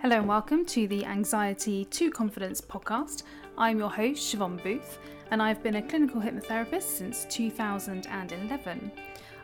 Hello 0.00 0.18
and 0.18 0.28
welcome 0.28 0.64
to 0.66 0.86
the 0.86 1.04
Anxiety 1.04 1.84
to 1.86 2.08
Confidence 2.08 2.60
podcast. 2.60 3.24
I'm 3.58 3.80
your 3.80 3.90
host, 3.90 4.32
Siobhan 4.32 4.62
Booth, 4.62 5.00
and 5.32 5.42
I've 5.42 5.60
been 5.60 5.74
a 5.74 5.82
clinical 5.82 6.20
hypnotherapist 6.20 6.84
since 6.84 7.26
2011. 7.28 8.92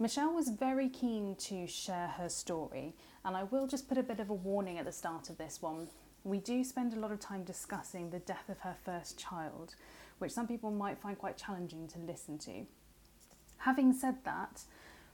Michelle 0.00 0.34
was 0.34 0.48
very 0.48 0.88
keen 0.88 1.36
to 1.36 1.68
share 1.68 2.08
her 2.18 2.28
story, 2.28 2.96
and 3.24 3.36
I 3.36 3.44
will 3.44 3.68
just 3.68 3.88
put 3.88 3.98
a 3.98 4.02
bit 4.02 4.18
of 4.18 4.30
a 4.30 4.34
warning 4.34 4.78
at 4.78 4.84
the 4.84 4.90
start 4.90 5.30
of 5.30 5.38
this 5.38 5.62
one 5.62 5.86
we 6.26 6.38
do 6.38 6.64
spend 6.64 6.92
a 6.92 6.98
lot 6.98 7.12
of 7.12 7.20
time 7.20 7.44
discussing 7.44 8.10
the 8.10 8.18
death 8.18 8.48
of 8.48 8.58
her 8.60 8.74
first 8.84 9.16
child, 9.16 9.76
which 10.18 10.32
some 10.32 10.48
people 10.48 10.72
might 10.72 10.98
find 10.98 11.16
quite 11.16 11.36
challenging 11.36 11.86
to 11.86 12.00
listen 12.00 12.36
to. 12.36 12.66
Having 13.58 13.92
said 13.92 14.16
that, 14.24 14.62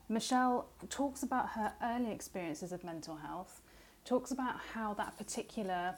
Michelle 0.09 0.71
talks 0.89 1.23
about 1.23 1.51
her 1.51 1.75
early 1.83 2.11
experiences 2.11 2.73
of 2.73 2.83
mental 2.83 3.17
health, 3.17 3.61
talks 4.07 4.31
about 4.31 4.59
how 4.73 4.95
that 4.95 5.19
particular 5.19 5.97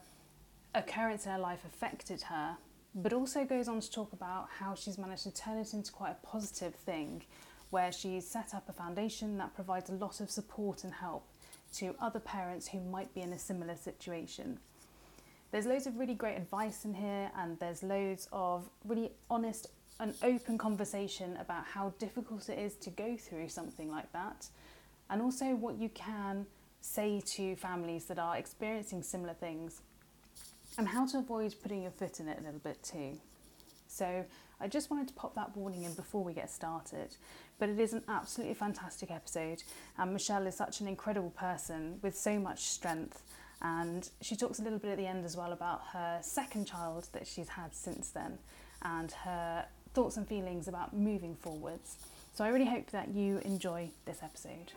occurrence 0.74 1.26
in 1.26 1.32
her 1.32 1.38
life 1.38 1.64
affected 1.64 2.22
her, 2.22 2.56
but 2.96 3.12
also 3.12 3.44
goes 3.44 3.68
on 3.68 3.78
to 3.78 3.90
talk 3.90 4.12
about 4.12 4.48
how 4.58 4.74
she's 4.74 4.98
managed 4.98 5.22
to 5.22 5.32
turn 5.32 5.58
it 5.58 5.74
into 5.74 5.92
quite 5.92 6.10
a 6.10 6.26
positive 6.26 6.74
thing, 6.74 7.22
where 7.70 7.92
she's 7.92 8.26
set 8.26 8.52
up 8.52 8.68
a 8.68 8.72
foundation 8.72 9.38
that 9.38 9.54
provides 9.54 9.90
a 9.90 9.94
lot 9.94 10.20
of 10.20 10.28
support 10.28 10.82
and 10.82 10.92
help 10.94 11.24
to 11.72 11.94
other 12.00 12.20
parents 12.20 12.66
who 12.68 12.80
might 12.80 13.14
be 13.14 13.20
in 13.20 13.32
a 13.32 13.38
similar 13.38 13.76
situation. 13.76 14.58
There's 15.54 15.66
loads 15.66 15.86
of 15.86 15.96
really 16.00 16.14
great 16.14 16.36
advice 16.36 16.84
in 16.84 16.94
here, 16.94 17.30
and 17.38 17.56
there's 17.60 17.84
loads 17.84 18.26
of 18.32 18.68
really 18.84 19.12
honest 19.30 19.68
and 20.00 20.12
open 20.24 20.58
conversation 20.58 21.36
about 21.36 21.64
how 21.64 21.94
difficult 22.00 22.48
it 22.48 22.58
is 22.58 22.74
to 22.78 22.90
go 22.90 23.16
through 23.16 23.48
something 23.50 23.88
like 23.88 24.12
that, 24.12 24.48
and 25.10 25.22
also 25.22 25.54
what 25.54 25.78
you 25.78 25.90
can 25.90 26.44
say 26.80 27.22
to 27.24 27.54
families 27.54 28.06
that 28.06 28.18
are 28.18 28.36
experiencing 28.36 29.00
similar 29.04 29.32
things, 29.32 29.82
and 30.76 30.88
how 30.88 31.06
to 31.06 31.18
avoid 31.18 31.54
putting 31.62 31.82
your 31.82 31.92
foot 31.92 32.18
in 32.18 32.26
it 32.26 32.40
a 32.40 32.42
little 32.42 32.58
bit 32.58 32.82
too. 32.82 33.12
So, 33.86 34.24
I 34.60 34.66
just 34.66 34.90
wanted 34.90 35.06
to 35.06 35.14
pop 35.14 35.36
that 35.36 35.56
warning 35.56 35.84
in 35.84 35.94
before 35.94 36.24
we 36.24 36.32
get 36.32 36.50
started. 36.50 37.16
But 37.60 37.68
it 37.68 37.78
is 37.78 37.92
an 37.92 38.02
absolutely 38.08 38.54
fantastic 38.54 39.12
episode, 39.12 39.62
and 39.98 40.12
Michelle 40.12 40.48
is 40.48 40.56
such 40.56 40.80
an 40.80 40.88
incredible 40.88 41.30
person 41.30 42.00
with 42.02 42.16
so 42.16 42.40
much 42.40 42.64
strength 42.64 43.22
and 43.62 44.08
she 44.20 44.36
talks 44.36 44.58
a 44.58 44.62
little 44.62 44.78
bit 44.78 44.90
at 44.90 44.98
the 44.98 45.06
end 45.06 45.24
as 45.24 45.36
well 45.36 45.52
about 45.52 45.82
her 45.92 46.18
second 46.22 46.66
child 46.66 47.08
that 47.12 47.26
she's 47.26 47.48
had 47.48 47.74
since 47.74 48.10
then 48.10 48.38
and 48.82 49.12
her 49.12 49.64
thoughts 49.94 50.16
and 50.16 50.28
feelings 50.28 50.68
about 50.68 50.94
moving 50.94 51.34
forwards. 51.36 51.96
So 52.34 52.44
I 52.44 52.48
really 52.48 52.66
hope 52.66 52.90
that 52.90 53.14
you 53.14 53.38
enjoy 53.38 53.90
this 54.04 54.22
episode. 54.22 54.72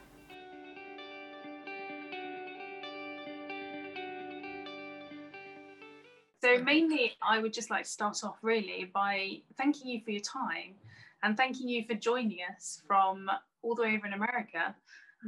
So, 6.39 6.63
mainly, 6.63 7.13
I 7.21 7.39
would 7.39 7.51
just 7.51 7.71
like 7.71 7.83
to 7.83 7.89
start 7.89 8.23
off 8.23 8.37
really 8.41 8.89
by 8.93 9.41
thanking 9.57 9.89
you 9.89 10.01
for 10.05 10.11
your 10.11 10.21
time 10.21 10.75
and 11.23 11.35
thanking 11.35 11.67
you 11.67 11.83
for 11.85 11.95
joining 11.95 12.39
us 12.55 12.81
from 12.87 13.29
all 13.63 13.75
the 13.75 13.81
way 13.81 13.95
over 13.95 14.05
in 14.05 14.13
America 14.13 14.75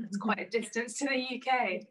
it's 0.03 0.17
quite 0.17 0.39
a 0.39 0.49
distance 0.49 0.97
to 0.99 1.05
the 1.05 1.37
UK. 1.37 1.81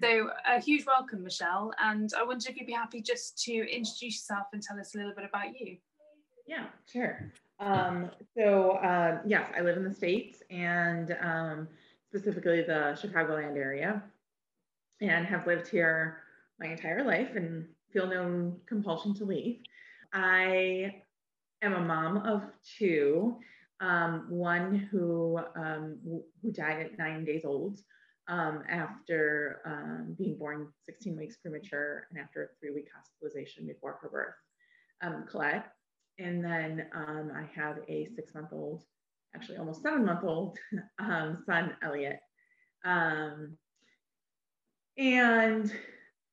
So, 0.00 0.30
a 0.48 0.60
huge 0.60 0.86
welcome, 0.86 1.22
Michelle. 1.22 1.72
And 1.82 2.10
I 2.18 2.22
wonder 2.22 2.48
if 2.48 2.56
you'd 2.56 2.66
be 2.66 2.72
happy 2.72 3.00
just 3.02 3.42
to 3.44 3.52
introduce 3.52 4.02
yourself 4.02 4.46
and 4.52 4.62
tell 4.62 4.78
us 4.78 4.94
a 4.94 4.98
little 4.98 5.14
bit 5.14 5.24
about 5.24 5.58
you. 5.58 5.76
Yeah, 6.46 6.66
sure. 6.90 7.32
Um, 7.58 8.10
so, 8.36 8.72
uh, 8.72 9.20
yes, 9.26 9.50
I 9.56 9.60
live 9.60 9.76
in 9.76 9.84
the 9.84 9.94
States 9.94 10.42
and 10.50 11.16
um, 11.22 11.68
specifically 12.08 12.62
the 12.62 12.98
Chicagoland 13.00 13.56
area, 13.56 14.02
and 15.00 15.26
have 15.26 15.46
lived 15.46 15.68
here 15.68 16.18
my 16.58 16.66
entire 16.66 17.04
life 17.04 17.36
and 17.36 17.66
feel 17.92 18.06
no 18.06 18.56
compulsion 18.66 19.14
to 19.14 19.24
leave. 19.24 19.60
I 20.12 21.02
am 21.62 21.74
a 21.74 21.80
mom 21.80 22.18
of 22.18 22.42
two 22.78 23.38
um, 23.80 24.26
one 24.28 24.88
who 24.90 25.40
um, 25.56 25.98
who 26.42 26.52
died 26.52 26.80
at 26.80 26.98
nine 26.98 27.24
days 27.24 27.44
old 27.44 27.80
um, 28.28 28.62
after 28.68 29.60
um, 29.64 30.14
being 30.18 30.38
born 30.38 30.68
16 30.86 31.16
weeks 31.16 31.36
premature 31.36 32.06
and 32.10 32.20
after 32.20 32.44
a 32.44 32.48
three-week 32.60 32.88
hospitalization 32.94 33.66
before 33.66 33.98
her 34.02 34.08
birth, 34.08 34.34
um, 35.02 35.24
Colette. 35.28 35.72
And 36.18 36.44
then 36.44 36.86
um, 36.94 37.32
I 37.34 37.48
have 37.58 37.78
a 37.88 38.06
six-month-old, 38.14 38.84
actually 39.34 39.56
almost 39.56 39.82
seven-month-old 39.82 40.58
son, 41.46 41.72
Elliot. 41.82 42.20
and 42.84 43.56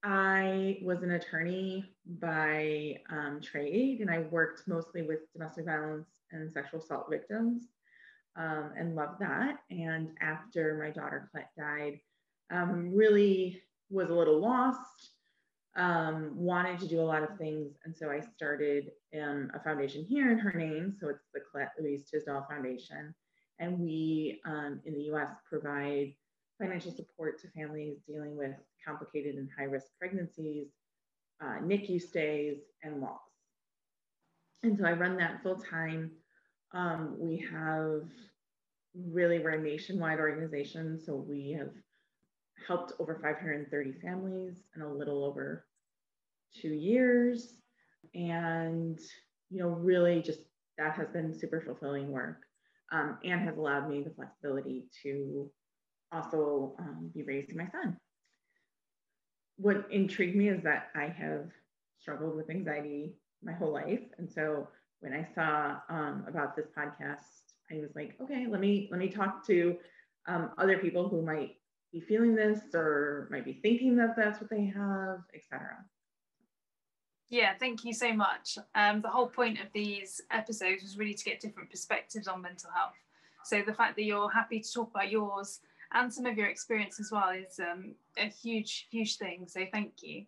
I 0.03 0.79
was 0.83 1.03
an 1.03 1.11
attorney 1.11 1.85
by 2.19 2.97
trade, 3.41 4.01
and 4.01 4.09
I 4.09 4.19
worked 4.19 4.67
mostly 4.67 5.03
with 5.03 5.19
domestic 5.33 5.65
violence 5.65 6.07
and 6.31 6.51
sexual 6.51 6.79
assault 6.79 7.07
victims, 7.09 7.63
um, 8.35 8.71
and 8.77 8.95
loved 8.95 9.19
that. 9.19 9.59
And 9.69 10.09
after 10.21 10.77
my 10.81 10.89
daughter 10.89 11.29
Colette 11.31 11.51
died, 11.57 11.99
um, 12.51 12.93
really 12.93 13.61
was 13.89 14.09
a 14.09 14.13
little 14.13 14.39
lost. 14.39 15.11
Um, 15.75 16.31
wanted 16.35 16.79
to 16.79 16.87
do 16.87 16.99
a 16.99 17.03
lot 17.03 17.21
of 17.21 17.37
things, 17.37 17.75
and 17.85 17.95
so 17.95 18.09
I 18.09 18.19
started 18.19 18.89
um, 19.21 19.51
a 19.53 19.59
foundation 19.59 20.03
here 20.03 20.31
in 20.31 20.39
her 20.39 20.51
name. 20.51 20.95
So 20.99 21.07
it's 21.09 21.27
the 21.35 21.41
Colette 21.51 21.73
Louise 21.79 22.09
Tisdall 22.09 22.47
Foundation, 22.49 23.13
and 23.59 23.79
we 23.79 24.41
um, 24.45 24.81
in 24.85 24.95
the 24.95 25.03
U.S. 25.03 25.29
provide 25.47 26.15
financial 26.59 26.91
support 26.91 27.39
to 27.41 27.47
families 27.49 27.97
dealing 28.07 28.35
with 28.35 28.55
complicated 28.83 29.35
and 29.35 29.49
high 29.55 29.65
risk 29.65 29.87
pregnancies, 29.99 30.69
uh, 31.41 31.59
NICU 31.61 32.01
stays, 32.01 32.57
and 32.83 32.99
loss. 32.99 33.26
And 34.63 34.77
so 34.77 34.85
I 34.85 34.93
run 34.93 35.17
that 35.17 35.41
full 35.43 35.57
time. 35.57 36.11
Um, 36.73 37.15
we 37.19 37.45
have 37.51 38.03
really, 38.95 39.39
we're 39.39 39.51
a 39.51 39.61
nationwide 39.61 40.19
organization. 40.19 40.99
So 40.99 41.15
we 41.15 41.55
have 41.57 41.71
helped 42.67 42.93
over 42.99 43.19
530 43.21 43.93
families 44.01 44.55
in 44.75 44.81
a 44.81 44.93
little 44.93 45.23
over 45.23 45.65
two 46.59 46.73
years. 46.73 47.53
And, 48.15 48.99
you 49.49 49.59
know, 49.59 49.69
really 49.69 50.21
just 50.21 50.39
that 50.77 50.95
has 50.95 51.07
been 51.09 51.37
super 51.37 51.61
fulfilling 51.61 52.11
work 52.11 52.41
um, 52.91 53.17
and 53.23 53.41
has 53.41 53.57
allowed 53.57 53.89
me 53.89 54.01
the 54.01 54.11
flexibility 54.11 54.85
to 55.03 55.51
also 56.11 56.75
um, 56.79 57.11
be 57.13 57.23
raising 57.23 57.57
my 57.57 57.67
son. 57.71 57.97
What 59.57 59.87
intrigued 59.91 60.35
me 60.35 60.49
is 60.49 60.63
that 60.63 60.89
I 60.95 61.07
have 61.07 61.49
struggled 61.99 62.35
with 62.35 62.49
anxiety 62.49 63.13
my 63.43 63.53
whole 63.53 63.73
life, 63.73 64.03
and 64.17 64.29
so 64.29 64.67
when 64.99 65.13
I 65.13 65.27
saw 65.35 65.77
um, 65.89 66.25
about 66.27 66.55
this 66.55 66.67
podcast, 66.77 67.53
I 67.71 67.75
was 67.75 67.91
like, 67.95 68.15
okay, 68.21 68.47
let 68.47 68.59
me 68.59 68.87
let 68.91 68.99
me 68.99 69.09
talk 69.09 69.45
to 69.47 69.77
um, 70.27 70.51
other 70.57 70.77
people 70.77 71.07
who 71.09 71.21
might 71.21 71.55
be 71.91 71.99
feeling 72.01 72.35
this 72.35 72.59
or 72.73 73.27
might 73.31 73.45
be 73.45 73.59
thinking 73.61 73.95
that 73.97 74.15
that's 74.15 74.41
what 74.41 74.49
they 74.49 74.65
have, 74.65 75.19
etc. 75.33 75.77
Yeah, 77.29 77.53
thank 77.59 77.83
you 77.83 77.93
so 77.93 78.13
much. 78.13 78.57
Um, 78.75 79.01
the 79.01 79.09
whole 79.09 79.27
point 79.27 79.59
of 79.59 79.67
these 79.73 80.21
episodes 80.31 80.83
was 80.83 80.97
really 80.97 81.13
to 81.13 81.23
get 81.23 81.41
different 81.41 81.69
perspectives 81.69 82.27
on 82.27 82.41
mental 82.41 82.69
health. 82.73 82.93
So 83.43 83.61
the 83.65 83.73
fact 83.73 83.95
that 83.97 84.03
you're 84.03 84.29
happy 84.29 84.59
to 84.61 84.73
talk 84.73 84.91
about 84.91 85.11
yours 85.11 85.59
and 85.93 86.13
some 86.13 86.25
of 86.25 86.37
your 86.37 86.47
experience 86.47 86.99
as 86.99 87.11
well 87.11 87.29
is 87.29 87.59
um, 87.59 87.95
a 88.17 88.27
huge, 88.27 88.87
huge 88.91 89.17
thing. 89.17 89.45
So 89.47 89.65
thank 89.71 89.93
you. 90.01 90.25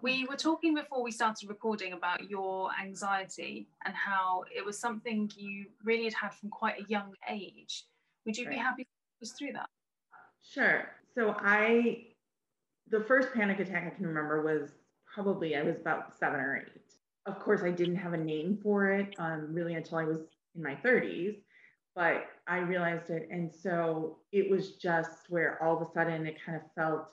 We 0.00 0.24
were 0.24 0.36
talking 0.36 0.74
before 0.74 1.02
we 1.02 1.10
started 1.10 1.48
recording 1.48 1.92
about 1.92 2.28
your 2.30 2.70
anxiety 2.80 3.66
and 3.84 3.94
how 3.94 4.44
it 4.54 4.64
was 4.64 4.78
something 4.78 5.30
you 5.36 5.66
really 5.84 6.04
had 6.04 6.14
had 6.14 6.34
from 6.34 6.48
quite 6.48 6.80
a 6.80 6.84
young 6.88 7.14
age. 7.28 7.84
Would 8.24 8.36
you 8.36 8.46
right. 8.46 8.52
be 8.52 8.58
happy 8.58 8.84
to 8.84 8.88
take 8.88 9.28
us 9.28 9.32
through 9.32 9.52
that? 9.52 9.68
Sure. 10.42 10.88
So 11.14 11.34
I, 11.38 12.06
the 12.88 13.00
first 13.00 13.32
panic 13.34 13.60
attack 13.60 13.86
I 13.86 13.94
can 13.94 14.06
remember 14.06 14.42
was 14.42 14.70
probably 15.12 15.56
I 15.56 15.62
was 15.62 15.76
about 15.76 16.16
seven 16.18 16.40
or 16.40 16.64
eight. 16.64 16.94
Of 17.26 17.38
course, 17.38 17.62
I 17.62 17.70
didn't 17.70 17.96
have 17.96 18.14
a 18.14 18.18
name 18.18 18.58
for 18.62 18.90
it 18.90 19.14
um, 19.18 19.48
really 19.52 19.74
until 19.74 19.98
I 19.98 20.04
was 20.04 20.18
in 20.54 20.62
my 20.62 20.74
30s. 20.74 21.36
but 21.94 22.24
I 22.48 22.58
realized 22.58 23.10
it. 23.10 23.28
And 23.30 23.52
so 23.52 24.18
it 24.32 24.50
was 24.50 24.72
just 24.72 25.28
where 25.28 25.62
all 25.62 25.76
of 25.76 25.82
a 25.82 25.92
sudden 25.92 26.26
it 26.26 26.36
kind 26.44 26.56
of 26.56 26.62
felt 26.74 27.08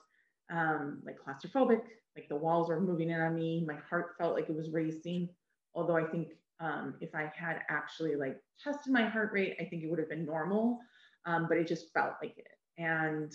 um, 0.51 1.01
like 1.05 1.17
claustrophobic, 1.19 1.81
like 2.15 2.27
the 2.29 2.35
walls 2.35 2.69
were 2.69 2.79
moving 2.79 3.09
in 3.09 3.19
on 3.19 3.35
me. 3.35 3.63
My 3.65 3.77
heart 3.89 4.15
felt 4.17 4.35
like 4.35 4.49
it 4.49 4.55
was 4.55 4.71
racing. 4.71 5.29
Although 5.75 5.97
I 5.97 6.03
think 6.03 6.29
um, 6.59 6.95
if 6.99 7.15
I 7.15 7.31
had 7.35 7.61
actually 7.69 8.15
like 8.15 8.37
tested 8.61 8.91
my 8.91 9.05
heart 9.05 9.31
rate, 9.31 9.55
I 9.59 9.65
think 9.65 9.83
it 9.83 9.89
would 9.89 9.99
have 9.99 10.09
been 10.09 10.25
normal. 10.25 10.79
Um, 11.25 11.47
but 11.47 11.57
it 11.57 11.67
just 11.67 11.93
felt 11.93 12.13
like 12.21 12.37
it. 12.37 12.47
And 12.77 13.31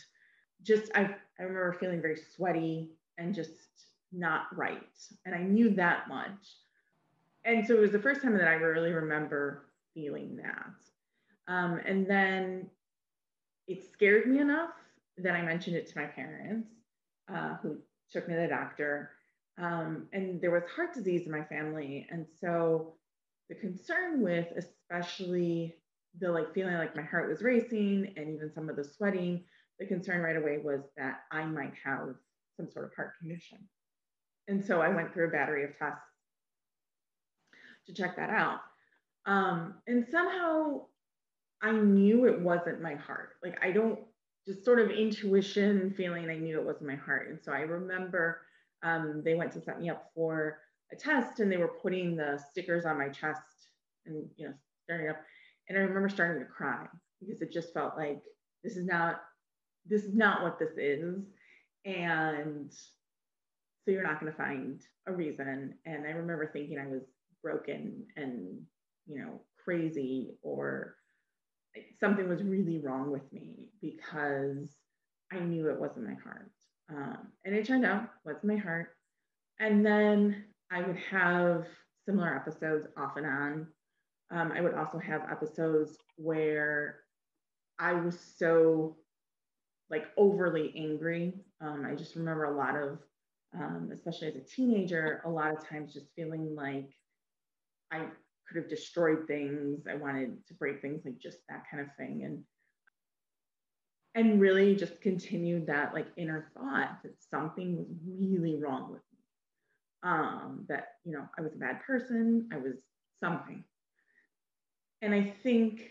just, 0.62 0.90
I, 0.94 1.14
I 1.38 1.42
remember 1.42 1.76
feeling 1.78 2.00
very 2.00 2.16
sweaty 2.16 2.90
and 3.18 3.34
just 3.34 3.52
not 4.12 4.46
right. 4.56 4.80
And 5.24 5.34
I 5.34 5.42
knew 5.42 5.70
that 5.70 6.08
much. 6.08 6.56
And 7.44 7.66
so 7.66 7.74
it 7.74 7.80
was 7.80 7.92
the 7.92 7.98
first 7.98 8.22
time 8.22 8.36
that 8.38 8.48
I 8.48 8.54
really 8.54 8.92
remember 8.92 9.66
feeling 9.92 10.36
that. 10.36 11.52
Um, 11.52 11.80
and 11.84 12.06
then 12.06 12.70
it 13.68 13.84
scared 13.92 14.26
me 14.26 14.40
enough 14.40 14.70
that 15.18 15.34
I 15.34 15.42
mentioned 15.42 15.76
it 15.76 15.86
to 15.88 15.98
my 15.98 16.06
parents, 16.06 16.68
uh, 17.32 17.56
who 17.62 17.78
took 18.12 18.28
me 18.28 18.34
to 18.34 18.40
the 18.40 18.48
doctor. 18.48 19.10
Um, 19.58 20.08
and 20.12 20.40
there 20.40 20.50
was 20.50 20.64
heart 20.74 20.94
disease 20.94 21.26
in 21.26 21.32
my 21.32 21.44
family. 21.44 22.06
And 22.10 22.26
so 22.40 22.94
the 23.48 23.54
concern 23.54 24.22
with, 24.22 24.48
especially 24.56 25.76
the 26.20 26.30
like 26.30 26.54
feeling 26.54 26.74
like 26.74 26.96
my 26.96 27.02
heart 27.02 27.28
was 27.28 27.42
racing 27.42 28.12
and 28.16 28.34
even 28.34 28.50
some 28.54 28.68
of 28.68 28.76
the 28.76 28.84
sweating, 28.84 29.44
the 29.78 29.86
concern 29.86 30.20
right 30.22 30.36
away 30.36 30.58
was 30.62 30.80
that 30.96 31.20
I 31.30 31.44
might 31.44 31.74
have 31.84 32.14
some 32.56 32.70
sort 32.70 32.86
of 32.86 32.92
heart 32.94 33.12
condition. 33.18 33.58
And 34.48 34.64
so 34.64 34.80
I 34.80 34.88
went 34.88 35.12
through 35.12 35.28
a 35.28 35.32
battery 35.32 35.64
of 35.64 35.76
tests 35.78 36.00
to 37.86 37.94
check 37.94 38.16
that 38.16 38.30
out. 38.30 38.60
Um, 39.26 39.74
and 39.86 40.06
somehow 40.10 40.82
I 41.62 41.72
knew 41.72 42.26
it 42.26 42.40
wasn't 42.40 42.82
my 42.82 42.94
heart. 42.94 43.30
Like 43.42 43.58
I 43.62 43.72
don't 43.72 43.98
just 44.46 44.64
sort 44.64 44.80
of 44.80 44.90
intuition 44.90 45.94
feeling 45.96 46.28
I 46.28 46.36
knew 46.36 46.58
it 46.58 46.66
wasn't 46.66 46.88
my 46.88 46.96
heart. 46.96 47.28
And 47.30 47.38
so 47.42 47.52
I 47.52 47.60
remember 47.60 48.42
um, 48.82 49.22
they 49.24 49.34
went 49.34 49.52
to 49.52 49.60
set 49.60 49.80
me 49.80 49.88
up 49.88 50.10
for 50.14 50.58
a 50.92 50.96
test 50.96 51.40
and 51.40 51.50
they 51.50 51.56
were 51.56 51.72
putting 51.82 52.16
the 52.16 52.38
stickers 52.50 52.84
on 52.84 52.98
my 52.98 53.08
chest 53.08 53.68
and 54.06 54.28
you 54.36 54.48
know 54.48 54.54
starting 54.84 55.08
up. 55.08 55.16
And 55.68 55.78
I 55.78 55.82
remember 55.82 56.08
starting 56.08 56.42
to 56.42 56.50
cry 56.50 56.86
because 57.20 57.40
it 57.40 57.52
just 57.52 57.72
felt 57.72 57.96
like 57.96 58.22
this 58.62 58.76
is 58.76 58.86
not 58.86 59.22
this 59.86 60.04
is 60.04 60.14
not 60.14 60.42
what 60.42 60.58
this 60.58 60.76
is. 60.76 61.22
And 61.86 62.70
so 62.72 63.90
you're 63.90 64.02
not 64.02 64.20
going 64.20 64.32
to 64.32 64.38
find 64.38 64.80
a 65.06 65.12
reason. 65.12 65.74
And 65.84 66.06
I 66.06 66.10
remember 66.10 66.50
thinking 66.52 66.78
I 66.78 66.86
was 66.86 67.02
broken 67.42 68.06
and 68.16 68.60
you 69.06 69.18
know 69.18 69.40
crazy 69.62 70.34
or 70.42 70.96
something 71.98 72.28
was 72.28 72.42
really 72.42 72.78
wrong 72.78 73.10
with 73.10 73.30
me 73.32 73.70
because 73.80 74.76
I 75.32 75.40
knew 75.40 75.68
it 75.68 75.80
wasn't 75.80 76.06
my 76.06 76.14
heart. 76.14 76.50
Um, 76.90 77.28
and 77.44 77.54
it 77.54 77.66
turned 77.66 77.84
out 77.84 78.08
wasn't 78.24 78.44
my 78.44 78.56
heart. 78.56 78.88
And 79.58 79.84
then 79.84 80.44
I 80.70 80.82
would 80.82 80.98
have 81.10 81.66
similar 82.06 82.34
episodes 82.34 82.86
off 82.96 83.16
and 83.16 83.26
on. 83.26 83.66
Um, 84.30 84.52
I 84.52 84.60
would 84.60 84.74
also 84.74 84.98
have 84.98 85.22
episodes 85.30 85.96
where 86.16 87.00
I 87.78 87.92
was 87.94 88.18
so 88.36 88.96
like 89.90 90.06
overly 90.16 90.72
angry. 90.76 91.34
Um, 91.60 91.86
I 91.88 91.94
just 91.94 92.16
remember 92.16 92.44
a 92.44 92.56
lot 92.56 92.76
of, 92.76 92.98
um, 93.54 93.90
especially 93.92 94.28
as 94.28 94.36
a 94.36 94.40
teenager, 94.40 95.22
a 95.24 95.30
lot 95.30 95.52
of 95.52 95.66
times 95.68 95.92
just 95.92 96.06
feeling 96.16 96.54
like 96.54 96.90
I 97.92 98.06
could 98.46 98.56
have 98.56 98.68
destroyed 98.68 99.26
things. 99.26 99.86
I 99.90 99.94
wanted 99.94 100.46
to 100.46 100.54
break 100.54 100.80
things, 100.80 101.02
like 101.04 101.18
just 101.18 101.38
that 101.48 101.64
kind 101.70 101.82
of 101.82 101.94
thing. 101.96 102.24
And 102.24 102.42
and 104.16 104.40
really 104.40 104.76
just 104.76 105.00
continued 105.00 105.66
that 105.66 105.92
like 105.92 106.06
inner 106.16 106.50
thought 106.54 106.98
that 107.02 107.20
something 107.30 107.76
was 107.76 107.88
really 108.06 108.56
wrong 108.56 108.92
with 108.92 109.02
me. 109.12 110.10
Um, 110.10 110.66
that 110.68 110.96
you 111.04 111.12
know, 111.12 111.28
I 111.38 111.42
was 111.42 111.54
a 111.54 111.58
bad 111.58 111.82
person, 111.86 112.48
I 112.52 112.58
was 112.58 112.74
something. 113.18 113.64
And 115.02 115.14
I 115.14 115.34
think, 115.42 115.90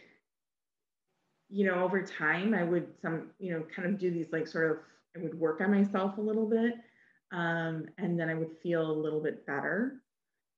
you 1.50 1.66
know, 1.66 1.84
over 1.84 2.02
time 2.02 2.54
I 2.54 2.64
would 2.64 2.88
some, 3.02 3.32
you 3.40 3.52
know, 3.52 3.64
kind 3.76 3.88
of 3.88 4.00
do 4.00 4.10
these 4.10 4.32
like 4.32 4.48
sort 4.48 4.72
of 4.72 4.78
I 5.16 5.22
would 5.22 5.40
work 5.40 5.62
on 5.62 5.72
myself 5.72 6.18
a 6.18 6.22
little 6.22 6.50
bit. 6.50 6.74
Um, 7.32 7.86
and 7.98 8.20
then 8.20 8.30
I 8.30 8.36
would 8.36 8.52
feel 8.62 8.90
a 8.90 8.94
little 8.94 9.22
bit 9.22 9.46
better. 9.46 10.02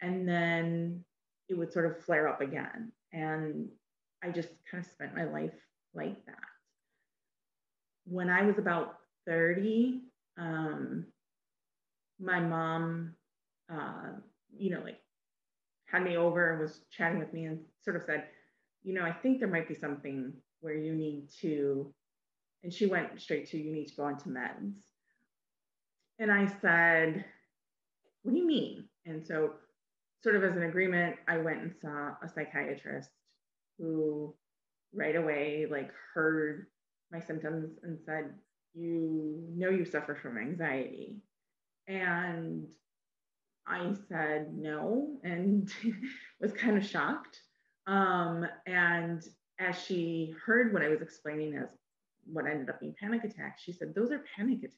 And 0.02 0.28
then 0.28 1.04
it 1.50 1.58
would 1.58 1.72
sort 1.72 1.86
of 1.86 2.04
flare 2.04 2.28
up 2.28 2.42
again. 2.42 2.92
And 3.14 3.70
I 4.24 4.30
just 4.30 4.50
kind 4.70 4.84
of 4.84 4.90
spent 4.90 5.16
my 5.16 5.26
life 5.26 5.54
like 5.94 6.26
that. 6.26 6.36
When 8.06 8.30
I 8.30 8.44
was 8.44 8.58
about 8.58 8.98
30, 9.28 10.02
um, 10.38 11.06
my 12.20 12.40
mom, 12.40 13.14
uh, 13.72 14.14
you 14.56 14.72
know, 14.72 14.82
like 14.84 15.00
had 15.86 16.04
me 16.04 16.18
over 16.18 16.52
and 16.52 16.62
was 16.62 16.82
chatting 16.92 17.20
with 17.20 17.34
me 17.34 17.46
and 17.46 17.60
sort 17.84 17.96
of 17.96 18.04
said, 18.04 18.26
you 18.84 18.94
know, 18.94 19.04
I 19.04 19.12
think 19.12 19.40
there 19.40 19.48
might 19.48 19.68
be 19.68 19.76
something 19.76 20.34
where 20.62 20.76
you 20.76 20.94
need 20.94 21.30
to, 21.42 21.94
and 22.64 22.74
she 22.74 22.86
went 22.86 23.20
straight 23.20 23.50
to, 23.50 23.58
you 23.58 23.72
need 23.72 23.88
to 23.88 23.96
go 23.96 24.08
into 24.08 24.30
meds. 24.30 24.74
And 26.20 26.32
I 26.32 26.48
said, 26.62 27.26
what 28.24 28.34
do 28.34 28.38
you 28.38 28.48
mean? 28.48 28.86
And 29.06 29.26
so 29.26 29.52
sort 30.26 30.36
of 30.36 30.44
as 30.44 30.58
an 30.58 30.64
agreement, 30.64 31.18
I 31.28 31.38
went 31.38 31.62
and 31.62 31.72
saw 31.80 32.16
a 32.24 32.28
psychiatrist 32.28 33.12
who 33.78 34.34
right 34.92 35.16
away 35.16 35.68
like 35.70 35.92
heard 36.16 36.66
my 37.12 37.20
symptoms 37.20 37.78
and 37.84 38.00
said, 38.04 38.34
You 38.74 39.44
know 39.56 39.70
you 39.70 39.86
suffer 39.86 40.16
from 40.16 40.40
anxiety. 40.40 41.18
And 41.88 42.66
I 43.68 43.94
said 44.10 44.58
no 44.58 45.20
and 45.24 45.72
was 46.42 46.54
kind 46.54 46.76
of 46.76 46.84
shocked. 46.84 47.40
Um, 47.86 48.48
and 48.66 49.24
as 49.60 49.80
she 49.80 50.34
heard 50.44 50.74
what 50.74 50.82
I 50.82 50.90
was 50.90 51.04
explaining 51.04 51.56
as 51.56 51.70
what 52.26 52.48
ended 52.48 52.72
up 52.72 52.80
being 52.80 52.96
panic 53.00 53.26
attacks, 53.26 53.62
she 53.62 53.74
said, 53.74 53.94
Those 53.94 54.10
are 54.10 54.26
panic 54.36 54.58
attacks. 54.58 54.74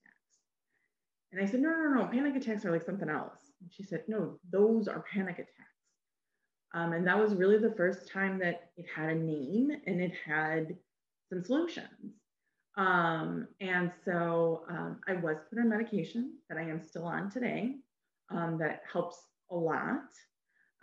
And 1.32 1.42
I 1.42 1.46
said, 1.46 1.62
No, 1.62 1.70
no, 1.70 2.02
no, 2.02 2.08
panic 2.08 2.36
attacks 2.36 2.66
are 2.66 2.72
like 2.72 2.84
something 2.84 3.10
else. 3.10 3.47
And 3.62 3.72
she 3.72 3.84
said, 3.84 4.04
No, 4.08 4.40
those 4.52 4.88
are 4.88 5.06
panic 5.12 5.36
attacks. 5.36 5.52
Um, 6.74 6.94
and 6.94 7.08
that 7.08 7.18
was 7.18 7.34
really 7.34 7.58
the 7.58 7.74
first 7.76 8.12
time 8.12 8.40
that 8.40 8.72
it 8.78 8.86
had 8.94 9.10
a 9.10 9.16
name 9.16 9.72
and 9.86 10.02
it 10.02 10.12
had 10.26 10.76
some 11.30 11.44
solutions. 11.44 12.16
Um, 12.76 13.48
and 13.60 13.92
so 14.06 14.64
um, 14.70 15.00
I 15.08 15.14
was 15.14 15.38
put 15.50 15.60
on 15.60 15.70
medication 15.70 16.36
that 16.50 16.58
I 16.58 16.62
am 16.62 16.82
still 16.82 17.06
on 17.06 17.32
today 17.32 17.78
um, 18.30 18.58
that 18.60 18.82
helps 18.92 19.18
a 19.50 19.56
lot. 19.56 20.04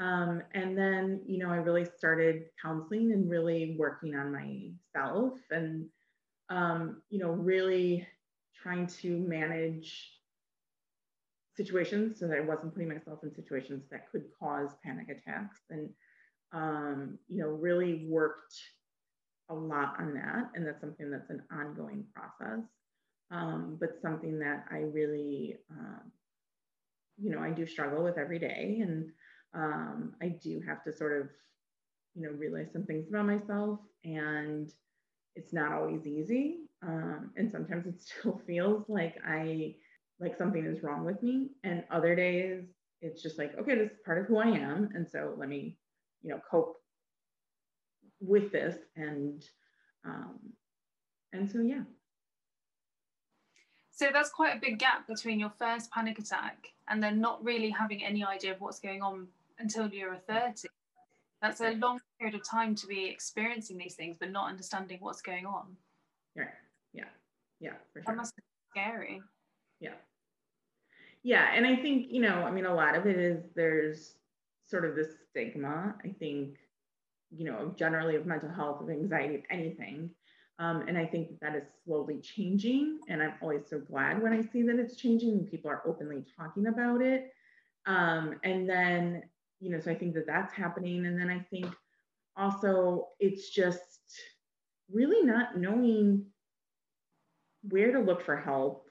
Um, 0.00 0.43
and 0.54 0.76
then, 0.76 1.23
you 1.25 1.38
know, 1.38 1.50
I 1.50 1.57
really 1.57 1.85
started 1.85 2.47
counseling 2.61 3.12
and 3.12 3.31
really 3.31 3.76
working 3.78 4.16
on 4.16 4.33
myself 4.33 5.35
and, 5.50 5.87
um, 6.49 7.02
you 7.11 7.21
know, 7.21 7.31
really 7.31 8.07
trying 8.61 8.88
to 8.88 9.19
manage 9.19 10.11
situations 11.56 12.18
so 12.18 12.26
that 12.26 12.38
I 12.38 12.40
wasn't 12.40 12.73
putting 12.75 12.88
myself 12.88 13.20
in 13.23 13.34
situations 13.34 13.84
that 13.90 14.11
could 14.11 14.25
cause 14.38 14.70
panic 14.84 15.08
attacks. 15.08 15.61
And 15.70 15.90
um, 16.52 17.18
you 17.28 17.42
know 17.42 17.49
really 17.49 18.06
worked 18.08 18.54
a 19.50 19.54
lot 19.54 19.94
on 19.99 20.14
that. 20.14 20.50
And 20.54 20.66
that's 20.66 20.80
something 20.80 21.11
that's 21.11 21.30
an 21.30 21.42
ongoing 21.52 22.04
process. 22.14 22.64
Um, 23.30 23.76
but 23.80 24.00
something 24.00 24.38
that 24.38 24.64
I 24.70 24.78
really 24.78 25.56
um, 25.70 26.12
you 27.18 27.30
know 27.30 27.40
I 27.40 27.50
do 27.50 27.66
struggle 27.66 28.04
with 28.04 28.18
every 28.18 28.38
day. 28.38 28.80
And 28.82 29.11
um, 29.54 30.14
I 30.23 30.28
do 30.28 30.61
have 30.66 30.82
to 30.84 30.92
sort 30.92 31.20
of 31.20 31.28
you 32.14 32.23
know 32.23 32.30
realize 32.30 32.73
some 32.73 32.84
things 32.84 33.08
about 33.08 33.26
myself. 33.26 33.80
And 34.04 34.70
it's 35.37 35.52
not 35.52 35.73
always 35.73 36.06
easy. 36.06 36.61
Um, 36.82 37.30
and 37.37 37.50
sometimes 37.50 37.87
it 37.87 38.00
still 38.20 38.40
feels 38.46 38.84
like 38.88 39.16
I 39.26 39.75
like 40.21 40.37
something 40.37 40.64
is 40.64 40.83
wrong 40.83 41.04
with 41.04 41.23
me. 41.23 41.50
And 41.62 41.85
other 41.90 42.14
days, 42.14 42.64
it's 43.00 43.23
just 43.23 43.38
like, 43.38 43.56
okay, 43.59 43.75
this 43.75 43.90
is 43.90 43.99
part 44.04 44.18
of 44.18 44.26
who 44.26 44.38
I 44.38 44.49
am. 44.49 44.90
And 44.94 45.09
so 45.09 45.35
let 45.37 45.49
me, 45.49 45.76
you 46.23 46.30
know, 46.30 46.40
cope 46.50 46.76
with 48.21 48.52
this. 48.52 48.76
And, 48.97 49.44
um, 50.04 50.38
and 51.33 51.50
so, 51.50 51.61
yeah. 51.61 51.83
So 53.90 54.09
that's 54.12 54.30
quite 54.30 54.56
a 54.56 54.61
big 54.61 54.78
gap 54.78 55.06
between 55.06 55.38
your 55.38 55.52
first 55.59 55.90
panic 55.90 56.18
attack 56.18 56.73
and 56.88 57.02
then 57.02 57.21
not 57.21 57.44
really 57.44 57.71
having 57.71 58.02
any 58.04 58.25
idea 58.25 58.52
of 58.52 58.61
what's 58.61 58.80
going 58.80 59.02
on 59.02 59.28
until 59.59 59.88
you're 59.88 60.16
30. 60.16 60.68
That's 61.40 61.61
a 61.61 61.73
long 61.73 62.00
period 62.18 62.35
of 62.35 62.49
time 62.49 62.75
to 62.76 62.87
be 62.87 63.04
experiencing 63.06 63.76
these 63.76 63.94
things, 63.94 64.16
but 64.18 64.30
not 64.30 64.49
understanding 64.49 64.99
what's 65.00 65.21
going 65.21 65.47
on. 65.47 65.76
Yeah, 66.35 66.44
yeah, 66.92 67.04
yeah, 67.61 67.75
for 67.92 68.00
sure. 68.00 68.04
That 68.06 68.16
must 68.16 68.35
be 68.35 68.42
scary. 68.71 69.23
Yeah. 69.81 69.95
Yeah. 71.23 71.50
And 71.54 71.66
I 71.66 71.76
think, 71.76 72.07
you 72.11 72.21
know, 72.21 72.43
I 72.43 72.50
mean, 72.50 72.66
a 72.66 72.75
lot 72.75 72.97
of 72.97 73.07
it 73.07 73.19
is 73.19 73.45
there's 73.54 74.16
sort 74.62 74.85
of 74.85 74.95
this 74.95 75.09
stigma, 75.31 75.95
I 76.04 76.09
think, 76.09 76.59
you 77.31 77.45
know, 77.45 77.75
generally 77.76 78.16
of 78.16 78.26
mental 78.26 78.49
health, 78.50 78.81
of 78.81 78.90
anxiety, 78.90 79.37
of 79.37 79.43
anything. 79.50 80.11
Um, 80.59 80.83
and 80.87 80.97
I 80.97 81.04
think 81.07 81.28
that, 81.31 81.40
that 81.40 81.57
is 81.57 81.64
slowly 81.85 82.21
changing. 82.21 83.00
And 83.09 83.23
I'm 83.23 83.35
always 83.43 83.69
so 83.69 83.81
glad 83.81 84.23
when 84.23 84.33
I 84.33 84.40
see 84.40 84.62
that 84.62 84.78
it's 84.78 84.97
changing 84.97 85.31
and 85.31 85.50
people 85.50 85.71
are 85.71 85.83
openly 85.87 86.25
talking 86.37 86.66
about 86.69 87.02
it. 87.02 87.33
Um, 87.87 88.38
and 88.45 88.69
then, 88.69 89.25
you 89.61 89.71
know, 89.71 89.81
so 89.81 89.90
I 89.90 89.95
think 89.95 90.14
that 90.14 90.26
that's 90.26 90.52
happening. 90.52 91.07
And 91.07 91.19
then 91.19 91.31
I 91.31 91.40
think 91.50 91.66
also 92.37 93.09
it's 93.19 93.50
just 93.50 94.00
really 94.93 95.26
not 95.26 95.59
knowing 95.59 96.26
where 97.62 97.93
to 97.93 98.00
look 98.00 98.23
for 98.23 98.37
help 98.37 98.84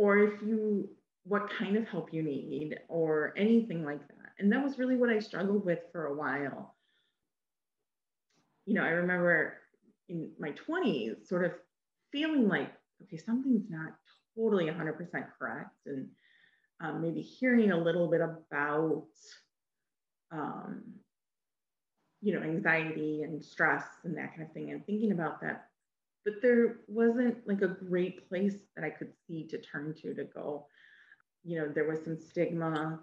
or 0.00 0.16
if 0.16 0.40
you, 0.40 0.88
what 1.24 1.50
kind 1.50 1.76
of 1.76 1.86
help 1.86 2.10
you 2.10 2.22
need 2.22 2.74
or 2.88 3.34
anything 3.36 3.84
like 3.84 4.00
that. 4.08 4.32
And 4.38 4.50
that 4.50 4.64
was 4.64 4.78
really 4.78 4.96
what 4.96 5.10
I 5.10 5.18
struggled 5.18 5.66
with 5.66 5.80
for 5.92 6.06
a 6.06 6.14
while. 6.14 6.74
You 8.64 8.76
know, 8.76 8.82
I 8.82 8.92
remember 8.92 9.58
in 10.08 10.30
my 10.38 10.52
20s 10.52 11.28
sort 11.28 11.44
of 11.44 11.52
feeling 12.12 12.48
like, 12.48 12.72
okay, 13.02 13.18
something's 13.18 13.68
not 13.68 13.92
totally 14.34 14.64
100% 14.64 14.96
correct. 15.38 15.76
And 15.84 16.08
um, 16.82 17.02
maybe 17.02 17.20
hearing 17.20 17.70
a 17.70 17.76
little 17.76 18.08
bit 18.10 18.22
about, 18.22 19.04
um, 20.32 20.82
you 22.22 22.32
know, 22.32 22.40
anxiety 22.40 23.20
and 23.22 23.44
stress 23.44 23.84
and 24.04 24.16
that 24.16 24.34
kind 24.34 24.48
of 24.48 24.52
thing, 24.54 24.70
and 24.70 24.86
thinking 24.86 25.12
about 25.12 25.42
that. 25.42 25.69
But 26.24 26.34
there 26.42 26.76
wasn't 26.86 27.46
like 27.46 27.62
a 27.62 27.68
great 27.68 28.28
place 28.28 28.56
that 28.76 28.84
I 28.84 28.90
could 28.90 29.12
see 29.26 29.46
to 29.48 29.58
turn 29.58 29.94
to 30.02 30.14
to 30.14 30.24
go. 30.24 30.66
You 31.44 31.58
know, 31.58 31.68
there 31.68 31.88
was 31.88 32.04
some 32.04 32.18
stigma 32.18 33.00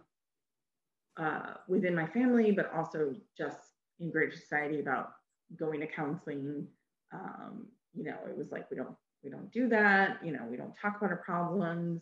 uh, 1.17 1.53
within 1.67 1.95
my 1.95 2.05
family, 2.05 2.51
but 2.51 2.71
also 2.73 3.15
just 3.35 3.59
in 3.99 4.11
greater 4.11 4.35
society 4.35 4.79
about 4.79 5.13
going 5.57 5.79
to 5.79 5.87
counseling 5.87 6.67
um, 7.13 7.67
you 7.93 8.03
know, 8.03 8.17
it 8.29 8.37
was 8.37 8.51
like 8.51 8.69
we 8.69 8.77
don't 8.77 8.95
we 9.23 9.29
don't 9.29 9.51
do 9.51 9.67
that. 9.69 10.19
You 10.23 10.31
know, 10.31 10.45
we 10.49 10.57
don't 10.57 10.75
talk 10.75 10.97
about 10.97 11.11
our 11.11 11.17
problems. 11.17 12.01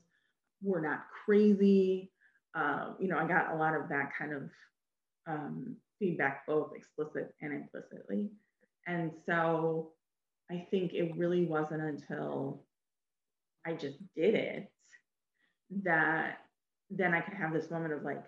We're 0.61 0.81
not 0.81 1.05
crazy. 1.25 2.11
Uh, 2.53 2.93
you 2.99 3.07
know, 3.07 3.17
I 3.17 3.27
got 3.27 3.53
a 3.53 3.55
lot 3.55 3.75
of 3.75 3.89
that 3.89 4.11
kind 4.17 4.33
of 4.33 4.49
um, 5.27 5.75
feedback, 5.99 6.45
both 6.47 6.71
explicit 6.75 7.33
and 7.41 7.53
implicitly. 7.53 8.29
And 8.87 9.11
so 9.25 9.91
I 10.51 10.67
think 10.69 10.93
it 10.93 11.15
really 11.17 11.45
wasn't 11.45 11.81
until 11.81 12.63
I 13.65 13.73
just 13.73 13.97
did 14.15 14.35
it 14.35 14.71
that 15.83 16.39
then 16.91 17.13
I 17.13 17.21
could 17.21 17.33
have 17.33 17.51
this 17.51 17.71
moment 17.71 17.93
of 17.93 18.03
like, 18.03 18.23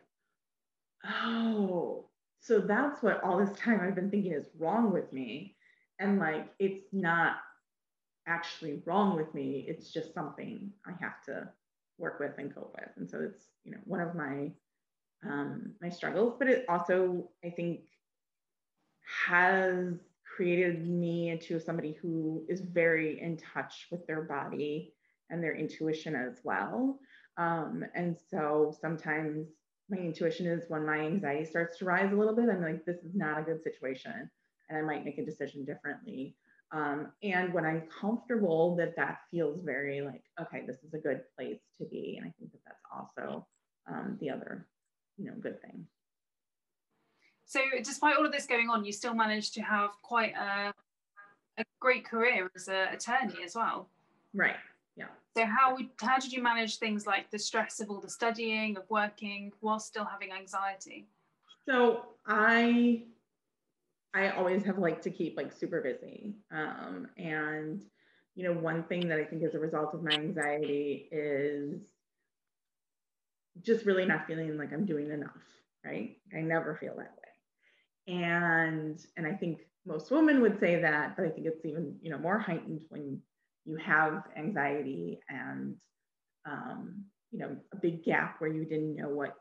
oh, 1.06 2.06
so 2.40 2.60
that's 2.60 3.04
what 3.04 3.24
all 3.24 3.38
this 3.38 3.58
time 3.58 3.82
I've 3.82 3.96
been 3.96 4.10
thinking 4.10 4.34
is 4.34 4.48
wrong 4.58 4.92
with 4.92 5.12
me. 5.14 5.56
And 6.00 6.20
like 6.20 6.48
it's 6.60 6.86
not 6.92 7.38
actually 8.28 8.82
wrong 8.86 9.16
with 9.16 9.34
me. 9.34 9.66
It's 9.68 9.92
just 9.92 10.14
something 10.14 10.72
i 10.86 10.92
have 11.00 11.24
to 11.26 11.50
work 11.98 12.20
with 12.20 12.34
and 12.38 12.54
cope 12.54 12.76
with. 12.80 12.90
And 12.98 13.10
so 13.10 13.20
it's 13.22 13.46
you 13.64 13.72
know 13.72 13.80
one 13.86 14.02
of 14.02 14.16
my 14.16 14.52
um 15.28 15.74
my 15.82 15.90
struggles 15.90 16.36
but 16.38 16.48
it 16.48 16.64
also 16.70 17.28
i 17.44 17.50
think 17.50 17.82
has 19.26 19.96
created 20.38 20.88
me 20.88 21.29
into 21.29 21.60
somebody 21.60 21.98
who 22.01 22.46
is 22.48 22.62
very 22.62 23.20
in 23.22 23.38
touch 23.38 23.88
with 23.91 24.06
their 24.08 24.22
body 24.22 24.94
and 25.29 25.44
their 25.44 25.56
intuition 25.56 26.15
as 26.15 26.39
well 26.44 27.00
um, 27.38 27.84
and 27.96 28.15
so 28.29 28.74
sometimes 28.79 29.48
my 29.89 29.98
intuition 29.98 30.46
is 30.46 30.63
when 30.70 30.86
my 30.86 31.00
anxiety 31.00 31.44
starts 31.44 31.77
to 31.77 31.86
rise 31.86 32.13
a 32.13 32.15
little 32.15 32.36
bit 32.36 32.50
i'm 32.50 32.62
like 32.62 32.86
this 32.86 33.03
is 33.03 33.15
not 33.15 33.39
a 33.39 33.44
good 33.44 33.62
situation 33.63 34.29
and 34.70 34.77
I 34.77 34.82
might 34.82 35.06
make 35.06 35.17
a 35.17 35.25
decision 35.25 35.65
differently. 35.65 36.36
Um, 36.72 37.13
and 37.24 37.53
when 37.53 37.65
I'm 37.65 37.84
comfortable, 38.01 38.75
that 38.75 38.96
that 38.98 39.20
feels 39.32 39.62
very 39.62 40.01
like, 40.01 40.24
okay, 40.41 40.63
this 40.67 40.77
is 40.84 40.94
a 40.94 41.00
good 41.00 41.22
place 41.38 41.62
to 41.79 41.86
be. 41.86 42.17
And 42.17 42.27
I 42.27 42.34
think 42.38 42.51
that 42.51 42.62
that's 42.65 42.84
also 42.94 43.48
um, 43.89 44.17
the 44.20 44.29
other, 44.29 44.67
you 45.17 45.25
know, 45.25 45.34
good 45.39 45.62
thing. 45.62 45.86
So, 47.48 47.62
despite 47.82 48.18
all 48.18 48.25
of 48.25 48.34
this 48.34 48.46
going 48.46 48.70
on, 48.70 48.84
you 48.84 48.92
still 48.92 49.16
managed 49.16 49.54
to 49.54 49.62
have 49.62 49.92
quite 50.01 50.34
a, 50.36 50.74
a 51.58 51.63
great 51.80 52.04
career 52.04 52.51
as 52.54 52.68
an 52.68 52.89
attorney 52.89 53.42
as 53.44 53.56
well. 53.56 53.88
Right. 54.34 54.58
Yeah. 54.98 55.06
So, 55.38 55.46
how 55.46 55.75
would, 55.75 55.88
how 56.01 56.20
did 56.20 56.34
you 56.34 56.44
manage 56.44 56.77
things 56.77 57.08
like 57.08 57.32
the 57.32 57.39
stress 57.39 57.80
of 57.80 57.89
all 57.89 58.01
the 58.01 58.10
studying, 58.10 58.75
of 58.75 58.84
working, 58.89 59.54
while 59.62 59.80
still 59.80 60.04
having 60.04 60.34
anxiety? 60.34 61.08
So, 61.66 62.04
I 62.25 63.06
I 64.13 64.32
always 64.32 64.63
have 64.63 64.77
liked 64.77 65.04
to 65.04 65.10
keep 65.10 65.38
like 65.38 65.54
super 65.54 65.80
busy. 65.80 66.36
Um, 66.51 67.08
and, 67.18 67.80
you 68.36 68.44
know, 68.44 68.60
one 68.60 68.84
thing 68.84 69.08
that 69.08 69.20
I 69.20 69.24
think 69.24 69.44
is 69.44 69.56
a 69.56 69.60
result 69.60 69.94
of 69.94 70.04
my 70.04 70.12
anxiety 70.12 71.08
is 71.12 71.80
just 73.62 73.86
really 73.86 74.06
not 74.06 74.27
feeling 74.27 74.58
like 74.58 74.74
I'm 74.74 74.86
doing 74.86 75.12
enough, 75.12 75.32
right? 75.86 76.18
I 76.36 76.42
never 76.42 76.75
feel 76.75 76.96
that 76.98 77.16
way. 77.16 77.26
And 78.08 79.00
and 79.18 79.28
I 79.28 79.34
think 79.34 79.60
most 79.86 80.12
women 80.12 80.42
would 80.42 80.60
say 80.60 80.82
that, 80.82 81.16
but 81.16 81.26
I 81.26 81.30
think 81.30 81.48
it's 81.48 81.66
even, 81.66 81.98
you 82.02 82.12
know, 82.12 82.18
more 82.18 82.40
heightened 82.40 82.84
when 82.90 83.20
you 83.66 83.78
have 83.78 84.24
anxiety 84.38 85.20
and 85.30 85.76
um, 86.46 87.04
you 87.32 87.40
know, 87.40 87.58
a 87.74 87.78
big 87.78 88.04
gap 88.04 88.40
where 88.40 88.52
you 88.52 88.66
didn't 88.66 88.96
know 88.96 89.10
what 89.10 89.36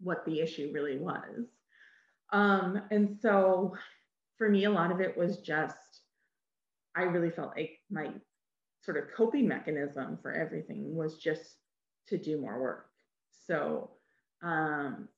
what 0.00 0.24
the 0.26 0.40
issue 0.40 0.70
really 0.74 0.98
was. 0.98 1.46
Um, 2.32 2.82
and 2.90 3.16
so 3.20 3.74
for 4.38 4.48
me, 4.48 4.64
a 4.64 4.70
lot 4.70 4.90
of 4.90 5.00
it 5.00 5.16
was 5.16 5.38
just, 5.38 5.76
I 6.96 7.02
really 7.02 7.30
felt 7.30 7.52
like 7.56 7.78
my 7.90 8.10
sort 8.80 8.96
of 8.96 9.04
coping 9.16 9.46
mechanism 9.46 10.18
for 10.20 10.32
everything 10.32 10.96
was 10.96 11.18
just 11.18 11.58
to 12.08 12.18
do 12.18 12.40
more 12.40 12.60
work. 12.60 12.86
So 13.46 13.90
um, 14.42 15.08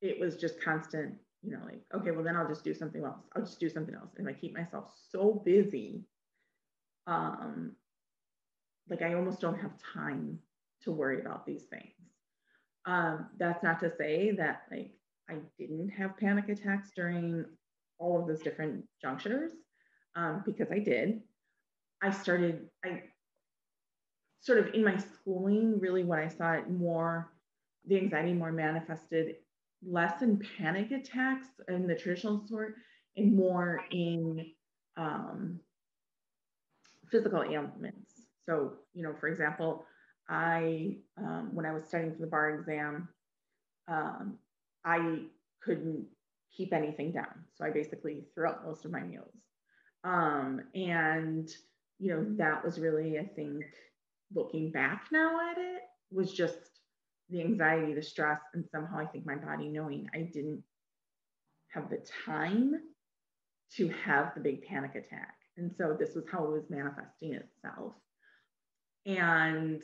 it 0.00 0.18
was 0.18 0.36
just 0.36 0.62
constant, 0.62 1.14
you 1.42 1.50
know, 1.50 1.60
like, 1.64 1.82
okay, 1.94 2.12
well, 2.12 2.24
then 2.24 2.36
I'll 2.36 2.48
just 2.48 2.64
do 2.64 2.74
something 2.74 3.04
else. 3.04 3.24
I'll 3.34 3.42
just 3.42 3.58
do 3.58 3.68
something 3.68 3.94
else. 3.94 4.10
And 4.16 4.28
I 4.28 4.32
keep 4.32 4.54
myself 4.54 4.92
so 5.10 5.42
busy, 5.44 6.04
um, 7.06 7.72
like 8.88 9.02
I 9.02 9.14
almost 9.14 9.40
don't 9.40 9.58
have 9.58 9.72
time 9.94 10.38
to 10.82 10.92
worry 10.92 11.20
about 11.20 11.46
these 11.46 11.64
things. 11.64 11.94
Um, 12.84 13.26
that's 13.38 13.62
not 13.62 13.80
to 13.80 13.92
say 13.96 14.32
that 14.32 14.62
like 14.70 14.92
I 15.30 15.36
didn't 15.58 15.90
have 15.90 16.16
panic 16.16 16.48
attacks 16.48 16.90
during 16.94 17.44
all 17.98 18.20
of 18.20 18.26
those 18.26 18.42
different 18.42 18.84
junctures 19.00 19.52
um, 20.16 20.42
because 20.44 20.70
I 20.70 20.78
did. 20.78 21.22
I 22.02 22.10
started, 22.10 22.68
I 22.84 23.04
sort 24.40 24.58
of 24.58 24.74
in 24.74 24.84
my 24.84 24.96
schooling, 24.96 25.78
really 25.78 26.02
when 26.02 26.18
I 26.18 26.28
saw 26.28 26.52
it 26.52 26.68
more, 26.68 27.32
the 27.86 27.96
anxiety 27.96 28.32
more 28.32 28.50
manifested 28.50 29.36
less 29.86 30.22
in 30.22 30.40
panic 30.58 30.90
attacks 30.90 31.48
in 31.68 31.86
the 31.86 31.94
traditional 31.94 32.46
sort 32.46 32.74
and 33.16 33.36
more 33.36 33.84
in 33.90 34.46
um, 34.96 35.60
physical 37.10 37.42
ailments. 37.42 38.12
So, 38.46 38.74
you 38.94 39.02
know, 39.02 39.14
for 39.18 39.28
example, 39.28 39.84
I, 40.28 40.96
um, 41.18 41.50
when 41.52 41.66
I 41.66 41.72
was 41.72 41.84
studying 41.86 42.14
for 42.14 42.20
the 42.20 42.26
bar 42.26 42.50
exam, 42.50 43.08
um, 43.88 44.38
I 44.84 45.22
couldn't 45.62 46.06
keep 46.56 46.72
anything 46.72 47.12
down. 47.12 47.44
So 47.54 47.64
I 47.64 47.70
basically 47.70 48.24
threw 48.34 48.48
out 48.48 48.64
most 48.64 48.84
of 48.84 48.90
my 48.90 49.02
meals. 49.02 49.34
Um, 50.04 50.62
and, 50.74 51.48
you 51.98 52.14
know, 52.14 52.26
that 52.36 52.64
was 52.64 52.78
really, 52.78 53.18
I 53.18 53.24
think, 53.24 53.64
looking 54.34 54.70
back 54.70 55.06
now 55.12 55.50
at 55.50 55.58
it, 55.58 55.82
was 56.10 56.32
just 56.32 56.56
the 57.32 57.42
anxiety, 57.42 57.94
the 57.94 58.02
stress, 58.02 58.40
and 58.54 58.64
somehow 58.70 58.98
I 58.98 59.06
think 59.06 59.26
my 59.26 59.36
body 59.36 59.68
knowing 59.68 60.08
I 60.14 60.30
didn't 60.32 60.62
have 61.70 61.90
the 61.90 62.04
time 62.26 62.74
to 63.76 63.88
have 63.88 64.34
the 64.34 64.40
big 64.40 64.64
panic 64.64 64.94
attack. 64.94 65.34
And 65.56 65.72
so 65.76 65.96
this 65.98 66.14
was 66.14 66.24
how 66.30 66.44
it 66.44 66.52
was 66.52 66.70
manifesting 66.70 67.34
itself. 67.34 67.94
And 69.06 69.82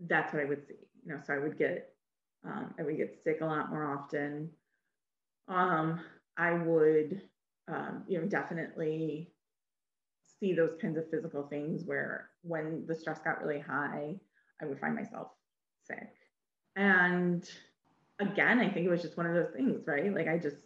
that's 0.00 0.32
what 0.34 0.42
I 0.42 0.46
would 0.46 0.66
see. 0.68 0.88
You 1.06 1.14
know, 1.14 1.20
so 1.26 1.34
I 1.34 1.38
would 1.38 1.58
get 1.58 1.94
um, 2.46 2.74
I 2.78 2.82
would 2.82 2.96
get 2.98 3.20
sick 3.24 3.40
a 3.40 3.46
lot 3.46 3.70
more 3.70 3.98
often 3.98 4.50
um, 5.48 6.00
I 6.36 6.52
would, 6.52 7.22
um, 7.68 8.04
you 8.06 8.20
know, 8.20 8.26
definitely 8.26 9.32
see 10.40 10.52
those 10.52 10.76
kinds 10.80 10.98
of 10.98 11.10
physical 11.10 11.44
things 11.48 11.84
where 11.84 12.30
when 12.42 12.84
the 12.86 12.94
stress 12.94 13.20
got 13.20 13.42
really 13.42 13.60
high, 13.60 14.16
I 14.62 14.66
would 14.66 14.80
find 14.80 14.94
myself 14.94 15.28
sick. 15.84 16.17
And 16.78 17.50
again, 18.20 18.60
I 18.60 18.70
think 18.70 18.86
it 18.86 18.88
was 18.88 19.02
just 19.02 19.16
one 19.16 19.26
of 19.26 19.34
those 19.34 19.52
things, 19.52 19.82
right? 19.86 20.14
Like 20.14 20.28
I 20.28 20.38
just 20.38 20.58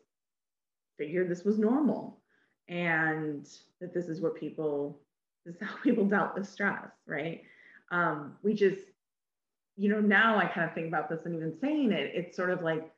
figured 0.98 1.30
this 1.30 1.42
was 1.42 1.58
normal 1.58 2.20
and 2.68 3.48
that 3.80 3.94
this 3.94 4.08
is 4.08 4.20
what 4.20 4.36
people, 4.36 5.00
this 5.46 5.54
is 5.56 5.62
how 5.62 5.74
people 5.82 6.04
dealt 6.04 6.34
with 6.34 6.46
stress, 6.46 6.90
right? 7.06 7.40
Um, 7.90 8.34
we 8.42 8.52
just, 8.52 8.82
you 9.76 9.88
know, 9.88 10.00
now 10.00 10.36
I 10.36 10.44
kind 10.44 10.68
of 10.68 10.74
think 10.74 10.86
about 10.86 11.08
this 11.08 11.24
and 11.24 11.34
even 11.34 11.58
saying 11.58 11.92
it, 11.92 12.12
it's 12.14 12.36
sort 12.36 12.50
of 12.50 12.62
like 12.62 12.92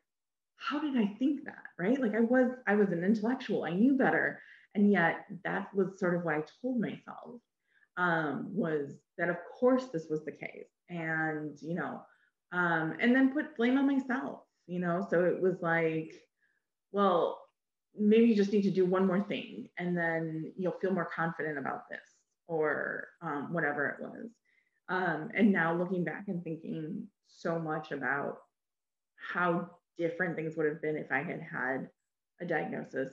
how 0.56 0.80
did 0.80 0.96
I 0.96 1.06
think 1.18 1.44
that? 1.44 1.62
Right. 1.78 2.00
Like 2.00 2.16
I 2.16 2.20
was, 2.20 2.50
I 2.66 2.74
was 2.74 2.90
an 2.90 3.04
intellectual, 3.04 3.62
I 3.62 3.70
knew 3.70 3.92
better. 3.96 4.40
And 4.74 4.90
yet 4.90 5.26
that 5.44 5.72
was 5.72 6.00
sort 6.00 6.16
of 6.16 6.24
what 6.24 6.34
I 6.34 6.42
told 6.60 6.80
myself 6.80 7.40
um, 7.96 8.48
was 8.52 8.96
that 9.18 9.28
of 9.28 9.36
course 9.56 9.86
this 9.92 10.06
was 10.10 10.24
the 10.24 10.32
case. 10.32 10.66
And, 10.88 11.56
you 11.62 11.74
know, 11.74 12.02
um, 12.54 12.94
and 13.00 13.14
then 13.14 13.32
put 13.32 13.56
blame 13.56 13.76
on 13.76 13.86
myself, 13.86 14.40
you 14.66 14.78
know. 14.78 15.04
So 15.10 15.24
it 15.24 15.42
was 15.42 15.60
like, 15.60 16.14
well, 16.92 17.40
maybe 17.98 18.26
you 18.26 18.36
just 18.36 18.52
need 18.52 18.62
to 18.62 18.70
do 18.70 18.86
one 18.86 19.06
more 19.06 19.22
thing 19.22 19.68
and 19.78 19.96
then 19.96 20.52
you'll 20.56 20.78
feel 20.80 20.92
more 20.92 21.10
confident 21.14 21.58
about 21.58 21.88
this 21.90 22.00
or 22.46 23.08
um, 23.22 23.52
whatever 23.52 23.88
it 23.88 24.02
was. 24.02 24.30
Um, 24.88 25.30
and 25.34 25.52
now 25.52 25.74
looking 25.74 26.04
back 26.04 26.24
and 26.28 26.42
thinking 26.44 27.08
so 27.26 27.58
much 27.58 27.90
about 27.90 28.38
how 29.16 29.70
different 29.98 30.36
things 30.36 30.56
would 30.56 30.66
have 30.66 30.80
been 30.80 30.96
if 30.96 31.10
I 31.10 31.22
had 31.22 31.40
had 31.40 31.88
a 32.40 32.44
diagnosis 32.44 33.10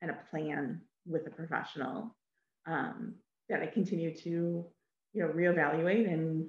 and 0.00 0.10
a 0.10 0.18
plan 0.30 0.80
with 1.06 1.26
a 1.26 1.30
professional 1.30 2.16
um, 2.66 3.14
that 3.50 3.60
I 3.60 3.66
continue 3.66 4.14
to, 4.18 4.66
you 5.12 5.22
know, 5.22 5.28
reevaluate 5.28 6.10
and 6.10 6.46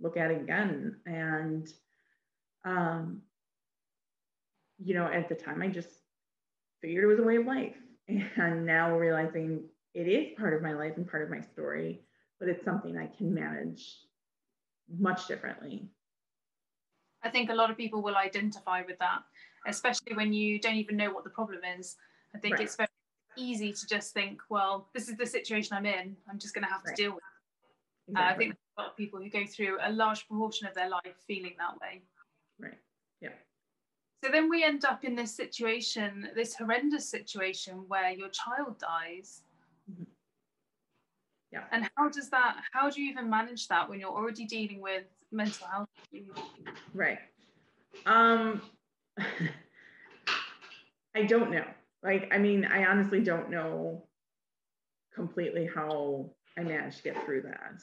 look 0.00 0.16
at 0.16 0.30
again. 0.30 0.96
And, 1.06 1.68
um, 2.64 3.22
you 4.78 4.94
know, 4.94 5.06
at 5.06 5.28
the 5.28 5.34
time, 5.34 5.62
I 5.62 5.68
just 5.68 5.88
figured 6.80 7.04
it 7.04 7.06
was 7.06 7.18
a 7.18 7.22
way 7.22 7.36
of 7.36 7.46
life. 7.46 7.76
And 8.36 8.66
now 8.66 8.96
realizing 8.96 9.64
it 9.94 10.08
is 10.08 10.36
part 10.38 10.52
of 10.52 10.60
my 10.60 10.72
life 10.72 10.92
and 10.96 11.08
part 11.08 11.22
of 11.22 11.30
my 11.30 11.40
story, 11.40 12.02
but 12.38 12.48
it's 12.48 12.64
something 12.64 12.98
I 12.98 13.06
can 13.06 13.32
manage 13.32 13.96
much 14.98 15.26
differently. 15.26 15.88
I 17.22 17.30
think 17.30 17.48
a 17.48 17.54
lot 17.54 17.70
of 17.70 17.78
people 17.78 18.02
will 18.02 18.16
identify 18.16 18.82
with 18.82 18.98
that, 18.98 19.20
especially 19.66 20.14
when 20.14 20.34
you 20.34 20.60
don't 20.60 20.74
even 20.74 20.96
know 20.96 21.10
what 21.10 21.24
the 21.24 21.30
problem 21.30 21.60
is. 21.78 21.96
I 22.34 22.38
think 22.38 22.56
right. 22.56 22.64
it's 22.64 22.76
very 22.76 22.88
easy 23.36 23.72
to 23.72 23.86
just 23.86 24.12
think, 24.12 24.40
well, 24.50 24.88
this 24.92 25.08
is 25.08 25.16
the 25.16 25.26
situation 25.26 25.76
I'm 25.76 25.86
in. 25.86 26.16
I'm 26.28 26.38
just 26.38 26.54
going 26.54 26.64
to 26.64 26.70
have 26.70 26.82
to 26.82 26.88
right. 26.88 26.96
deal 26.96 27.12
with 27.12 27.22
it. 27.22 28.10
Exactly. 28.10 28.22
Uh, 28.22 28.34
I 28.34 28.38
think 28.38 28.54
a 28.76 28.80
lot 28.80 28.90
of 28.90 28.96
people 28.96 29.20
who 29.20 29.28
go 29.28 29.46
through 29.46 29.78
a 29.82 29.92
large 29.92 30.26
proportion 30.26 30.66
of 30.66 30.74
their 30.74 30.88
life 30.88 31.14
feeling 31.26 31.54
that 31.58 31.80
way. 31.80 32.02
Right. 32.58 32.78
Yeah. 33.20 33.30
So 34.22 34.30
then 34.30 34.48
we 34.48 34.64
end 34.64 34.84
up 34.84 35.04
in 35.04 35.14
this 35.14 35.34
situation, 35.34 36.28
this 36.34 36.54
horrendous 36.54 37.08
situation 37.08 37.84
where 37.88 38.10
your 38.10 38.28
child 38.30 38.78
dies. 38.78 39.42
Mm-hmm. 39.90 40.04
Yeah. 41.52 41.64
And 41.70 41.88
how 41.96 42.08
does 42.08 42.30
that, 42.30 42.56
how 42.72 42.90
do 42.90 43.00
you 43.00 43.10
even 43.10 43.30
manage 43.30 43.68
that 43.68 43.88
when 43.88 44.00
you're 44.00 44.10
already 44.10 44.44
dealing 44.44 44.80
with 44.80 45.04
mental 45.30 45.66
health 45.68 45.88
Right. 46.92 47.18
Um, 48.06 48.60
I 51.14 51.22
don't 51.22 51.50
know. 51.50 51.64
Like, 52.02 52.28
I 52.32 52.38
mean, 52.38 52.64
I 52.64 52.86
honestly 52.86 53.20
don't 53.20 53.50
know 53.50 54.04
completely 55.14 55.68
how 55.72 56.30
I 56.58 56.62
managed 56.62 56.98
to 56.98 57.02
get 57.04 57.24
through 57.24 57.42
that. 57.42 57.80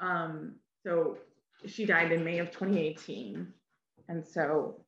Um, 0.00 0.56
so 0.84 1.18
she 1.66 1.86
died 1.86 2.12
in 2.12 2.24
May 2.24 2.38
of 2.38 2.50
2018. 2.50 3.46
And 4.08 4.26
so, 4.26 4.80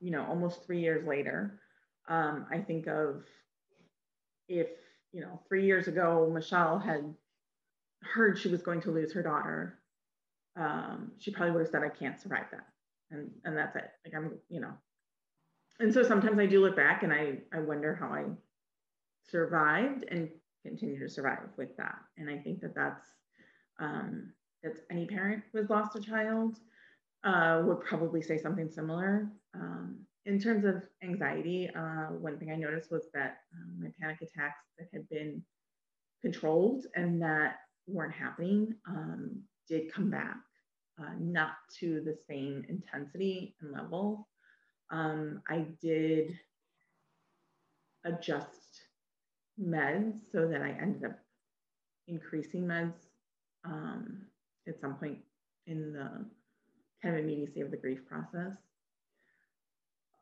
you 0.00 0.10
know, 0.10 0.24
almost 0.26 0.64
three 0.64 0.80
years 0.80 1.06
later, 1.06 1.60
um, 2.08 2.46
I 2.50 2.58
think 2.58 2.86
of 2.86 3.24
if, 4.48 4.68
you 5.12 5.20
know, 5.20 5.40
three 5.48 5.66
years 5.66 5.88
ago, 5.88 6.30
Michelle 6.32 6.78
had 6.78 7.14
heard 8.02 8.38
she 8.38 8.48
was 8.48 8.62
going 8.62 8.80
to 8.82 8.90
lose 8.90 9.12
her 9.12 9.22
daughter 9.22 9.78
um, 10.58 11.12
she 11.18 11.30
probably 11.30 11.52
would 11.52 11.60
have 11.60 11.70
said, 11.70 11.82
I 11.82 11.88
can't 11.88 12.20
survive 12.20 12.46
that. 12.50 12.66
And, 13.10 13.30
and 13.44 13.56
that's 13.56 13.76
it. 13.76 13.90
Like 14.04 14.14
I'm, 14.14 14.32
you 14.48 14.60
know. 14.60 14.72
And 15.80 15.94
so 15.94 16.02
sometimes 16.02 16.38
I 16.38 16.46
do 16.46 16.60
look 16.60 16.76
back 16.76 17.04
and 17.04 17.12
I, 17.12 17.38
I 17.54 17.60
wonder 17.60 17.94
how 17.94 18.08
I 18.08 18.24
survived 19.30 20.04
and 20.10 20.28
continue 20.66 20.98
to 20.98 21.08
survive 21.08 21.48
with 21.56 21.76
that. 21.76 21.98
And 22.16 22.28
I 22.28 22.38
think 22.38 22.60
that 22.60 22.74
that's, 22.74 23.06
um, 23.78 24.32
that's 24.62 24.80
any 24.90 25.06
parent 25.06 25.42
who 25.52 25.58
has 25.58 25.70
lost 25.70 25.96
a 25.96 26.00
child 26.00 26.58
uh, 27.24 27.62
would 27.64 27.80
probably 27.80 28.22
say 28.22 28.38
something 28.38 28.70
similar. 28.70 29.28
Um, 29.54 30.00
in 30.26 30.38
terms 30.38 30.64
of 30.64 30.82
anxiety, 31.02 31.70
uh, 31.74 32.08
one 32.12 32.38
thing 32.38 32.50
I 32.50 32.56
noticed 32.56 32.90
was 32.90 33.08
that 33.14 33.38
um, 33.54 33.82
my 33.82 33.88
panic 34.00 34.18
attacks 34.20 34.64
that 34.78 34.88
had 34.92 35.08
been 35.08 35.42
controlled 36.22 36.84
and 36.94 37.22
that 37.22 37.56
weren't 37.86 38.14
happening 38.14 38.74
um, 38.86 39.40
did 39.68 39.92
come 39.92 40.10
back 40.10 40.36
uh, 41.00 41.14
not 41.18 41.52
to 41.80 42.02
the 42.04 42.16
same 42.28 42.64
intensity 42.68 43.54
and 43.60 43.72
level. 43.72 44.28
Um, 44.90 45.42
I 45.48 45.66
did 45.80 46.38
adjust 48.04 48.82
meds 49.60 50.18
so 50.32 50.46
that 50.48 50.62
I 50.62 50.70
ended 50.70 51.04
up 51.04 51.18
increasing 52.06 52.62
meds 52.62 53.07
um, 53.64 54.22
at 54.66 54.80
some 54.80 54.94
point 54.94 55.18
in 55.66 55.92
the 55.92 56.24
kind 57.02 57.16
of 57.16 57.24
immediacy 57.24 57.60
of 57.60 57.70
the 57.70 57.76
grief 57.76 58.00
process. 58.08 58.56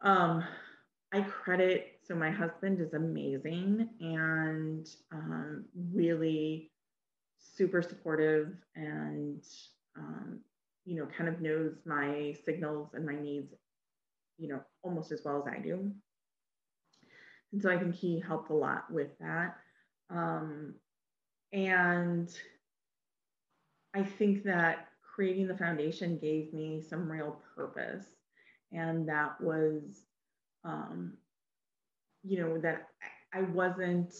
Um, 0.02 0.44
I 1.12 1.20
credit, 1.22 2.00
so 2.06 2.14
my 2.14 2.30
husband 2.30 2.80
is 2.80 2.92
amazing 2.92 3.88
and 4.00 4.86
um, 5.12 5.64
really 5.92 6.70
super 7.38 7.80
supportive 7.80 8.52
and 8.74 9.42
um, 9.96 10.40
you 10.86 10.96
know, 10.96 11.06
kind 11.06 11.28
of 11.28 11.40
knows 11.40 11.74
my 11.84 12.34
signals 12.44 12.90
and 12.94 13.04
my 13.04 13.16
needs, 13.16 13.52
you 14.38 14.48
know, 14.48 14.60
almost 14.82 15.10
as 15.10 15.22
well 15.24 15.38
as 15.38 15.52
I 15.52 15.58
do. 15.58 15.90
And 17.52 17.60
so 17.60 17.70
I 17.70 17.78
think 17.78 17.94
he 17.94 18.20
helped 18.20 18.50
a 18.50 18.54
lot 18.54 18.90
with 18.90 19.18
that. 19.18 19.56
Um, 20.08 20.74
and 21.52 22.28
I 23.96 24.02
think 24.02 24.44
that 24.44 24.88
creating 25.14 25.48
the 25.48 25.56
foundation 25.56 26.18
gave 26.18 26.52
me 26.52 26.82
some 26.86 27.10
real 27.10 27.40
purpose. 27.54 28.04
And 28.72 29.08
that 29.08 29.40
was, 29.40 30.02
um, 30.64 31.14
you 32.22 32.40
know, 32.40 32.58
that 32.58 32.88
I 33.32 33.42
wasn't, 33.42 34.12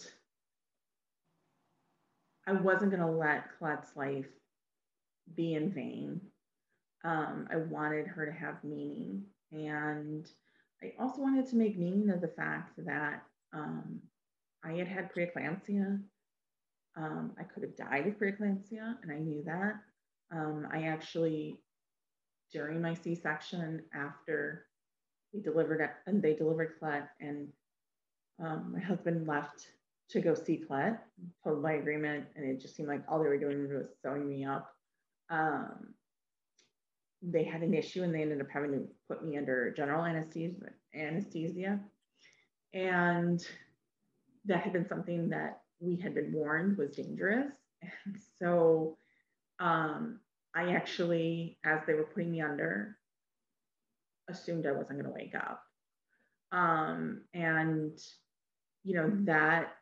I 2.47 2.53
wasn't 2.53 2.91
going 2.91 3.03
to 3.03 3.11
let 3.11 3.57
Colette's 3.59 3.95
life 3.95 4.25
be 5.35 5.53
in 5.53 5.71
vain 5.71 6.21
um, 7.03 7.47
I 7.51 7.57
wanted 7.57 8.07
her 8.07 8.25
to 8.25 8.31
have 8.31 8.63
meaning. 8.63 9.23
And 9.51 10.29
I 10.83 10.93
also 10.99 11.21
wanted 11.21 11.47
to 11.49 11.55
make 11.55 11.77
meaning 11.77 12.09
of 12.09 12.21
the 12.21 12.27
fact 12.27 12.73
that 12.85 13.23
um, 13.53 14.01
I 14.63 14.73
had 14.73 14.87
had 14.87 15.13
preeclampsia. 15.13 16.01
Um, 16.97 17.31
I 17.39 17.43
could 17.43 17.63
have 17.63 17.77
died 17.77 18.07
of 18.07 18.17
preeclampsia, 18.17 18.95
and 19.01 19.11
I 19.11 19.19
knew 19.19 19.43
that. 19.45 19.75
Um, 20.31 20.67
I 20.71 20.83
actually, 20.83 21.59
during 22.51 22.81
my 22.81 22.93
C 22.93 23.15
section, 23.15 23.83
after 23.93 24.65
they 25.33 25.41
delivered 25.41 25.87
and 26.05 26.21
they 26.21 26.33
delivered 26.33 26.73
Colette, 26.79 27.09
and 27.19 27.47
um, 28.43 28.73
my 28.73 28.79
husband 28.79 29.27
left 29.27 29.67
to 30.09 30.21
go 30.21 30.33
see 30.33 30.57
Colette, 30.57 31.03
told 31.43 31.61
my 31.61 31.73
agreement, 31.73 32.25
and 32.35 32.45
it 32.45 32.61
just 32.61 32.75
seemed 32.75 32.89
like 32.89 33.03
all 33.07 33.19
they 33.21 33.27
were 33.27 33.37
doing 33.37 33.69
was 33.69 33.87
sewing 34.01 34.27
me 34.27 34.45
up. 34.45 34.73
Um, 35.29 35.93
they 37.21 37.43
had 37.43 37.61
an 37.61 37.73
issue 37.73 38.03
and 38.03 38.13
they 38.13 38.21
ended 38.21 38.41
up 38.41 38.47
having 38.51 38.71
to 38.71 38.87
put 39.07 39.25
me 39.25 39.37
under 39.37 39.71
general 39.71 40.05
anesthesia 40.05 40.55
anesthesia 40.95 41.79
and 42.73 43.45
that 44.45 44.61
had 44.61 44.73
been 44.73 44.87
something 44.87 45.29
that 45.29 45.61
we 45.79 45.95
had 45.97 46.15
been 46.15 46.33
warned 46.33 46.77
was 46.77 46.95
dangerous. 46.95 47.51
And 47.81 48.17
so 48.41 48.97
um, 49.59 50.19
i 50.55 50.71
actually 50.73 51.57
as 51.63 51.81
they 51.85 51.93
were 51.93 52.09
putting 52.13 52.31
me 52.31 52.41
under 52.41 52.97
assumed 54.29 54.65
i 54.65 54.71
wasn't 54.71 54.99
going 54.99 55.05
to 55.05 55.11
wake 55.11 55.35
up. 55.35 55.63
Um, 56.51 57.21
and 57.33 57.97
you 58.83 58.95
know 58.95 59.11
that 59.25 59.75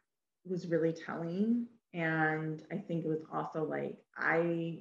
was 0.45 0.67
really 0.67 0.93
telling. 0.93 1.67
And 1.93 2.61
i 2.71 2.77
think 2.77 3.05
it 3.05 3.09
was 3.09 3.23
also 3.31 3.63
like 3.63 3.97
i 4.17 4.79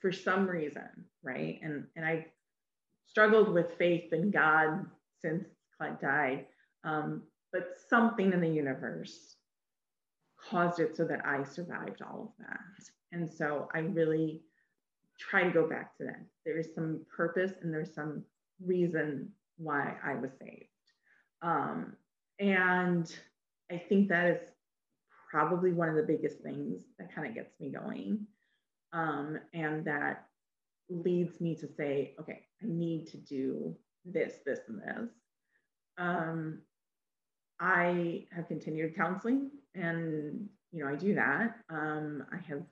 for 0.00 0.12
some 0.12 0.46
reason, 0.46 0.88
right? 1.22 1.58
And 1.62 1.84
and 1.96 2.04
I've 2.04 2.26
struggled 3.06 3.48
with 3.52 3.76
faith 3.78 4.12
in 4.12 4.30
God 4.30 4.86
since 5.20 5.44
Colette 5.76 6.00
died, 6.00 6.46
um, 6.84 7.22
but 7.52 7.70
something 7.88 8.32
in 8.32 8.40
the 8.40 8.48
universe 8.48 9.36
caused 10.50 10.80
it 10.80 10.96
so 10.96 11.04
that 11.04 11.24
I 11.24 11.44
survived 11.44 12.02
all 12.02 12.34
of 12.38 12.46
that. 12.46 12.88
And 13.12 13.30
so 13.30 13.68
I 13.74 13.80
really 13.80 14.42
try 15.18 15.44
to 15.44 15.50
go 15.50 15.68
back 15.68 15.96
to 15.96 16.04
that. 16.04 16.20
There 16.44 16.58
is 16.58 16.74
some 16.74 17.00
purpose 17.14 17.52
and 17.62 17.72
there's 17.72 17.94
some 17.94 18.22
reason 18.64 19.30
why 19.56 19.96
I 20.04 20.14
was 20.14 20.30
saved. 20.40 20.64
Um, 21.42 21.94
and 22.38 23.14
I 23.70 23.78
think 23.88 24.08
that 24.08 24.26
is 24.26 24.40
probably 25.30 25.72
one 25.72 25.88
of 25.88 25.96
the 25.96 26.02
biggest 26.02 26.38
things 26.40 26.82
that 26.98 27.14
kind 27.14 27.26
of 27.26 27.34
gets 27.34 27.58
me 27.60 27.70
going 27.70 28.26
um, 28.92 29.38
and 29.52 29.84
that 29.84 30.26
leads 30.88 31.40
me 31.40 31.54
to 31.56 31.66
say, 31.66 32.14
okay, 32.20 32.46
I 32.62 32.66
need 32.66 33.06
to 33.08 33.16
do 33.18 33.74
this, 34.04 34.34
this, 34.44 34.60
and 34.68 34.80
this. 34.80 35.10
Um, 35.98 36.60
I 37.60 38.26
have 38.34 38.48
continued 38.48 38.94
counseling 38.94 39.50
and, 39.76 40.48
you 40.72 40.84
know, 40.84 40.90
I 40.90 40.96
do 40.96 41.14
that. 41.14 41.56
Um, 41.70 42.24
I 42.32 42.36
have 42.48 42.62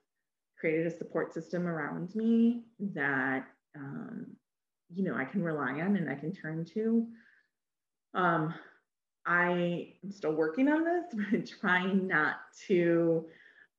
created 0.59 0.87
a 0.87 0.97
support 0.97 1.35
system 1.35 1.67
around 1.67 2.15
me 2.15 2.65
that, 2.95 3.47
um, 3.77 4.27
you 4.93 5.05
know, 5.05 5.17
I 5.17 5.25
can 5.25 5.43
rely 5.43 5.81
on 5.81 5.97
and 5.97 6.09
I 6.09 6.15
can 6.15 6.33
turn 6.33 6.65
to. 6.75 7.07
Um, 8.15 8.55
I 9.27 9.95
am 10.05 10.13
still 10.13 10.33
working 10.33 10.69
on 10.69 10.85
this, 10.85 11.05
but 11.31 11.47
trying 11.61 12.07
not 12.07 12.37
to 12.69 13.27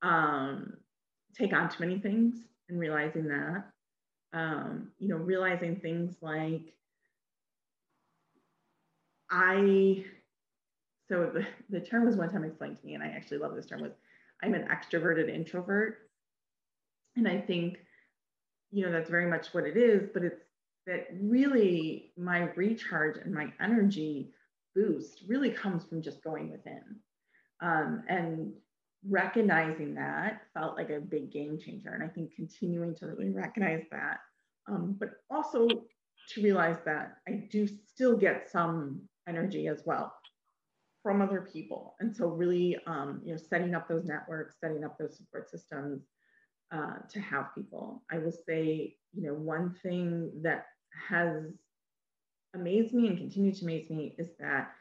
um, 0.01 0.73
take 1.38 1.53
on 1.53 1.69
too 1.69 1.77
many 1.79 1.99
things 1.99 2.35
and 2.69 2.79
realizing 2.79 3.27
that. 3.27 3.65
Um, 4.33 4.91
you 4.99 5.07
know, 5.07 5.15
realizing 5.15 5.77
things 5.77 6.17
like 6.21 6.73
I, 9.31 10.03
so 11.08 11.32
the, 11.34 11.46
the 11.70 11.86
term 11.86 12.06
was 12.06 12.15
one 12.15 12.30
time 12.30 12.44
explained 12.44 12.78
to 12.78 12.86
me, 12.86 12.96
and 12.96 13.04
I 13.04 13.08
actually 13.08 13.38
love 13.38 13.56
this 13.56 13.68
term 13.68 13.82
was 13.82 13.94
I'm 14.44 14.54
an 14.54 14.68
extroverted 14.68 15.34
introvert. 15.34 15.98
And 17.15 17.28
I 17.28 17.39
think, 17.39 17.78
you 18.72 18.86
know, 18.86 18.91
that's 18.91 19.10
very 19.10 19.30
much 19.30 19.54
what 19.54 19.65
it 19.65 19.78
is, 19.78 20.10
but 20.13 20.24
it's 20.24 20.41
that 20.88 21.08
really 21.20 22.12
my 22.18 22.50
recharge 22.56 23.18
and 23.18 23.34
my 23.34 23.52
energy 23.62 24.32
boost 24.76 25.24
really 25.28 25.50
comes 25.50 25.86
from 25.86 26.02
just 26.02 26.24
going 26.24 26.52
within. 26.52 26.84
Um, 27.62 28.04
and 28.10 28.52
recognizing 29.08 29.96
that 29.96 30.41
felt 30.54 30.76
like 30.76 30.89
a 30.89 31.00
big 31.00 31.32
game 31.32 31.58
changer. 31.58 31.91
And 31.91 32.04
I 32.04 32.08
think 32.08 32.36
continuing 32.36 32.96
to 32.96 33.08
really 33.08 33.30
recognize 33.30 33.84
that, 33.91 34.20
um, 34.68 34.96
but 35.00 35.12
also 35.30 35.68
to 35.68 36.41
realize 36.41 36.78
that 36.86 37.18
I 37.28 37.48
do 37.52 37.68
still 37.68 38.18
get 38.18 38.50
some 38.52 39.02
energy 39.28 39.68
as 39.68 39.84
well 39.86 40.13
from 41.06 41.22
other 41.22 41.48
people. 41.54 41.96
And 42.00 42.15
so 42.15 42.30
really, 42.30 42.76
um, 42.88 43.22
you 43.24 43.32
know, 43.32 43.38
setting 43.38 43.76
up 43.76 43.88
those 43.88 44.06
networks, 44.06 44.56
setting 44.60 44.84
up 44.84 44.98
those 44.98 45.15
support 45.15 45.52
systems 45.52 46.02
uh, 46.74 46.96
to 47.12 47.20
have 47.20 47.54
people. 47.54 48.02
I 48.12 48.18
will 48.18 48.32
say, 48.32 48.96
you 49.13 49.22
know, 49.22 49.36
one 49.36 49.76
thing 49.84 50.32
that 50.41 50.65
has 51.08 51.44
amazed 52.56 52.91
me 52.96 53.06
and 53.06 53.20
continued 53.20 53.54
to 53.58 53.65
amaze 53.65 53.88
me 53.91 54.15
is 54.18 54.30
that 54.39 54.72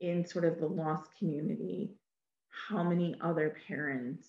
in 0.00 0.24
sort 0.24 0.46
of 0.46 0.58
the 0.60 0.66
lost 0.66 1.10
community, 1.18 1.94
how 2.48 2.82
many 2.82 3.14
other 3.20 3.54
parents 3.68 4.28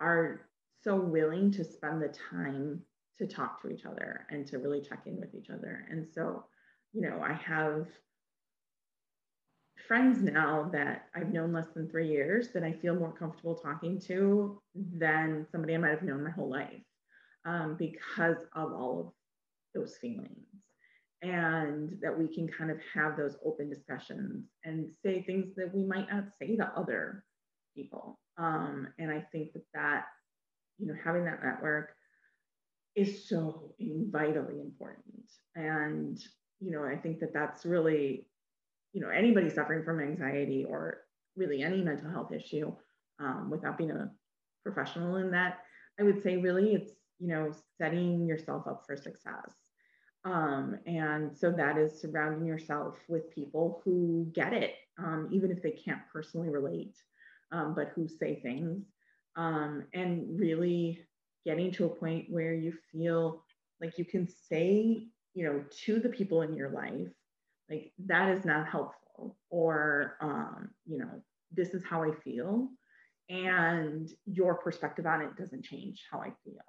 are 0.00 0.48
so 0.82 0.96
willing 0.96 1.52
to 1.52 1.62
spend 1.62 2.00
the 2.00 2.14
time 2.30 2.80
to 3.18 3.26
talk 3.26 3.60
to 3.60 3.68
each 3.68 3.84
other 3.84 4.26
and 4.30 4.46
to 4.46 4.56
really 4.56 4.80
check 4.80 5.02
in 5.04 5.20
with 5.20 5.34
each 5.34 5.50
other. 5.50 5.84
And 5.90 6.06
so, 6.14 6.46
you 6.94 7.02
know, 7.02 7.20
I 7.22 7.34
have 7.34 7.86
friends 9.86 10.22
now 10.22 10.68
that 10.72 11.06
I've 11.14 11.32
known 11.32 11.52
less 11.52 11.68
than 11.74 11.88
three 11.88 12.08
years 12.08 12.48
that 12.54 12.64
I 12.64 12.72
feel 12.72 12.94
more 12.94 13.12
comfortable 13.12 13.54
talking 13.54 14.00
to 14.06 14.60
than 14.74 15.46
somebody 15.50 15.74
I 15.74 15.78
might 15.78 15.90
have 15.90 16.02
known 16.02 16.24
my 16.24 16.30
whole 16.30 16.50
life 16.50 16.82
um, 17.44 17.76
because 17.78 18.36
of 18.54 18.72
all 18.72 19.00
of 19.00 19.12
those 19.74 19.96
feelings. 19.96 20.46
And 21.22 21.96
that 22.02 22.18
we 22.18 22.28
can 22.28 22.48
kind 22.48 22.70
of 22.70 22.76
have 22.92 23.16
those 23.16 23.36
open 23.44 23.70
discussions 23.70 24.44
and 24.64 24.90
say 25.02 25.22
things 25.22 25.54
that 25.56 25.74
we 25.74 25.82
might 25.84 26.10
not 26.10 26.24
say 26.38 26.56
to 26.56 26.72
other 26.76 27.24
people. 27.74 28.20
Um, 28.36 28.88
and 28.98 29.10
I 29.10 29.24
think 29.32 29.54
that 29.54 29.64
that, 29.72 30.04
you 30.78 30.86
know, 30.86 30.94
having 31.02 31.24
that 31.24 31.42
network 31.42 31.92
is 32.94 33.26
so 33.26 33.74
vitally 33.80 34.60
important. 34.60 35.30
And, 35.56 36.18
you 36.60 36.70
know, 36.70 36.84
I 36.84 36.96
think 36.96 37.20
that 37.20 37.32
that's 37.32 37.64
really 37.64 38.26
you 38.94 39.02
know 39.02 39.10
anybody 39.10 39.50
suffering 39.50 39.84
from 39.84 40.00
anxiety 40.00 40.64
or 40.66 41.02
really 41.36 41.62
any 41.62 41.82
mental 41.82 42.10
health 42.10 42.32
issue 42.32 42.72
um, 43.20 43.50
without 43.50 43.76
being 43.76 43.90
a 43.90 44.10
professional 44.62 45.16
in 45.16 45.30
that 45.30 45.58
i 46.00 46.02
would 46.02 46.22
say 46.22 46.38
really 46.38 46.72
it's 46.72 46.92
you 47.18 47.28
know 47.28 47.50
setting 47.78 48.26
yourself 48.26 48.66
up 48.66 48.84
for 48.86 48.96
success. 48.96 49.50
Um, 50.26 50.78
and 50.86 51.36
so 51.36 51.52
that 51.52 51.76
is 51.76 52.00
surrounding 52.00 52.46
yourself 52.46 52.96
with 53.08 53.30
people 53.30 53.82
who 53.84 54.26
get 54.34 54.54
it 54.54 54.74
um, 54.98 55.28
even 55.30 55.50
if 55.50 55.62
they 55.62 55.72
can't 55.72 56.00
personally 56.10 56.48
relate 56.48 56.96
um, 57.52 57.74
but 57.74 57.92
who 57.94 58.08
say 58.08 58.40
things 58.40 58.86
um, 59.36 59.84
and 59.92 60.24
really 60.40 61.00
getting 61.44 61.70
to 61.72 61.84
a 61.84 61.90
point 61.90 62.24
where 62.30 62.54
you 62.54 62.72
feel 62.90 63.44
like 63.82 63.98
you 63.98 64.06
can 64.06 64.26
say 64.26 65.06
you 65.34 65.44
know 65.44 65.62
to 65.84 66.00
the 66.00 66.08
people 66.08 66.40
in 66.40 66.54
your 66.54 66.70
life 66.70 67.12
like 67.70 67.92
that 68.06 68.30
is 68.30 68.44
not 68.44 68.68
helpful 68.68 69.36
or 69.50 70.16
um, 70.20 70.70
you 70.86 70.98
know 70.98 71.22
this 71.52 71.70
is 71.70 71.82
how 71.88 72.02
i 72.02 72.10
feel 72.22 72.68
and 73.28 74.10
your 74.26 74.54
perspective 74.56 75.06
on 75.06 75.22
it 75.22 75.36
doesn't 75.36 75.64
change 75.64 76.04
how 76.10 76.20
i 76.20 76.30
feel. 76.44 76.60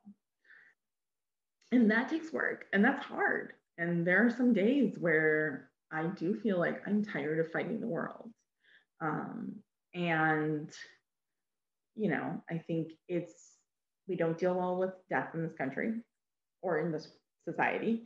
And 1.71 1.91
that 1.91 2.09
takes 2.09 2.31
work 2.31 2.65
and 2.71 2.85
that's 2.85 3.03
hard. 3.03 3.53
And 3.77 4.07
there 4.07 4.25
are 4.25 4.29
some 4.29 4.53
days 4.53 4.97
where 4.99 5.69
i 5.91 6.03
do 6.03 6.35
feel 6.35 6.59
like 6.59 6.81
i'm 6.87 7.03
tired 7.03 7.39
of 7.39 7.51
fighting 7.51 7.79
the 7.79 7.87
world. 7.87 8.31
Um, 9.01 9.55
and 9.93 10.69
you 11.95 12.09
know 12.09 12.43
i 12.49 12.57
think 12.57 12.91
it's 13.07 13.53
we 14.07 14.15
don't 14.15 14.37
deal 14.37 14.53
well 14.53 14.77
with 14.77 14.91
death 15.09 15.29
in 15.33 15.41
this 15.41 15.53
country 15.53 15.93
or 16.61 16.79
in 16.79 16.91
this 16.91 17.07
society 17.47 18.03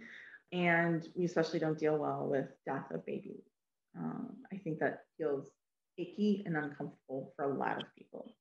and 0.52 1.08
we 1.16 1.26
especially 1.26 1.60
don't 1.60 1.78
deal 1.78 1.98
well 1.98 2.28
with 2.30 2.48
death 2.66 2.90
of 2.92 3.06
babies. 3.06 3.44
Um, 3.98 4.38
I 4.52 4.58
think 4.58 4.80
that 4.80 5.04
feels 5.18 5.52
icky 5.98 6.44
and 6.46 6.56
uncomfortable 6.56 7.34
for 7.36 7.46
a 7.46 7.58
lot 7.58 7.82
of 7.82 7.96
people, 7.98 8.36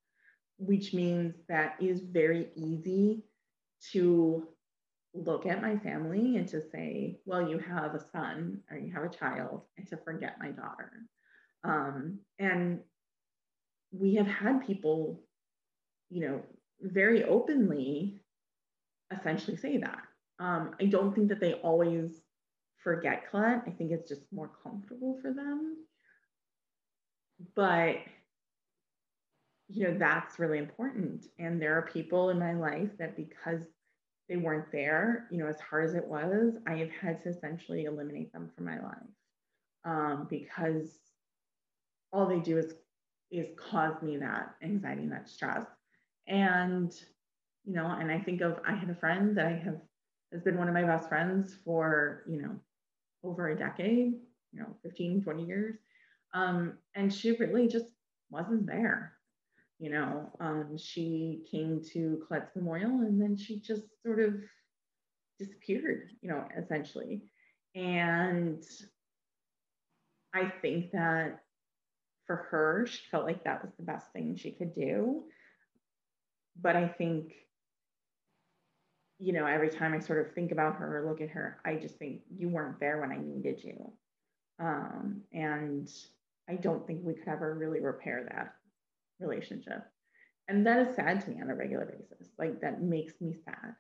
which 0.59 0.95
means 0.95 1.35
that 1.49 1.77
it 1.81 1.87
is 1.87 2.01
very 2.01 2.49
easy 2.55 3.25
to 3.93 4.49
look 5.15 5.47
at 5.47 5.63
my 5.63 5.77
family 5.79 6.37
and 6.37 6.49
to 6.49 6.61
say, 6.71 7.19
well, 7.25 7.49
you 7.49 7.59
have 7.59 7.95
a 7.95 8.05
son 8.13 8.61
or 8.71 8.79
you 8.79 8.93
have 8.93 9.05
a 9.05 9.09
child, 9.09 9.63
and 9.77 9.87
to 9.89 9.97
forget 9.97 10.37
my 10.39 10.51
daughter. 10.51 10.93
Um, 11.65 12.21
and 12.39 12.81
we 13.91 14.15
have 14.17 14.27
had 14.27 14.67
people, 14.67 15.23
you 16.11 16.21
know, 16.21 16.43
very 16.81 17.25
openly 17.25 18.21
essentially 19.11 19.57
say 19.57 19.79
that. 19.79 20.03
Um, 20.39 20.75
I 20.81 20.87
don't 20.87 21.15
think 21.15 21.29
that 21.29 21.41
they 21.41 21.55
always 21.55 22.21
forget 22.83 23.31
Colette. 23.31 23.63
I 23.67 23.71
think 23.71 23.91
it's 23.91 24.09
just 24.09 24.23
more 24.33 24.51
comfortable 24.63 25.19
for 25.21 25.33
them. 25.33 25.77
But, 27.55 27.97
you 29.69 29.85
know, 29.85 29.99
that's 29.99 30.39
really 30.39 30.59
important. 30.59 31.27
And 31.39 31.61
there 31.61 31.77
are 31.77 31.83
people 31.83 32.31
in 32.31 32.39
my 32.39 32.55
life 32.55 32.91
that 32.99 33.17
because 33.17 33.63
they 34.29 34.37
weren't 34.37 34.71
there, 34.73 35.27
you 35.31 35.39
know, 35.39 35.47
as 35.47 35.61
hard 35.61 35.89
as 35.89 35.95
it 35.95 36.05
was, 36.07 36.55
I 36.67 36.75
have 36.77 36.91
had 36.91 37.23
to 37.23 37.31
essentially 37.31 37.85
eliminate 37.85 38.33
them 38.33 38.51
from 38.55 38.67
my 38.67 38.81
life 38.81 39.09
um, 39.85 40.27
because 40.29 40.99
all 42.13 42.27
they 42.27 42.41
do 42.41 42.59
is 42.59 42.75
is 43.31 43.47
cause 43.57 44.01
me 44.03 44.17
that 44.17 44.55
anxiety 44.63 45.03
and 45.03 45.13
that 45.13 45.29
stress. 45.29 45.67
And, 46.27 46.95
you 47.65 47.75
know, 47.75 47.87
and 47.87 48.11
I 48.11 48.21
think 48.21 48.41
of 48.41 48.59
I 48.67 48.75
had 48.75 48.89
a 48.89 48.95
friend 48.95 49.37
that 49.37 49.47
I 49.47 49.57
have 49.65 49.81
has 50.33 50.43
been 50.43 50.59
one 50.59 50.69
of 50.69 50.75
my 50.75 50.85
best 50.85 51.09
friends 51.09 51.55
for, 51.65 52.25
you 52.29 52.41
know, 52.41 52.57
over 53.25 53.49
a 53.49 53.59
decade, 53.59 54.15
you 54.53 54.61
know, 54.61 54.77
15, 54.83 55.23
20 55.23 55.45
years. 55.45 55.77
Um, 56.35 56.75
and 56.95 57.13
she 57.13 57.33
really 57.33 57.69
just 57.69 57.87
wasn't 58.31 58.67
there. 58.67 59.13
You 59.79 59.91
know, 59.91 60.31
um, 60.41 60.77
she 60.77 61.45
came 61.51 61.81
to 61.93 62.23
Colette's 62.27 62.55
memorial 62.57 63.01
and 63.03 63.21
then 63.21 63.37
she 63.37 63.61
just 63.61 63.85
sort 64.05 64.21
of 64.21 64.35
disappeared, 65.39 66.11
you 66.21 66.29
know, 66.29 66.45
essentially. 66.61 67.23
And 67.75 68.63
I 70.35 70.53
think 70.61 70.91
that 70.93 71.41
for 72.27 72.37
her, 72.51 72.87
she 72.87 73.01
felt 73.11 73.25
like 73.25 73.45
that 73.45 73.63
was 73.63 73.73
the 73.77 73.85
best 73.85 74.13
thing 74.13 74.37
she 74.37 74.51
could 74.51 74.75
do. 74.75 75.23
But 76.61 76.75
I 76.77 76.89
think 76.89 77.33
you 79.19 79.33
know, 79.33 79.47
every 79.47 79.69
time 79.69 79.95
I 79.95 79.99
sort 79.99 80.25
of 80.25 80.33
think 80.33 80.53
about 80.53 80.77
her 80.77 80.99
or 80.99 81.09
look 81.09 81.21
at 81.21 81.31
her, 81.31 81.59
I 81.65 81.75
just 81.75 81.97
think 81.97 82.21
you 82.31 82.49
weren't 82.49 82.79
there 82.79 83.01
when 83.01 83.13
I 83.13 83.19
needed 83.19 83.63
you. 83.63 83.93
Um, 84.61 85.23
and 85.33 85.89
I 86.49 86.55
don't 86.55 86.87
think 86.87 87.01
we 87.03 87.15
could 87.15 87.29
ever 87.29 87.55
really 87.55 87.81
repair 87.81 88.27
that 88.31 88.55
relationship. 89.21 89.85
And 90.49 90.67
that 90.67 90.89
is 90.89 90.97
sad 90.97 91.21
to 91.21 91.31
me 91.31 91.41
on 91.43 91.51
a 91.51 91.55
regular 91.55 91.85
basis. 91.85 92.33
Like 92.39 92.61
that 92.61 92.81
makes 92.81 93.21
me 93.21 93.37
sad. 93.45 93.75